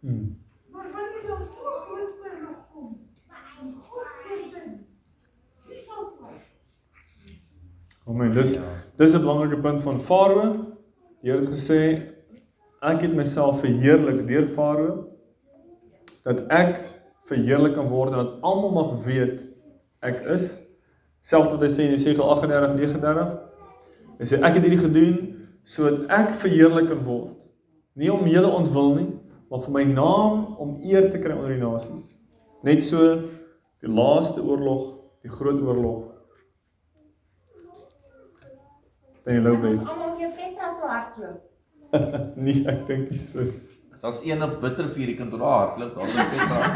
Hmm. 0.00 0.28
Maar 0.70 0.86
wanneer 0.92 1.26
daar 1.26 1.42
so 1.42 1.70
groot 1.86 2.12
oorlog 2.24 2.60
kom, 2.72 2.90
en 3.60 3.74
God 3.82 4.06
oorwin, 4.30 4.86
wie 5.66 5.78
sal 5.78 6.12
vlug? 6.18 6.44
Dis 8.38 8.54
dis 8.96 9.14
'n 9.14 9.20
belangrike 9.20 9.60
punt 9.60 9.82
van 9.82 10.00
Farao. 10.00 10.50
Die 11.22 11.30
Here 11.30 11.40
het 11.42 11.50
gesê 11.50 12.02
ek 12.80 13.00
het 13.02 13.14
myself 13.14 13.60
verheerlik 13.60 14.26
deur 14.28 14.46
Farao 14.46 15.08
dat 16.22 16.44
ek 16.46 16.84
verheerlik 17.26 17.74
kan 17.74 17.88
word 17.88 18.12
en 18.12 18.18
dat 18.22 18.42
almal 18.42 18.70
mag 18.70 19.04
weet 19.04 19.42
ek 20.02 20.22
is 20.34 20.62
selfs 21.20 21.52
wat 21.52 21.62
hy 21.62 21.70
sê 21.72 21.88
in 21.88 21.96
Jesaja 21.96 22.22
38:39. 22.22 23.26
Hy 24.18 24.24
sê 24.24 24.38
ek 24.38 24.54
het 24.54 24.62
hierdie 24.62 24.84
gedoen 24.86 25.16
sodat 25.64 26.06
ek 26.20 26.30
verheerlik 26.42 26.88
kan 26.88 27.02
word. 27.04 27.34
Nie 27.98 28.12
om 28.12 28.26
julle 28.26 28.52
ontwil 28.60 28.94
nie, 28.94 29.08
maar 29.50 29.64
vir 29.66 29.74
my 29.74 29.84
naam 29.84 30.54
om 30.62 30.78
eer 30.82 31.10
te 31.10 31.18
kry 31.18 31.34
onder 31.34 31.56
die 31.56 31.64
nasies. 31.64 32.14
Net 32.62 32.84
so 32.84 33.22
die 33.82 33.90
laaste 33.90 34.42
oorlog, 34.42 34.94
die 35.22 35.30
groot 35.30 35.60
oorlog. 35.60 36.17
Dan 39.28 39.36
jy 39.36 39.42
loop 39.44 39.58
by. 39.60 39.70
Almal 39.84 40.14
jou 40.16 40.28
pet 40.32 40.60
aan 40.64 40.76
toe 40.80 40.86
hardloop. 40.88 41.40
Nee, 42.46 42.62
ek 42.68 42.86
dink 42.88 43.10
nie 43.12 43.18
so. 43.20 43.42
Daar's 44.00 44.22
een 44.24 44.40
op 44.44 44.54
bittervuur, 44.62 45.10
jy 45.10 45.16
kan 45.18 45.28
daar 45.34 45.42
hardloop, 45.44 45.98
daar's 45.98 46.14
'n 46.16 46.30
Petra. 46.32 46.70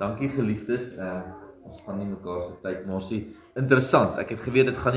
Dankie 0.00 0.30
geliefdes. 0.32 0.94
Uh 0.96 1.20
ons 1.68 1.82
gaan 1.84 1.98
nie 2.00 2.06
mekaar 2.08 2.38
se 2.46 2.54
tyd 2.62 2.86
maar 2.88 3.02
sê 3.04 3.18
interessant. 3.60 4.16
Ek 4.16 4.30
het 4.32 4.40
geweet 4.40 4.70
dit 4.70 4.78
gaan 4.80 4.94